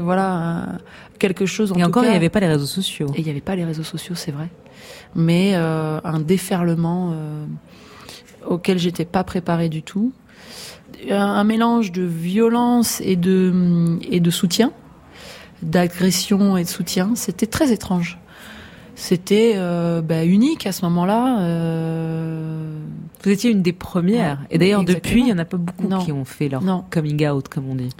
voilà 0.04 0.78
quelque 1.18 1.44
chose. 1.44 1.72
En 1.72 1.74
Et 1.74 1.80
tout 1.80 1.88
encore, 1.88 2.04
il 2.04 2.10
n'y 2.10 2.16
avait 2.16 2.28
pas 2.28 2.38
les 2.38 2.46
réseaux 2.46 2.66
sociaux. 2.66 3.08
Et 3.16 3.18
il 3.18 3.24
n'y 3.24 3.30
avait 3.30 3.40
pas 3.40 3.56
les 3.56 3.64
réseaux 3.64 3.82
sociaux, 3.82 4.14
c'est 4.14 4.30
vrai. 4.30 4.48
Mais 5.16 5.54
un 5.56 6.20
déferlement 6.20 7.16
auquel 8.46 8.78
j'étais 8.78 9.04
pas 9.04 9.24
préparée 9.24 9.68
du 9.68 9.82
tout. 9.82 10.12
Un, 11.10 11.44
mélange 11.44 11.92
de 11.92 12.02
violence 12.02 13.00
et 13.04 13.16
de, 13.16 13.98
et 14.10 14.20
de 14.20 14.30
soutien, 14.30 14.72
d'agression 15.62 16.56
et 16.56 16.64
de 16.64 16.68
soutien. 16.68 17.12
C'était 17.14 17.46
très 17.46 17.72
étrange. 17.72 18.18
C'était 18.96 19.54
euh, 19.56 20.02
bah, 20.02 20.24
unique 20.24 20.66
à 20.66 20.72
ce 20.72 20.84
moment-là. 20.84 21.40
euh, 21.40 22.78
Vous 23.22 23.30
étiez 23.30 23.50
une 23.50 23.62
des 23.62 23.72
premières. 23.72 24.38
Ouais, 24.40 24.46
Et 24.50 24.58
d'ailleurs, 24.58 24.84
depuis, 24.84 25.20
il 25.20 25.28
y 25.28 25.32
en 25.32 25.38
a 25.38 25.44
pas 25.44 25.56
beaucoup 25.56 25.88
Non. 25.88 25.98
qui 26.04 26.12
ont 26.12 26.24
fait 26.24 26.48
leur 26.48 26.62
Non. 26.62 26.84
coming 26.90 27.26
out, 27.28 27.48
comme 27.48 27.68
on 27.68 27.74
dit. 27.74 27.90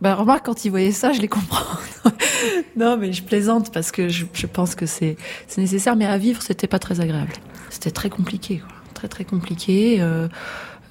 Bah, 0.00 0.14
remarque, 0.14 0.46
quand 0.46 0.64
ils 0.64 0.68
voyaient 0.70 0.92
ça, 0.92 1.12
je 1.12 1.20
les 1.20 1.26
comprends. 1.26 1.64
non, 2.76 2.96
mais 2.96 3.12
je 3.12 3.22
plaisante 3.24 3.72
parce 3.72 3.90
que 3.90 4.08
je, 4.08 4.26
je 4.32 4.46
pense 4.46 4.76
que 4.76 4.86
c'est 4.86 5.16
c'est 5.48 5.60
nécessaire, 5.60 5.96
mais 5.96 6.06
à 6.06 6.18
vivre, 6.18 6.40
c'était 6.40 6.68
pas 6.68 6.78
très 6.78 7.00
agréable. 7.00 7.32
C'était 7.68 7.90
très 7.90 8.08
compliqué, 8.08 8.58
quoi. 8.58 8.68
Très, 8.94 9.08
très 9.08 9.24
compliqué. 9.24 9.96
euh, 10.00 10.28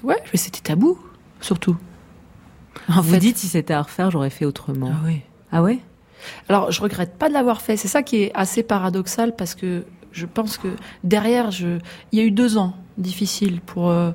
ouais, 0.04 0.18
mais 0.34 0.38
c'était 0.38 0.60
tabou, 0.62 0.98
surtout. 1.42 1.78
En 2.90 3.02
vous 3.02 3.14
fait- 3.14 3.20
dites, 3.20 3.38
si 3.38 3.48
c'était 3.48 3.74
à 3.74 3.82
refaire, 3.82 4.12
j'aurais 4.12 4.30
fait 4.30 4.46
autrement. 4.46 4.92
Ah 4.94 5.02
oui. 5.06 5.22
Ah 5.52 5.62
ouais? 5.64 5.80
Alors, 6.50 6.72
je 6.72 6.82
regrette 6.82 7.18
pas 7.18 7.30
de 7.30 7.34
l'avoir 7.34 7.62
fait. 7.62 7.78
C'est 7.78 7.88
ça 7.88 8.04
qui 8.04 8.18
est 8.24 8.32
assez 8.34 8.64
paradoxal 8.64 9.36
parce 9.36 9.56
que 9.56 9.86
je 10.12 10.26
pense 10.26 10.58
que 10.58 10.70
derrière, 11.04 11.52
je, 11.52 11.80
il 12.12 12.20
y 12.20 12.22
a 12.22 12.26
eu 12.26 12.32
deux 12.32 12.58
ans 12.58 12.74
difficiles 12.98 13.62
pour 13.62 13.90
euh, 13.90 14.12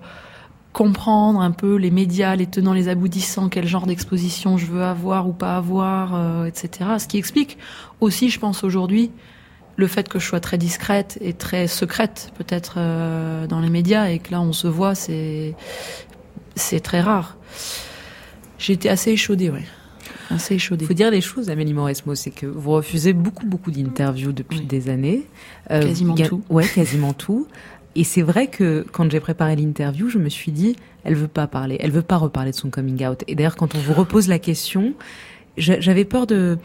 comprendre 0.72 1.40
un 1.40 1.50
peu 1.52 1.76
les 1.76 1.90
médias, 1.90 2.34
les 2.34 2.46
tenants, 2.46 2.72
les 2.72 2.88
aboutissants, 2.88 3.48
quel 3.48 3.66
genre 3.66 3.86
d'exposition 3.86 4.56
je 4.58 4.66
veux 4.66 4.82
avoir 4.82 5.28
ou 5.28 5.32
pas 5.32 5.56
avoir, 5.56 6.14
euh, 6.14 6.46
etc. 6.46 6.90
Ce 6.98 7.06
qui 7.06 7.18
explique 7.18 7.58
aussi, 8.00 8.30
je 8.30 8.38
pense 8.40 8.64
aujourd'hui, 8.64 9.10
le 9.76 9.86
fait 9.86 10.08
que 10.08 10.18
je 10.18 10.26
sois 10.26 10.40
très 10.40 10.58
discrète 10.58 11.18
et 11.20 11.32
très 11.34 11.66
secrète 11.66 12.32
peut-être 12.36 12.74
euh, 12.78 13.46
dans 13.46 13.60
les 13.60 13.70
médias 13.70 14.08
et 14.08 14.18
que 14.18 14.30
là 14.32 14.40
on 14.40 14.52
se 14.52 14.66
voit, 14.68 14.94
c'est 14.94 15.54
c'est 16.56 16.80
très 16.80 17.00
rare. 17.00 17.36
J'ai 18.58 18.74
été 18.74 18.88
assez 18.88 19.10
échaudée, 19.12 19.50
ouais. 19.50 19.64
Assez 20.30 20.54
échaudée. 20.54 20.84
Il 20.84 20.88
faut 20.88 20.94
dire 20.94 21.10
les 21.10 21.20
choses, 21.20 21.50
Amélie 21.50 21.74
Mauresmo, 21.74 22.14
c'est 22.14 22.30
que 22.30 22.46
vous 22.46 22.70
refusez 22.70 23.12
beaucoup, 23.12 23.44
beaucoup 23.46 23.70
d'interviews 23.70 24.32
depuis 24.32 24.60
des 24.60 24.88
années. 24.88 25.26
Euh, 25.70 25.82
Quasiment 25.82 26.14
ga- 26.14 26.28
tout. 26.28 26.42
Ouais, 26.48 26.66
quasiment 26.66 27.12
tout. 27.12 27.46
Et 27.94 28.04
c'est 28.04 28.22
vrai 28.22 28.46
que 28.46 28.86
quand 28.92 29.10
j'ai 29.10 29.20
préparé 29.20 29.56
l'interview, 29.56 30.08
je 30.08 30.18
me 30.18 30.28
suis 30.30 30.52
dit, 30.52 30.76
elle 31.04 31.14
veut 31.14 31.28
pas 31.28 31.46
parler, 31.46 31.76
elle 31.80 31.90
veut 31.90 32.00
pas 32.02 32.16
reparler 32.16 32.52
de 32.52 32.56
son 32.56 32.70
coming 32.70 33.04
out. 33.06 33.22
Et 33.26 33.34
d'ailleurs, 33.34 33.56
quand 33.56 33.74
on 33.74 33.78
vous 33.78 33.92
repose 33.92 34.28
la 34.28 34.38
question, 34.38 34.94
j'a- 35.58 35.80
j'avais 35.80 36.06
peur 36.06 36.26
de 36.26 36.56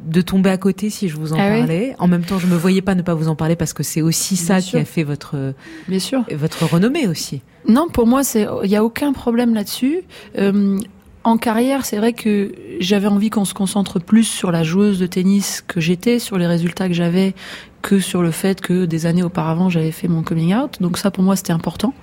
de 0.00 0.20
tomber 0.20 0.50
à 0.50 0.56
côté 0.58 0.90
si 0.90 1.08
je 1.08 1.16
vous 1.16 1.32
en 1.32 1.36
Ah 1.38 1.50
oui 1.52 1.58
parlais. 1.60 1.94
En 1.98 2.08
même 2.08 2.24
temps, 2.24 2.38
je 2.38 2.46
me 2.46 2.56
voyais 2.56 2.82
pas 2.82 2.94
ne 2.94 3.02
pas 3.02 3.14
vous 3.14 3.28
en 3.28 3.36
parler 3.36 3.56
parce 3.56 3.72
que 3.72 3.82
c'est 3.82 4.02
aussi 4.02 4.36
ça 4.36 4.54
Bien 4.54 4.60
qui 4.62 4.68
sûr. 4.70 4.80
a 4.80 4.84
fait 4.84 5.02
votre 5.04 5.54
Bien 5.88 5.98
sûr. 5.98 6.24
votre 6.32 6.64
renommée 6.66 7.06
aussi. 7.08 7.42
Non, 7.68 7.88
pour 7.88 8.06
moi, 8.06 8.24
c'est 8.24 8.46
il 8.64 8.70
y 8.70 8.76
a 8.76 8.84
aucun 8.84 9.12
problème 9.12 9.54
là-dessus. 9.54 10.00
Euh, 10.38 10.78
en 11.26 11.38
carrière, 11.38 11.86
c'est 11.86 11.96
vrai 11.96 12.12
que 12.12 12.52
j'avais 12.80 13.06
envie 13.06 13.30
qu'on 13.30 13.46
se 13.46 13.54
concentre 13.54 13.98
plus 13.98 14.24
sur 14.24 14.52
la 14.52 14.62
joueuse 14.62 14.98
de 14.98 15.06
tennis 15.06 15.64
que 15.66 15.80
j'étais, 15.80 16.18
sur 16.18 16.36
les 16.36 16.46
résultats 16.46 16.86
que 16.86 16.92
j'avais, 16.92 17.34
que 17.80 17.98
sur 17.98 18.20
le 18.22 18.30
fait 18.30 18.60
que 18.60 18.84
des 18.84 19.06
années 19.06 19.22
auparavant 19.22 19.70
j'avais 19.70 19.90
fait 19.90 20.06
mon 20.06 20.22
coming 20.22 20.54
out. 20.54 20.82
Donc 20.82 20.98
ça, 20.98 21.10
pour 21.10 21.24
moi, 21.24 21.34
c'était 21.36 21.54
important. 21.54 21.94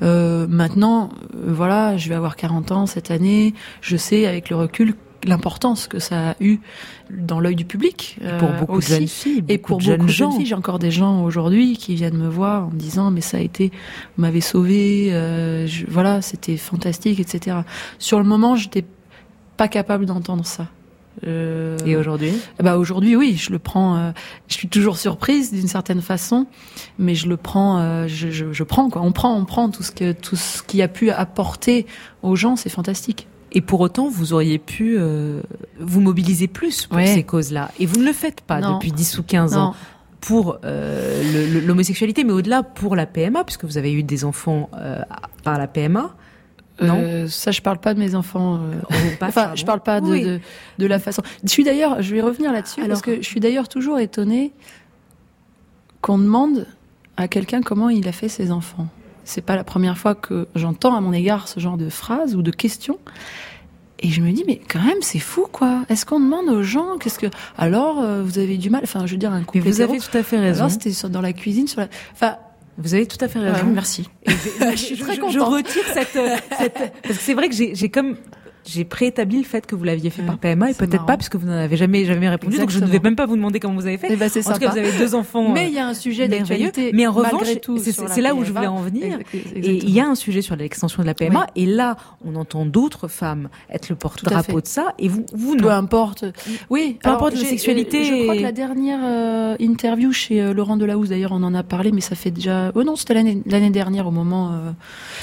Euh, 0.00 0.46
maintenant, 0.48 1.10
euh, 1.34 1.52
voilà, 1.52 1.98
je 1.98 2.08
vais 2.08 2.14
avoir 2.14 2.36
40 2.36 2.72
ans 2.72 2.86
cette 2.86 3.10
année. 3.10 3.52
Je 3.82 3.98
sais, 3.98 4.26
avec 4.26 4.48
le 4.48 4.56
recul, 4.56 4.94
l'importance 5.24 5.86
que 5.88 5.98
ça 5.98 6.30
a 6.30 6.34
eu 6.40 6.58
dans 7.10 7.40
l'œil 7.40 7.56
du 7.56 7.64
public. 7.64 8.16
Et 8.22 8.38
pour 8.38 8.52
beaucoup 8.52 8.78
de 8.80 8.84
jeunes 8.84 9.08
filles, 9.08 9.44
et 9.48 9.58
pour 9.58 9.78
de 9.78 9.82
jeunes 9.82 9.96
beaucoup 9.96 10.06
de 10.08 10.12
gens. 10.12 10.30
jeunes 10.30 10.38
filles. 10.40 10.46
J'ai 10.46 10.54
encore 10.54 10.78
des 10.78 10.90
gens 10.90 11.22
aujourd'hui 11.24 11.76
qui 11.76 11.94
viennent 11.94 12.16
me 12.18 12.28
voir 12.28 12.66
en 12.66 12.70
me 12.70 12.78
disant 12.78 13.10
mais 13.10 13.20
ça 13.20 13.38
a 13.38 13.40
été, 13.40 13.70
vous 14.16 14.22
m'avez 14.22 14.40
sauvé, 14.40 15.12
euh, 15.12 15.66
je- 15.66 15.86
voilà, 15.88 16.22
c'était 16.22 16.56
fantastique, 16.56 17.20
etc. 17.20 17.58
Sur 17.98 18.18
le 18.18 18.24
moment, 18.24 18.56
j'étais 18.56 18.84
pas 19.56 19.68
capable 19.68 20.06
d'entendre 20.06 20.44
ça. 20.46 20.68
Euh, 21.26 21.78
Et 21.86 21.94
aujourd'hui? 21.94 22.32
bah 22.60 22.76
aujourd'hui 22.76 23.14
oui, 23.14 23.36
je 23.36 23.52
le 23.52 23.60
prends. 23.60 23.96
euh, 23.96 24.10
je 24.48 24.54
suis 24.54 24.66
toujours 24.68 24.96
surprise 24.96 25.52
d'une 25.52 25.68
certaine 25.68 26.02
façon, 26.02 26.46
mais 26.98 27.14
je 27.14 27.28
le 27.28 27.36
prends. 27.36 27.78
euh, 27.78 28.08
je, 28.08 28.30
je, 28.32 28.52
je 28.52 28.62
prends 28.64 28.90
quoi. 28.90 29.00
On 29.02 29.12
prend, 29.12 29.32
on 29.38 29.44
prend 29.44 29.70
tout 29.70 29.84
ce 29.84 29.92
que 29.92 30.10
tout 30.10 30.34
ce 30.34 30.62
qui 30.64 30.82
a 30.82 30.88
pu 30.88 31.10
apporter 31.10 31.86
aux 32.22 32.34
gens, 32.34 32.56
c'est 32.56 32.68
fantastique. 32.68 33.28
Et 33.54 33.60
pour 33.60 33.80
autant, 33.80 34.08
vous 34.08 34.32
auriez 34.32 34.58
pu 34.58 34.96
euh, 34.98 35.40
vous 35.78 36.00
mobiliser 36.00 36.48
plus 36.48 36.86
pour 36.86 36.96
Ouais. 36.98 37.06
ces 37.06 37.22
causes-là. 37.22 37.70
Et 37.78 37.86
vous 37.86 38.00
ne 38.00 38.04
le 38.04 38.12
faites 38.12 38.40
pas 38.40 38.60
Non. 38.60 38.74
depuis 38.74 38.90
10 38.92 39.18
ou 39.18 39.22
15 39.22 39.56
ans 39.56 39.74
pour 40.20 40.58
euh, 40.64 41.60
l'homosexualité, 41.64 42.24
mais 42.24 42.32
au-delà 42.32 42.62
pour 42.62 42.96
la 42.96 43.06
PMA, 43.06 43.44
puisque 43.44 43.64
vous 43.64 43.78
avez 43.78 43.92
eu 43.92 44.02
des 44.02 44.24
enfants 44.24 44.70
euh, 44.74 44.98
par 45.44 45.58
la 45.58 45.66
PMA. 45.68 46.14
Non 46.82 46.98
Euh, 47.00 47.28
ça, 47.28 47.52
je 47.52 47.60
parle 47.62 47.78
pas 47.78 47.94
de 47.94 48.00
mes 48.00 48.16
enfants. 48.16 48.56
euh, 48.56 48.72
enfin, 49.20 49.30
pardon. 49.30 49.54
je 49.56 49.64
parle 49.64 49.80
pas 49.80 50.00
de, 50.00 50.06
Oui. 50.08 50.22
de, 50.24 50.40
de 50.78 50.86
la 50.86 50.98
façon. 50.98 51.22
Je 51.44 51.48
suis 51.48 51.62
d'ailleurs, 51.62 52.02
je 52.02 52.12
vais 52.14 52.20
revenir 52.22 52.52
là-dessus 52.52 52.80
Alors. 52.80 52.88
parce 52.88 53.02
que 53.02 53.16
je 53.22 53.26
suis 53.28 53.38
d'ailleurs 53.38 53.68
toujours 53.68 54.00
étonnée 54.00 54.52
qu'on 56.00 56.18
demande 56.18 56.66
à 57.16 57.28
quelqu'un 57.28 57.60
comment 57.62 57.88
il 57.90 58.08
a 58.08 58.12
fait 58.12 58.28
ses 58.28 58.50
enfants. 58.50 58.88
C'est 59.24 59.40
pas 59.42 59.56
la 59.56 59.64
première 59.64 59.98
fois 59.98 60.14
que 60.14 60.48
j'entends 60.54 60.94
à 60.94 61.00
mon 61.00 61.12
égard 61.12 61.48
ce 61.48 61.60
genre 61.60 61.76
de 61.76 61.88
phrase 61.88 62.34
ou 62.34 62.42
de 62.42 62.50
question. 62.50 62.98
Et 64.00 64.08
je 64.08 64.20
me 64.20 64.32
dis, 64.32 64.44
mais 64.46 64.60
quand 64.68 64.82
même, 64.82 65.00
c'est 65.00 65.18
fou, 65.18 65.46
quoi. 65.50 65.84
Est-ce 65.88 66.04
qu'on 66.04 66.20
demande 66.20 66.48
aux 66.48 66.62
gens, 66.62 66.98
qu'est-ce 66.98 67.18
que, 67.18 67.28
alors, 67.56 68.00
euh, 68.00 68.22
vous 68.22 68.38
avez 68.38 68.58
du 68.58 68.68
mal, 68.68 68.82
enfin, 68.84 69.06
je 69.06 69.12
veux 69.12 69.18
dire, 69.18 69.32
un 69.32 69.42
couple 69.44 69.64
Mais 69.64 69.70
vous 69.70 69.80
avez 69.80 69.98
tout 69.98 70.16
à 70.16 70.22
fait 70.22 70.38
raison. 70.38 70.68
C'était 70.68 70.90
dans 71.08 71.22
la 71.22 71.32
cuisine, 71.32 71.66
sur 71.66 71.80
la, 71.80 71.88
enfin, 72.12 72.36
Vous 72.76 72.92
avez 72.94 73.06
tout 73.06 73.16
à 73.20 73.28
fait 73.28 73.38
raison. 73.38 73.66
Ouais, 73.66 73.72
merci. 73.72 74.10
je, 74.26 74.76
suis 74.76 74.98
très 74.98 75.16
contente. 75.16 75.32
je 75.32 75.40
retire 75.40 75.84
cette, 75.94 76.18
cette- 76.58 76.92
parce 77.02 77.16
que 77.16 77.22
c'est 77.22 77.34
vrai 77.34 77.48
que 77.48 77.54
j'ai 77.54 77.88
comme 77.88 78.16
j'ai 78.66 78.84
préétabli 78.84 79.38
le 79.38 79.44
fait 79.44 79.66
que 79.66 79.74
vous 79.74 79.84
l'aviez 79.84 80.10
fait 80.10 80.22
par 80.22 80.38
PMA 80.38 80.70
et 80.70 80.74
peut-être 80.74 81.04
pas 81.06 81.16
puisque 81.16 81.36
vous 81.36 81.46
n'en 81.46 81.52
avez 81.52 81.76
jamais 81.76 82.04
jamais 82.04 82.28
répondu. 82.28 82.58
Donc 82.58 82.70
je 82.70 82.80
ne 82.80 82.86
vais 82.86 82.98
même 82.98 83.16
pas 83.16 83.26
vous 83.26 83.36
demander 83.36 83.60
comment 83.60 83.74
vous 83.74 83.86
avez 83.86 83.98
fait. 83.98 84.08
Eh 84.10 84.16
ben, 84.16 84.28
c'est 84.28 84.46
en 84.48 84.52
tout 84.54 84.58
cas, 84.60 84.70
vous 84.70 84.78
avez 84.78 84.96
deux 84.98 85.14
enfants. 85.14 85.52
Mais 85.52 85.64
euh, 85.64 85.68
il 85.68 85.74
y 85.74 85.78
a 85.78 85.86
un 85.86 85.94
sujet 85.94 86.28
d'actualité, 86.28 86.90
Mais 86.94 87.06
en 87.06 87.12
revanche, 87.12 87.46
c'est 88.08 88.20
là 88.20 88.34
où 88.34 88.44
je 88.44 88.52
voulais 88.52 88.66
en 88.66 88.80
venir. 88.80 89.18
Et 89.32 89.76
il 89.76 89.90
y 89.90 90.00
a 90.00 90.06
un 90.06 90.14
sujet 90.14 90.42
sur 90.42 90.56
l'extension 90.56 91.02
de 91.02 91.06
la 91.06 91.14
PMA. 91.14 91.46
Et 91.56 91.66
là, 91.66 91.96
on 92.24 92.36
entend 92.36 92.64
d'autres 92.66 93.08
femmes 93.08 93.48
être 93.70 93.88
le 93.88 93.96
porte-drapeau 93.96 94.60
de 94.60 94.66
ça. 94.66 94.94
Et 94.98 95.08
vous, 95.08 95.24
vous 95.34 95.56
Peu 95.56 95.64
non. 95.64 95.70
importe. 95.70 96.24
Oui, 96.70 96.98
Peu 97.02 97.08
alors, 97.08 97.18
importe 97.22 97.34
la 97.34 97.48
sexualité 97.48 98.00
euh, 98.00 98.04
Je 98.04 98.22
crois 98.22 98.34
et- 98.34 98.38
que 98.38 98.42
la 98.42 98.52
dernière 98.52 99.00
euh, 99.02 99.56
interview 99.60 100.12
chez 100.12 100.40
euh, 100.40 100.54
Laurent 100.54 100.76
Delahousse, 100.76 101.08
d'ailleurs, 101.10 101.32
on 101.32 101.42
en 101.42 101.54
a 101.54 101.62
parlé, 101.62 101.92
mais 101.92 102.00
ça 102.00 102.14
fait 102.14 102.30
déjà. 102.30 102.72
Oh 102.74 102.82
non, 102.84 102.96
c'était 102.96 103.14
l'année 103.14 103.42
l'année 103.46 103.70
dernière 103.70 104.06
au 104.06 104.10
moment 104.10 104.52
euh, 104.52 104.70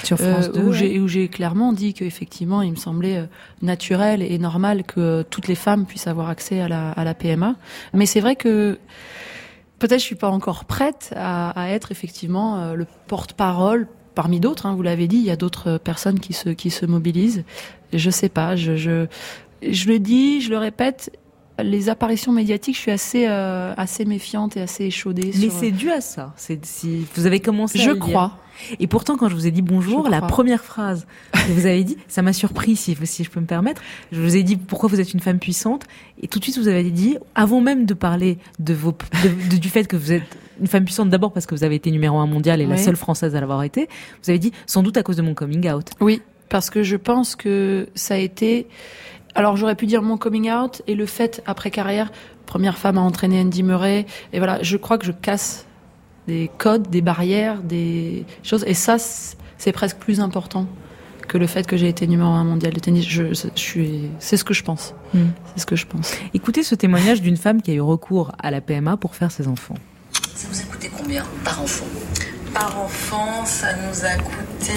Sur 0.03 0.17
France 0.17 0.49
euh, 0.55 0.61
2, 0.71 0.99
où 0.99 1.07
j'ai 1.07 1.27
clairement 1.27 1.73
dit 1.73 1.93
qu'effectivement, 1.93 2.61
il 2.61 2.71
me 2.71 2.75
semblait 2.75 3.17
euh, 3.17 3.25
naturel 3.61 4.21
et 4.21 4.37
normal 4.37 4.83
que 4.83 5.23
toutes 5.29 5.47
les 5.47 5.55
femmes 5.55 5.85
puissent 5.85 6.07
avoir 6.07 6.29
accès 6.29 6.61
à 6.61 6.67
la 6.67 6.91
à 6.91 7.03
la 7.03 7.13
PMA. 7.13 7.55
Mais 7.93 8.05
c'est 8.05 8.19
vrai 8.21 8.35
que 8.35 8.77
peut-être 9.79 9.99
je 9.99 10.05
suis 10.05 10.15
pas 10.15 10.29
encore 10.29 10.65
prête 10.65 11.13
à, 11.15 11.49
à 11.59 11.69
être 11.69 11.91
effectivement 11.91 12.59
euh, 12.59 12.73
le 12.75 12.85
porte-parole 13.07 13.87
parmi 14.15 14.39
d'autres. 14.39 14.65
hein, 14.65 14.75
vous 14.75 14.81
l'avez 14.83 15.07
dit, 15.07 15.17
il 15.17 15.23
y 15.23 15.31
a 15.31 15.35
d'autres 15.37 15.77
personnes 15.77 16.19
qui 16.19 16.33
se 16.33 16.49
qui 16.49 16.69
se 16.69 16.85
mobilisent. 16.85 17.43
Je 17.93 18.09
sais 18.09 18.29
pas. 18.29 18.55
Je 18.55 18.75
je 18.75 19.07
je 19.67 19.87
le 19.87 19.99
dis, 19.99 20.41
je 20.41 20.49
le 20.49 20.57
répète. 20.57 21.17
Les 21.61 21.89
apparitions 21.89 22.31
médiatiques, 22.31 22.75
je 22.75 22.81
suis 22.81 22.91
assez 22.91 23.25
euh, 23.27 23.73
assez 23.77 24.05
méfiante 24.05 24.57
et 24.57 24.61
assez 24.61 24.85
échaudée. 24.85 25.31
Mais 25.35 25.49
sur- 25.49 25.51
c'est 25.51 25.71
dû 25.71 25.91
à 25.91 26.01
ça. 26.01 26.33
C'est 26.35 26.65
si 26.65 27.05
vous 27.15 27.25
avez 27.27 27.39
commencé. 27.39 27.77
Je 27.77 27.91
crois. 27.91 28.37
Et 28.79 28.87
pourtant, 28.87 29.17
quand 29.17 29.29
je 29.29 29.35
vous 29.35 29.47
ai 29.47 29.51
dit 29.51 29.61
bonjour, 29.61 30.09
la 30.09 30.21
première 30.21 30.63
phrase 30.63 31.05
que 31.33 31.51
vous 31.51 31.65
avez 31.65 31.83
dit, 31.83 31.97
ça 32.07 32.21
m'a 32.21 32.33
surpris, 32.33 32.75
si, 32.75 32.95
si 33.03 33.23
je 33.23 33.29
peux 33.29 33.39
me 33.39 33.45
permettre. 33.45 33.81
Je 34.11 34.21
vous 34.21 34.35
ai 34.35 34.43
dit 34.43 34.55
pourquoi 34.57 34.89
vous 34.89 34.99
êtes 34.99 35.13
une 35.13 35.19
femme 35.19 35.39
puissante, 35.39 35.83
et 36.21 36.27
tout 36.27 36.39
de 36.39 36.43
suite 36.43 36.57
vous 36.57 36.67
avez 36.67 36.89
dit, 36.91 37.17
avant 37.35 37.61
même 37.61 37.85
de 37.85 37.93
parler 37.93 38.37
de 38.59 38.73
vos, 38.73 38.91
de- 39.23 39.49
de- 39.55 39.57
du 39.57 39.69
fait 39.69 39.87
que 39.87 39.95
vous 39.97 40.11
êtes 40.11 40.23
une 40.59 40.67
femme 40.67 40.85
puissante, 40.85 41.09
d'abord 41.09 41.33
parce 41.33 41.45
que 41.45 41.55
vous 41.55 41.63
avez 41.63 41.75
été 41.75 41.89
numéro 41.91 42.19
un 42.19 42.27
mondial 42.27 42.61
et 42.61 42.65
la 42.67 42.77
seule 42.77 42.95
française 42.95 43.35
à 43.35 43.39
l'avoir 43.39 43.63
été, 43.63 43.87
vous 44.23 44.29
avez 44.29 44.39
dit 44.39 44.51
sans 44.67 44.83
doute 44.83 44.95
à 44.97 45.03
cause 45.03 45.15
de 45.17 45.21
mon 45.23 45.33
coming 45.33 45.67
out. 45.71 45.87
Oui, 45.99 46.21
parce 46.49 46.69
que 46.69 46.83
je 46.83 46.97
pense 46.97 47.35
que 47.35 47.87
ça 47.95 48.13
a 48.13 48.17
été. 48.17 48.67
Alors 49.33 49.55
j'aurais 49.57 49.75
pu 49.75 49.85
dire 49.87 50.01
mon 50.03 50.17
coming 50.17 50.51
out 50.51 50.81
et 50.87 50.93
le 50.95 51.05
fait 51.05 51.41
après 51.47 51.71
carrière, 51.71 52.11
première 52.45 52.77
femme 52.77 52.97
à 52.97 53.01
entraîner 53.01 53.39
Andy 53.41 53.63
Murray. 53.63 54.05
Et 54.33 54.37
voilà, 54.37 54.61
je 54.61 54.77
crois 54.77 54.97
que 54.97 55.05
je 55.05 55.13
casse 55.13 55.65
des 56.27 56.49
codes, 56.57 56.89
des 56.89 57.01
barrières, 57.01 57.61
des 57.61 58.25
choses. 58.43 58.63
Et 58.67 58.73
ça, 58.73 58.97
c'est 59.57 59.71
presque 59.71 59.97
plus 59.97 60.19
important 60.19 60.67
que 61.27 61.37
le 61.37 61.47
fait 61.47 61.65
que 61.65 61.77
j'ai 61.77 61.87
été 61.87 62.07
numéro 62.07 62.29
un 62.29 62.43
mondial 62.43 62.73
de 62.73 62.79
tennis. 62.79 63.07
Je, 63.07 63.33
je 63.33 63.47
suis, 63.55 64.09
c'est 64.19 64.37
ce 64.37 64.43
que 64.43 64.53
je 64.53 64.63
pense. 64.63 64.93
Hmm. 65.13 65.27
C'est 65.53 65.61
ce 65.61 65.65
que 65.65 65.75
je 65.75 65.85
pense. 65.85 66.13
Écoutez 66.33 66.63
ce 66.63 66.75
témoignage 66.75 67.21
d'une 67.21 67.37
femme 67.37 67.61
qui 67.61 67.71
a 67.71 67.73
eu 67.73 67.81
recours 67.81 68.31
à 68.39 68.51
la 68.51 68.61
PMA 68.61 68.97
pour 68.97 69.15
faire 69.15 69.31
ses 69.31 69.47
enfants. 69.47 69.75
Ça 70.35 70.47
vous 70.51 70.59
a 70.59 70.63
coûté 70.63 70.89
combien 70.95 71.23
par 71.43 71.61
enfant? 71.61 71.85
Par 72.53 72.81
enfant, 72.81 73.45
ça 73.45 73.67
nous 73.75 74.05
a 74.05 74.15
coûté 74.15 74.73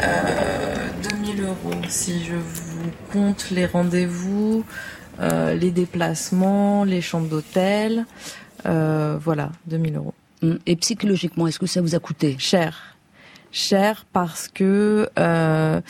euh, 0.00 0.86
2000 1.10 1.42
euros. 1.42 1.80
Si 1.88 2.24
je 2.24 2.36
vous 2.36 2.90
compte 3.12 3.50
les 3.50 3.66
rendez-vous, 3.66 4.64
euh, 5.20 5.54
les 5.54 5.70
déplacements, 5.70 6.84
les 6.84 7.02
chambres 7.02 7.28
d'hôtel, 7.28 8.06
euh, 8.66 9.18
voilà, 9.22 9.50
2000 9.66 9.96
euros. 9.96 10.14
Et 10.66 10.76
psychologiquement, 10.76 11.46
est-ce 11.46 11.58
que 11.58 11.66
ça 11.66 11.80
vous 11.80 11.94
a 11.94 11.98
coûté? 11.98 12.36
Cher. 12.38 12.96
Cher 13.50 14.04
parce 14.12 14.48
que 14.48 15.08
euh, 15.18 15.80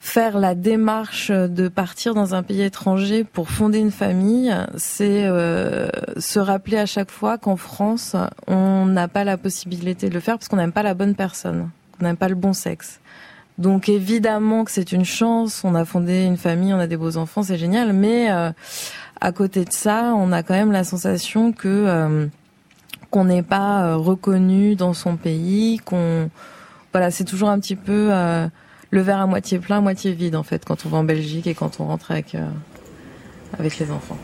faire 0.00 0.38
la 0.38 0.54
démarche 0.54 1.30
de 1.30 1.68
partir 1.68 2.14
dans 2.14 2.34
un 2.34 2.42
pays 2.42 2.62
étranger 2.62 3.22
pour 3.22 3.48
fonder 3.48 3.78
une 3.78 3.92
famille, 3.92 4.54
c'est 4.76 5.26
euh, 5.26 5.88
se 6.18 6.38
rappeler 6.38 6.78
à 6.78 6.86
chaque 6.86 7.10
fois 7.10 7.38
qu'en 7.38 7.56
France, 7.56 8.16
on 8.46 8.86
n'a 8.86 9.08
pas 9.08 9.24
la 9.24 9.36
possibilité 9.36 10.08
de 10.08 10.14
le 10.14 10.20
faire 10.20 10.38
parce 10.38 10.48
qu'on 10.48 10.56
n'aime 10.56 10.72
pas 10.72 10.82
la 10.82 10.94
bonne 10.94 11.14
personne, 11.14 11.70
qu'on 11.96 12.04
n'aime 12.04 12.16
pas 12.16 12.28
le 12.28 12.34
bon 12.34 12.52
sexe. 12.52 13.00
Donc 13.58 13.90
évidemment 13.90 14.64
que 14.64 14.70
c'est 14.70 14.90
une 14.90 15.04
chance, 15.04 15.62
on 15.64 15.74
a 15.74 15.84
fondé 15.84 16.24
une 16.24 16.38
famille, 16.38 16.72
on 16.72 16.78
a 16.78 16.86
des 16.86 16.96
beaux 16.96 17.18
enfants, 17.18 17.42
c'est 17.42 17.58
génial, 17.58 17.92
mais 17.92 18.32
euh, 18.32 18.50
à 19.20 19.32
côté 19.32 19.66
de 19.66 19.72
ça, 19.72 20.14
on 20.16 20.32
a 20.32 20.42
quand 20.42 20.54
même 20.54 20.72
la 20.72 20.82
sensation 20.82 21.52
que 21.52 21.68
euh, 21.68 22.26
qu'on 23.10 23.24
n'est 23.24 23.42
pas 23.42 23.84
euh, 23.84 23.96
reconnu 23.96 24.76
dans 24.76 24.94
son 24.94 25.16
pays, 25.16 25.78
qu'on 25.84 26.30
voilà, 26.92 27.10
c'est 27.10 27.24
toujours 27.24 27.50
un 27.50 27.60
petit 27.60 27.76
peu 27.76 28.08
euh, 28.10 28.48
le 28.90 29.00
verre 29.00 29.20
à 29.20 29.26
moitié 29.26 29.58
plein, 29.58 29.78
à 29.78 29.80
moitié 29.80 30.12
vide 30.12 30.34
en 30.36 30.42
fait 30.42 30.64
quand 30.64 30.86
on 30.86 30.88
va 30.88 30.98
en 30.98 31.04
Belgique 31.04 31.46
et 31.46 31.54
quand 31.54 31.80
on 31.80 31.86
rentre 31.86 32.10
avec 32.10 32.34
euh, 32.34 32.46
avec 33.58 33.78
les 33.78 33.90
enfants. 33.90 34.18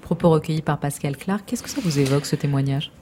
Propos 0.00 0.30
recueillis 0.30 0.62
par 0.62 0.78
Pascal 0.78 1.16
Clark. 1.16 1.42
Qu'est-ce 1.46 1.62
que 1.62 1.70
ça 1.70 1.80
vous 1.82 1.98
évoque 1.98 2.26
ce 2.26 2.36
témoignage? 2.36 2.92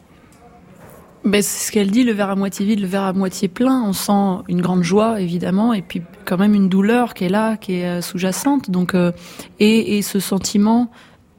Ben, 1.24 1.42
c'est 1.42 1.66
ce 1.66 1.72
qu'elle 1.72 1.90
dit, 1.90 2.04
le 2.04 2.12
verre 2.12 2.30
à 2.30 2.36
moitié 2.36 2.66
vide, 2.66 2.80
le 2.80 2.86
verre 2.86 3.04
à 3.04 3.12
moitié 3.14 3.48
plein. 3.48 3.82
On 3.82 3.94
sent 3.94 4.44
une 4.48 4.60
grande 4.60 4.82
joie, 4.82 5.20
évidemment, 5.20 5.72
et 5.72 5.80
puis 5.80 6.02
quand 6.26 6.36
même 6.36 6.54
une 6.54 6.68
douleur 6.68 7.14
qui 7.14 7.24
est 7.24 7.28
là, 7.30 7.56
qui 7.56 7.76
est 7.76 8.02
sous-jacente. 8.02 8.70
Donc, 8.70 8.94
euh, 8.94 9.10
et, 9.58 9.96
et 9.96 10.02
ce 10.02 10.20
sentiment 10.20 10.90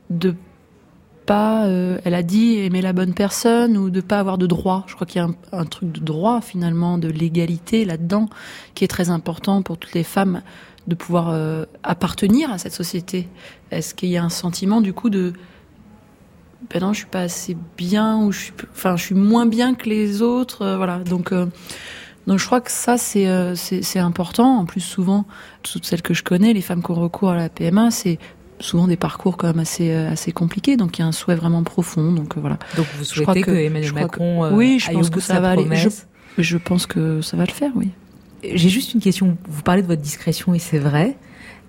de 0.10 0.34
euh, 1.34 1.98
elle 2.04 2.14
a 2.14 2.24
dit, 2.24 2.58
aimer 2.58 2.82
la 2.82 2.94
bonne 2.94 3.14
personne 3.14 3.78
ou 3.78 3.90
de 3.90 4.02
pas 4.02 4.20
avoir 4.20 4.38
de 4.38 4.48
droit. 4.48 4.84
Je 4.88 4.96
crois 4.96 5.08
qu'il 5.08 5.22
y 5.22 5.26
a 5.26 5.30
un, 5.52 5.66
truc 5.66 5.92
de 5.92 6.00
droit, 6.00 6.42
finalement, 6.42 6.98
de 6.98 7.08
légalité 7.08 7.86
là-dedans, 7.86 8.30
qui 8.74 8.84
est 8.84 8.88
très 8.88 9.10
important 9.10 9.62
pour 9.62 9.78
toutes 9.78 9.94
les 9.94 10.04
femmes 10.04 10.42
de 10.88 10.96
pouvoir 10.96 11.30
euh, 11.30 11.66
appartenir 11.84 12.52
à 12.52 12.58
cette 12.58 12.74
société. 12.74 13.28
Est-ce 13.72 13.96
qu'il 13.96 14.10
y 14.10 14.18
a 14.18 14.24
un 14.24 14.30
sentiment, 14.30 14.82
du 14.82 14.94
coup, 14.94 15.10
de 15.10 15.34
ben 16.72 16.82
non, 16.82 16.94
je 16.94 17.00
suis 17.00 17.08
pas 17.08 17.22
assez 17.22 17.56
bien 17.78 18.18
ou 18.18 18.32
je 18.32 18.46
suis, 18.46 18.54
enfin, 18.72 18.96
je 18.96 19.04
suis 19.04 19.16
moins 19.16 19.46
bien 19.46 19.76
que 19.76 19.88
les 19.88 20.24
autres, 20.24 20.64
euh, 20.64 20.78
voilà. 20.78 21.00
Donc, 21.00 21.32
donc 21.32 22.40
je 22.40 22.46
crois 22.46 22.60
que 22.60 22.72
ça 22.72 22.98
c'est 22.98 23.28
c'est 23.56 23.84
c'est 23.84 24.00
important. 24.00 24.58
En 24.58 24.66
plus, 24.66 24.82
souvent, 24.82 25.26
toutes 25.62 25.86
celles 25.86 26.02
que 26.02 26.16
je 26.16 26.24
connais, 26.24 26.54
les 26.54 26.62
femmes 26.62 26.82
qui 26.82 26.90
ont 26.90 26.96
recours 26.96 27.30
à 27.30 27.36
la 27.36 27.50
PMA, 27.50 27.92
c'est 27.92 28.18
souvent 28.60 28.88
des 28.88 28.96
parcours 28.96 29.38
quand 29.38 29.48
même 29.48 29.60
assez 29.60 29.92
euh, 29.92 30.12
assez 30.12 30.32
compliqués. 30.32 30.78
Donc 30.78 30.98
il 30.98 31.02
y 31.02 31.06
a 31.06 31.08
un 31.08 31.12
souhait 31.12 31.36
vraiment 31.36 31.64
profond. 31.64 32.12
Donc 32.12 32.38
euh, 32.38 32.40
voilà. 32.40 32.58
Donc 32.78 32.86
vous 32.98 33.04
Je 33.04 33.22
crois 33.22 33.34
souhaitez 33.34 33.42
que, 33.44 33.52
Emmanuel 33.52 33.94
Macron, 33.94 34.46
euh, 34.46 34.52
oui, 34.52 34.80
je 34.80 34.92
pense 34.92 35.10
que 35.10 35.20
ça 35.20 35.40
va 35.40 35.52
aller. 35.52 35.68
Je 36.38 36.58
pense 36.58 36.86
que 36.86 37.22
ça 37.22 37.38
va 37.38 37.46
le 37.46 37.52
faire, 37.52 37.72
oui. 37.76 37.90
J'ai 38.44 38.70
juste 38.70 38.94
une 38.94 39.00
question. 39.00 39.38
Vous 39.48 39.64
parlez 39.64 39.82
de 39.82 39.88
votre 39.88 40.02
discrétion 40.02 40.54
et 40.54 40.60
c'est 40.60 40.80
vrai. 40.80 41.16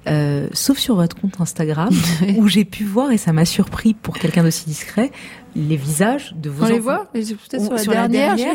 Euh, 0.08 0.48
sauf 0.52 0.78
sur 0.78 0.94
votre 0.94 1.16
compte 1.20 1.40
Instagram, 1.40 1.90
où 2.36 2.48
j'ai 2.48 2.64
pu 2.64 2.84
voir, 2.84 3.10
et 3.10 3.18
ça 3.18 3.32
m'a 3.32 3.44
surpris 3.44 3.94
pour 3.94 4.18
quelqu'un 4.18 4.42
d'aussi 4.42 4.66
discret, 4.66 5.10
les 5.56 5.76
visages 5.76 6.34
de 6.36 6.50
vos 6.50 6.64
On 6.64 6.68
les 6.68 6.74
enfants. 6.74 6.82
voit 6.82 7.10
Mais 7.14 7.22
Peut-être 7.22 7.80
sur 7.80 7.92
la 7.92 8.08
dernière. 8.08 8.54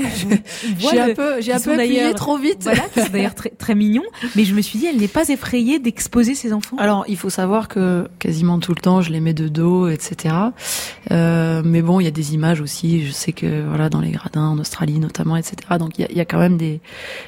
voit 0.79 0.91
J'ai 0.91 0.99
un 0.99 1.13
peu, 1.13 1.41
j'ai 1.41 1.51
un 1.51 1.59
peu 1.59 1.73
appuyé 1.73 2.13
trop 2.13 2.37
vite. 2.37 2.59
Voilà, 2.61 2.83
sont 2.95 3.11
d'ailleurs 3.11 3.35
très, 3.35 3.49
très 3.49 3.75
mignons. 3.75 4.03
Mais 4.35 4.45
je 4.45 4.53
me 4.53 4.61
suis 4.61 4.79
dit, 4.79 4.85
elle 4.85 4.97
n'est 4.97 5.07
pas 5.07 5.27
effrayée 5.29 5.79
d'exposer 5.79 6.35
ses 6.35 6.53
enfants. 6.53 6.77
Alors, 6.77 7.05
il 7.07 7.17
faut 7.17 7.29
savoir 7.29 7.67
que 7.67 8.07
quasiment 8.19 8.59
tout 8.59 8.73
le 8.73 8.81
temps, 8.81 9.01
je 9.01 9.11
les 9.11 9.19
mets 9.19 9.33
de 9.33 9.47
dos, 9.47 9.87
etc. 9.87 10.35
Euh, 11.11 11.61
mais 11.65 11.81
bon, 11.81 11.99
il 11.99 12.03
y 12.03 12.07
a 12.07 12.11
des 12.11 12.33
images 12.33 12.61
aussi. 12.61 13.05
Je 13.05 13.11
sais 13.11 13.33
que 13.33 13.67
voilà, 13.67 13.89
dans 13.89 14.01
les 14.01 14.11
gradins, 14.11 14.47
en 14.47 14.59
Australie 14.59 14.99
notamment, 14.99 15.35
etc. 15.35 15.55
Donc, 15.79 15.97
il 15.97 16.01
y 16.01 16.05
a, 16.05 16.11
il 16.11 16.17
y 16.17 16.21
a 16.21 16.25
quand 16.25 16.39
même 16.39 16.57
des, 16.57 16.81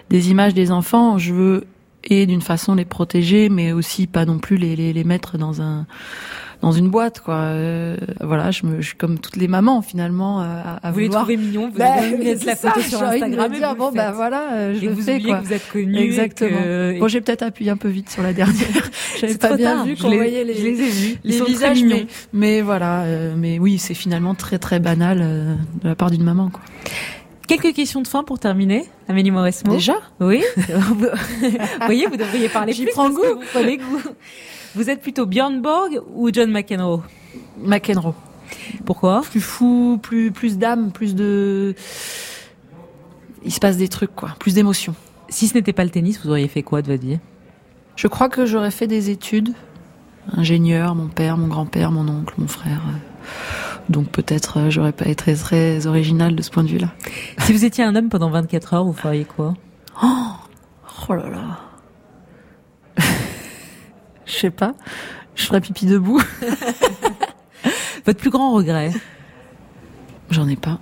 des 0.09 0.29
images 0.29 0.53
des 0.53 0.71
enfants. 0.71 1.17
Je 1.17 1.33
veux 1.33 1.65
et 2.05 2.25
d'une 2.25 2.41
façon 2.41 2.75
les 2.75 2.85
protéger, 2.85 3.49
mais 3.49 3.71
aussi 3.71 4.07
pas 4.07 4.25
non 4.25 4.39
plus 4.39 4.57
les, 4.57 4.75
les, 4.75 4.93
les 4.93 5.03
mettre 5.03 5.37
dans 5.37 5.61
un 5.61 5.85
dans 6.61 6.71
une 6.71 6.87
boîte, 6.89 7.19
quoi. 7.19 7.35
Euh, 7.35 7.97
voilà, 8.21 8.49
je 8.51 8.65
me, 8.65 8.79
je 8.79 8.87
suis 8.87 8.95
comme 8.95 9.19
toutes 9.19 9.35
les 9.35 9.49
mamans 9.49 9.81
finalement 9.81 10.41
euh, 10.41 10.45
à, 10.63 10.87
à 10.87 10.91
Vous 10.93 10.99
les 10.99 11.09
trouvez 11.09 11.35
mignons, 11.35 11.69
vous 11.69 11.77
Bah, 11.77 11.91
avez 11.97 12.17
mis 12.17 12.23
la 12.45 12.55
ça, 12.55 12.71
photo 12.71 12.79
sur 12.79 12.99
de 12.99 13.03
me 13.03 13.09
Instagram 13.09 13.51
dire, 13.51 13.69
le 13.71 13.77
bon, 13.77 13.91
bah 13.91 14.11
voilà, 14.13 14.53
euh, 14.53 14.73
je 14.73 14.85
Et 14.85 14.87
le 14.87 14.93
vous 14.93 15.01
fais, 15.01 15.19
quoi. 15.19 15.39
que 15.39 15.45
vous 15.45 15.51
êtes 15.51 15.69
connue 15.73 15.97
et 15.97 16.03
Exactement. 16.03 16.57
que- 16.61 16.99
Bon, 17.01 17.07
j'ai 17.09 17.19
peut-être 17.19 17.41
appuyé 17.43 17.69
un 17.69 17.75
peu 17.75 17.89
vite 17.89 18.09
sur 18.09 18.23
la 18.23 18.31
dernière. 18.31 18.55
J'avais 19.19 19.35
pas 19.37 19.57
bien 19.57 19.75
tard, 19.75 19.85
vu 19.85 19.97
qu'on 19.97 20.07
voyait 20.09 20.45
les, 20.45 20.53
je 20.53 20.63
les 20.63 20.81
ai 20.83 20.89
vus. 20.89 21.17
Visages, 21.45 21.83
mais, 21.83 22.07
mais 22.31 22.61
voilà, 22.61 23.01
euh, 23.03 23.33
mais 23.37 23.59
oui, 23.59 23.77
c'est 23.77 23.93
finalement 23.93 24.33
très 24.33 24.57
très 24.57 24.79
banal 24.79 25.19
euh, 25.21 25.55
de 25.83 25.89
la 25.89 25.95
part 25.95 26.11
d'une 26.11 26.23
maman, 26.23 26.49
quoi. 26.49 26.61
Quelques 27.47 27.73
questions 27.73 28.01
de 28.01 28.07
fin 28.07 28.23
pour 28.23 28.39
terminer, 28.39 28.85
Amélie 29.07 29.31
Mauresmo. 29.31 29.73
Déjà? 29.73 29.95
Oui. 30.19 30.43
vous 30.69 31.07
voyez, 31.85 32.07
vous 32.07 32.17
devriez 32.17 32.49
parler 32.49 32.73
J'y 32.73 32.83
plus 32.83 32.93
prends 32.93 33.09
que 33.09 33.33
vous 33.33 33.41
prenez 33.53 33.77
goût. 33.77 34.01
Vous 34.75 34.89
êtes 34.89 35.01
plutôt 35.01 35.25
Björn 35.25 35.61
Borg 35.61 36.01
ou 36.15 36.29
John 36.33 36.49
McEnroe? 36.51 37.01
McEnroe. 37.57 38.15
Pourquoi? 38.85 39.21
Plus 39.21 39.41
fou, 39.41 39.99
plus 40.01 40.31
plus 40.31 40.57
d'âme, 40.57 40.91
plus 40.91 41.15
de. 41.15 41.75
Il 43.43 43.51
se 43.51 43.59
passe 43.59 43.77
des 43.77 43.89
trucs, 43.89 44.15
quoi. 44.15 44.29
Plus 44.39 44.53
d'émotions. 44.53 44.95
Si 45.29 45.47
ce 45.47 45.53
n'était 45.55 45.73
pas 45.73 45.83
le 45.83 45.89
tennis, 45.89 46.19
vous 46.23 46.29
auriez 46.29 46.47
fait 46.47 46.63
quoi 46.63 46.81
de 46.81 46.91
votre 46.91 47.03
vie? 47.05 47.19
Je 47.95 48.07
crois 48.07 48.29
que 48.29 48.45
j'aurais 48.45 48.71
fait 48.71 48.87
des 48.87 49.09
études. 49.09 49.53
Ingénieur, 50.31 50.95
mon 50.95 51.07
père, 51.07 51.37
mon 51.37 51.47
grand-père, 51.47 51.91
mon 51.91 52.07
oncle, 52.07 52.33
mon 52.37 52.47
frère. 52.47 52.81
Donc 53.89 54.07
peut-être 54.09 54.57
euh, 54.59 54.69
j'aurais 54.69 54.91
pas 54.93 55.05
été 55.05 55.15
très, 55.15 55.35
très 55.35 55.87
original 55.87 56.35
de 56.35 56.41
ce 56.41 56.49
point 56.49 56.63
de 56.63 56.69
vue-là. 56.69 56.87
Si 57.39 57.51
vous 57.53 57.65
étiez 57.65 57.83
un 57.83 57.95
homme 57.95 58.09
pendant 58.09 58.29
24 58.29 58.73
heures, 58.73 58.83
vous 58.85 58.93
feriez 58.93 59.25
quoi? 59.25 59.53
Oh, 60.01 60.07
oh 61.09 61.13
là 61.13 61.29
là. 61.29 61.59
Je 64.25 64.33
sais 64.33 64.49
pas. 64.51 64.73
Je 65.35 65.45
ferais 65.45 65.61
pipi 65.61 65.85
debout. 65.85 66.21
Votre 68.05 68.19
plus 68.19 68.29
grand 68.29 68.53
regret? 68.53 68.91
J'en 70.29 70.47
ai 70.47 70.55
pas. 70.55 70.79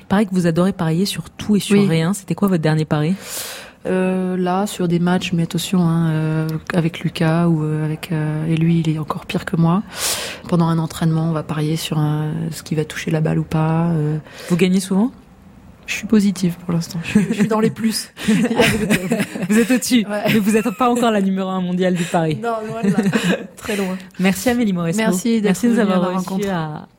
Il 0.00 0.06
paraît 0.06 0.26
que 0.26 0.34
vous 0.34 0.46
adorez 0.46 0.72
parier 0.72 1.06
sur 1.06 1.30
tout 1.30 1.56
et 1.56 1.60
sur 1.60 1.78
Oui. 1.78 1.88
rien. 1.88 2.12
C'était 2.12 2.34
quoi 2.36 2.46
votre 2.48 2.62
dernier 2.62 2.84
pari? 2.84 3.14
Euh, 3.84 4.36
là, 4.36 4.66
sur 4.68 4.86
des 4.86 5.00
matchs, 5.00 5.32
mais 5.32 5.42
attention, 5.42 5.80
hein, 5.82 6.10
euh, 6.10 6.48
avec 6.72 7.00
Lucas 7.00 7.48
ou 7.48 7.64
euh, 7.64 7.84
avec 7.84 8.12
euh, 8.12 8.46
et 8.46 8.54
lui, 8.56 8.78
il 8.80 8.88
est 8.94 8.98
encore 8.98 9.26
pire 9.26 9.44
que 9.44 9.56
moi. 9.56 9.82
Pendant 10.48 10.68
un 10.68 10.78
entraînement, 10.78 11.28
on 11.28 11.32
va 11.32 11.42
parier 11.42 11.76
sur 11.76 11.98
un- 11.98 12.32
ce 12.52 12.62
qui 12.62 12.74
va 12.76 12.84
toucher 12.84 13.10
la 13.10 13.20
balle 13.20 13.40
ou 13.40 13.44
pas. 13.44 13.88
euh. 13.88 14.18
Vous 14.50 14.56
gagnez 14.56 14.78
souvent? 14.80 15.10
Je 15.86 15.94
suis 15.96 16.06
positive 16.06 16.54
pour 16.64 16.72
l'instant. 16.74 17.00
Je, 17.02 17.10
suis- 17.18 17.26
je 17.30 17.34
suis 17.34 17.48
dans 17.48 17.58
les 17.58 17.70
plus. 17.70 18.12
Vous 19.48 19.58
êtes 19.58 19.70
au-dessus, 19.70 20.06
mais 20.08 20.38
vous 20.38 20.52
n'êtes 20.52 20.70
pas 20.78 20.88
encore 20.88 21.10
la 21.10 21.20
numéro 21.20 21.48
un 21.50 21.60
mondiale 21.60 21.94
du 21.94 22.04
pari. 22.04 22.38
Non, 22.40 22.50
loin 22.66 22.82
de 22.82 22.88
là. 22.88 22.98
Très 23.56 23.76
loin. 23.76 23.98
Merci 24.20 24.48
Amélie 24.50 24.72
Mauresmo. 24.72 25.02
Merci 25.02 25.34
d'être 25.40 25.44
Merci 25.44 25.66
de 25.66 25.72
nous 25.72 25.78
avoir 25.80 26.12
rencontre. 26.14 26.48
à, 26.48 26.86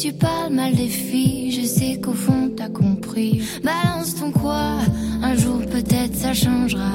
tu 0.00 0.12
parles 0.14 0.54
mal 0.54 0.74
des 0.74 0.88
filles, 0.88 1.52
je 1.52 1.66
sais 1.66 2.00
qu'au 2.00 2.14
fond 2.14 2.50
t'as 2.56 2.70
compris. 2.70 3.42
Balance 3.62 4.14
ton 4.14 4.30
quoi 4.32 4.78
Un 5.22 5.36
jour 5.36 5.58
peut-être 5.70 6.14
ça 6.14 6.32
changera. 6.32 6.92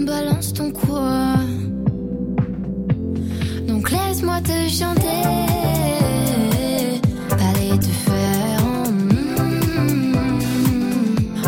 Balance 0.00 0.52
ton 0.52 0.72
quoi 0.72 1.34
Donc 3.68 3.88
laisse-moi 3.88 4.40
te 4.40 4.68
chanter. 4.68 5.22
Allez 7.30 7.78
te 7.78 7.92
faire. 8.06 8.64
en 8.64 8.90
mm. 8.90 9.36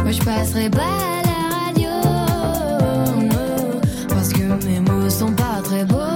Moi 0.05 0.13
je 0.13 0.23
passerai 0.23 0.71
pas 0.71 0.83
à 0.83 1.23
la 1.31 1.41
radio. 1.67 1.91
Parce 4.09 4.29
que 4.29 4.67
mes 4.67 4.79
mots 4.79 5.11
sont 5.11 5.33
pas 5.33 5.61
très 5.65 5.85
beaux. 5.85 6.16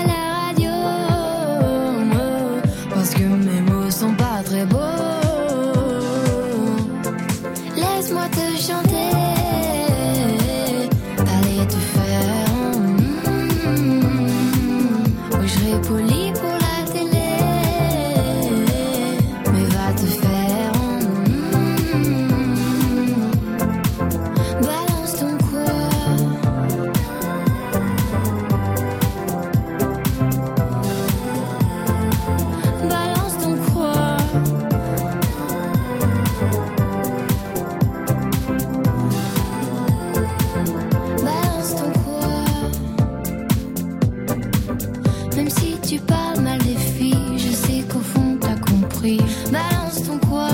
Même 45.41 45.49
si 45.49 45.75
tu 45.81 45.99
parles 45.99 46.39
mal 46.41 46.59
des 46.59 46.75
filles, 46.75 47.39
je 47.39 47.51
sais 47.51 47.81
qu'au 47.91 47.99
fond 47.99 48.37
t'as 48.39 48.59
compris. 48.59 49.19
Balance 49.51 50.03
ton 50.05 50.19
quoi. 50.19 50.49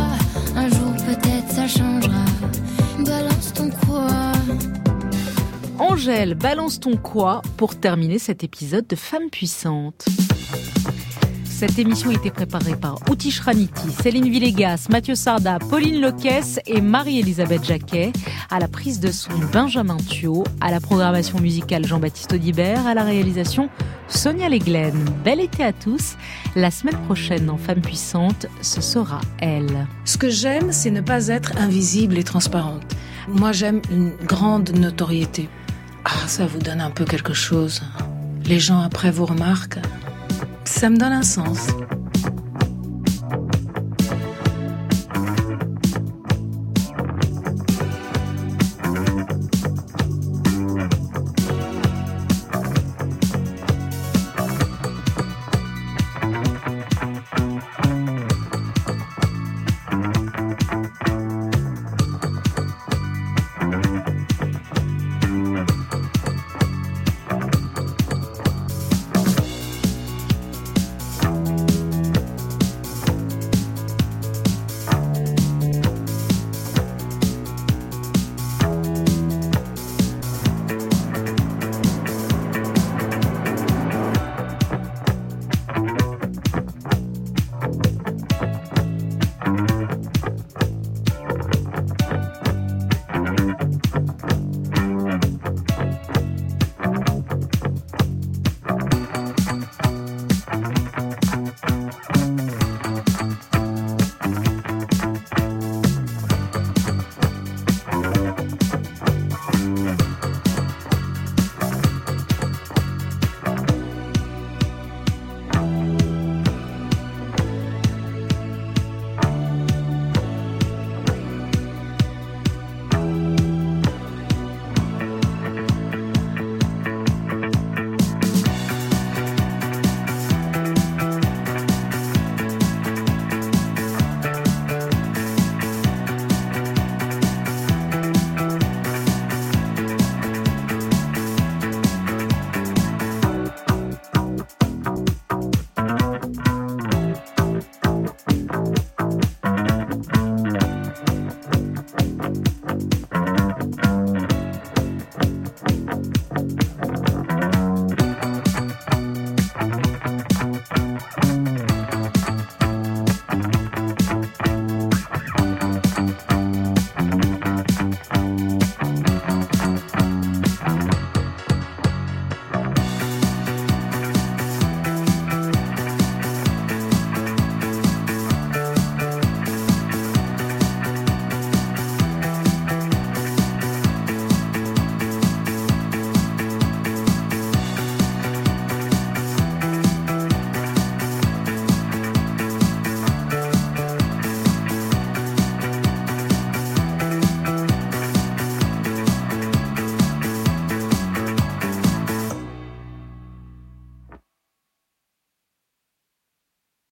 Un 0.55 0.69
jour 0.69 0.93
peut-être 1.05 1.51
ça 1.51 1.67
changera. 1.67 2.23
Balance 2.99 3.51
ton 3.53 3.69
quoi. 3.85 4.31
Angèle, 5.77 6.35
balance 6.35 6.79
ton 6.79 6.95
quoi 6.95 7.41
pour 7.57 7.75
terminer 7.75 8.17
cet 8.17 8.45
épisode 8.45 8.87
de 8.87 8.95
Femmes 8.95 9.29
puissantes. 9.29 10.05
Cette 11.57 11.79
émission 11.79 12.11
a 12.11 12.13
été 12.13 12.29
préparée 12.29 12.75
par 12.75 12.99
Outi 13.09 13.31
Shraniti, 13.31 13.89
Céline 13.89 14.29
Villegas, 14.29 14.85
Mathieu 14.91 15.15
Sarda, 15.15 15.57
Pauline 15.57 15.99
Loquès 15.99 16.59
et 16.67 16.81
Marie-Elisabeth 16.81 17.65
Jacquet. 17.65 18.13
À 18.51 18.59
la 18.59 18.67
prise 18.67 18.99
de 18.99 19.09
son, 19.09 19.31
Benjamin 19.51 19.97
Thio. 19.97 20.43
À 20.61 20.69
la 20.69 20.79
programmation 20.79 21.39
musicale, 21.39 21.83
Jean-Baptiste 21.83 22.33
Audibert. 22.33 22.85
À 22.85 22.93
la 22.93 23.03
réalisation, 23.03 23.69
Sonia 24.07 24.49
Leglen. 24.49 24.93
Bel 25.25 25.39
été 25.39 25.63
à 25.63 25.73
tous. 25.73 26.15
La 26.55 26.69
semaine 26.69 26.97
prochaine, 27.05 27.47
dans 27.47 27.57
Femmes 27.57 27.81
puissantes, 27.81 28.45
ce 28.61 28.79
sera 28.79 29.19
elle. 29.39 29.87
Ce 30.05 30.19
que 30.19 30.29
j'aime, 30.29 30.71
c'est 30.71 30.91
ne 30.91 31.01
pas 31.01 31.25
être 31.25 31.57
invisible 31.57 32.19
et 32.19 32.23
transparente. 32.23 32.83
Moi, 33.27 33.51
j'aime 33.51 33.81
une 33.89 34.11
grande 34.27 34.77
notoriété. 34.77 35.49
Ah, 36.05 36.27
ça 36.27 36.45
vous 36.45 36.59
donne 36.59 36.81
un 36.81 36.91
peu 36.91 37.03
quelque 37.03 37.33
chose. 37.33 37.81
Les 38.45 38.59
gens 38.59 38.79
après 38.79 39.09
vous 39.09 39.25
remarquent. 39.25 39.79
Ça 40.67 40.89
me 40.89 40.97
donne 40.97 41.13
un 41.13 41.23
sens. 41.23 41.69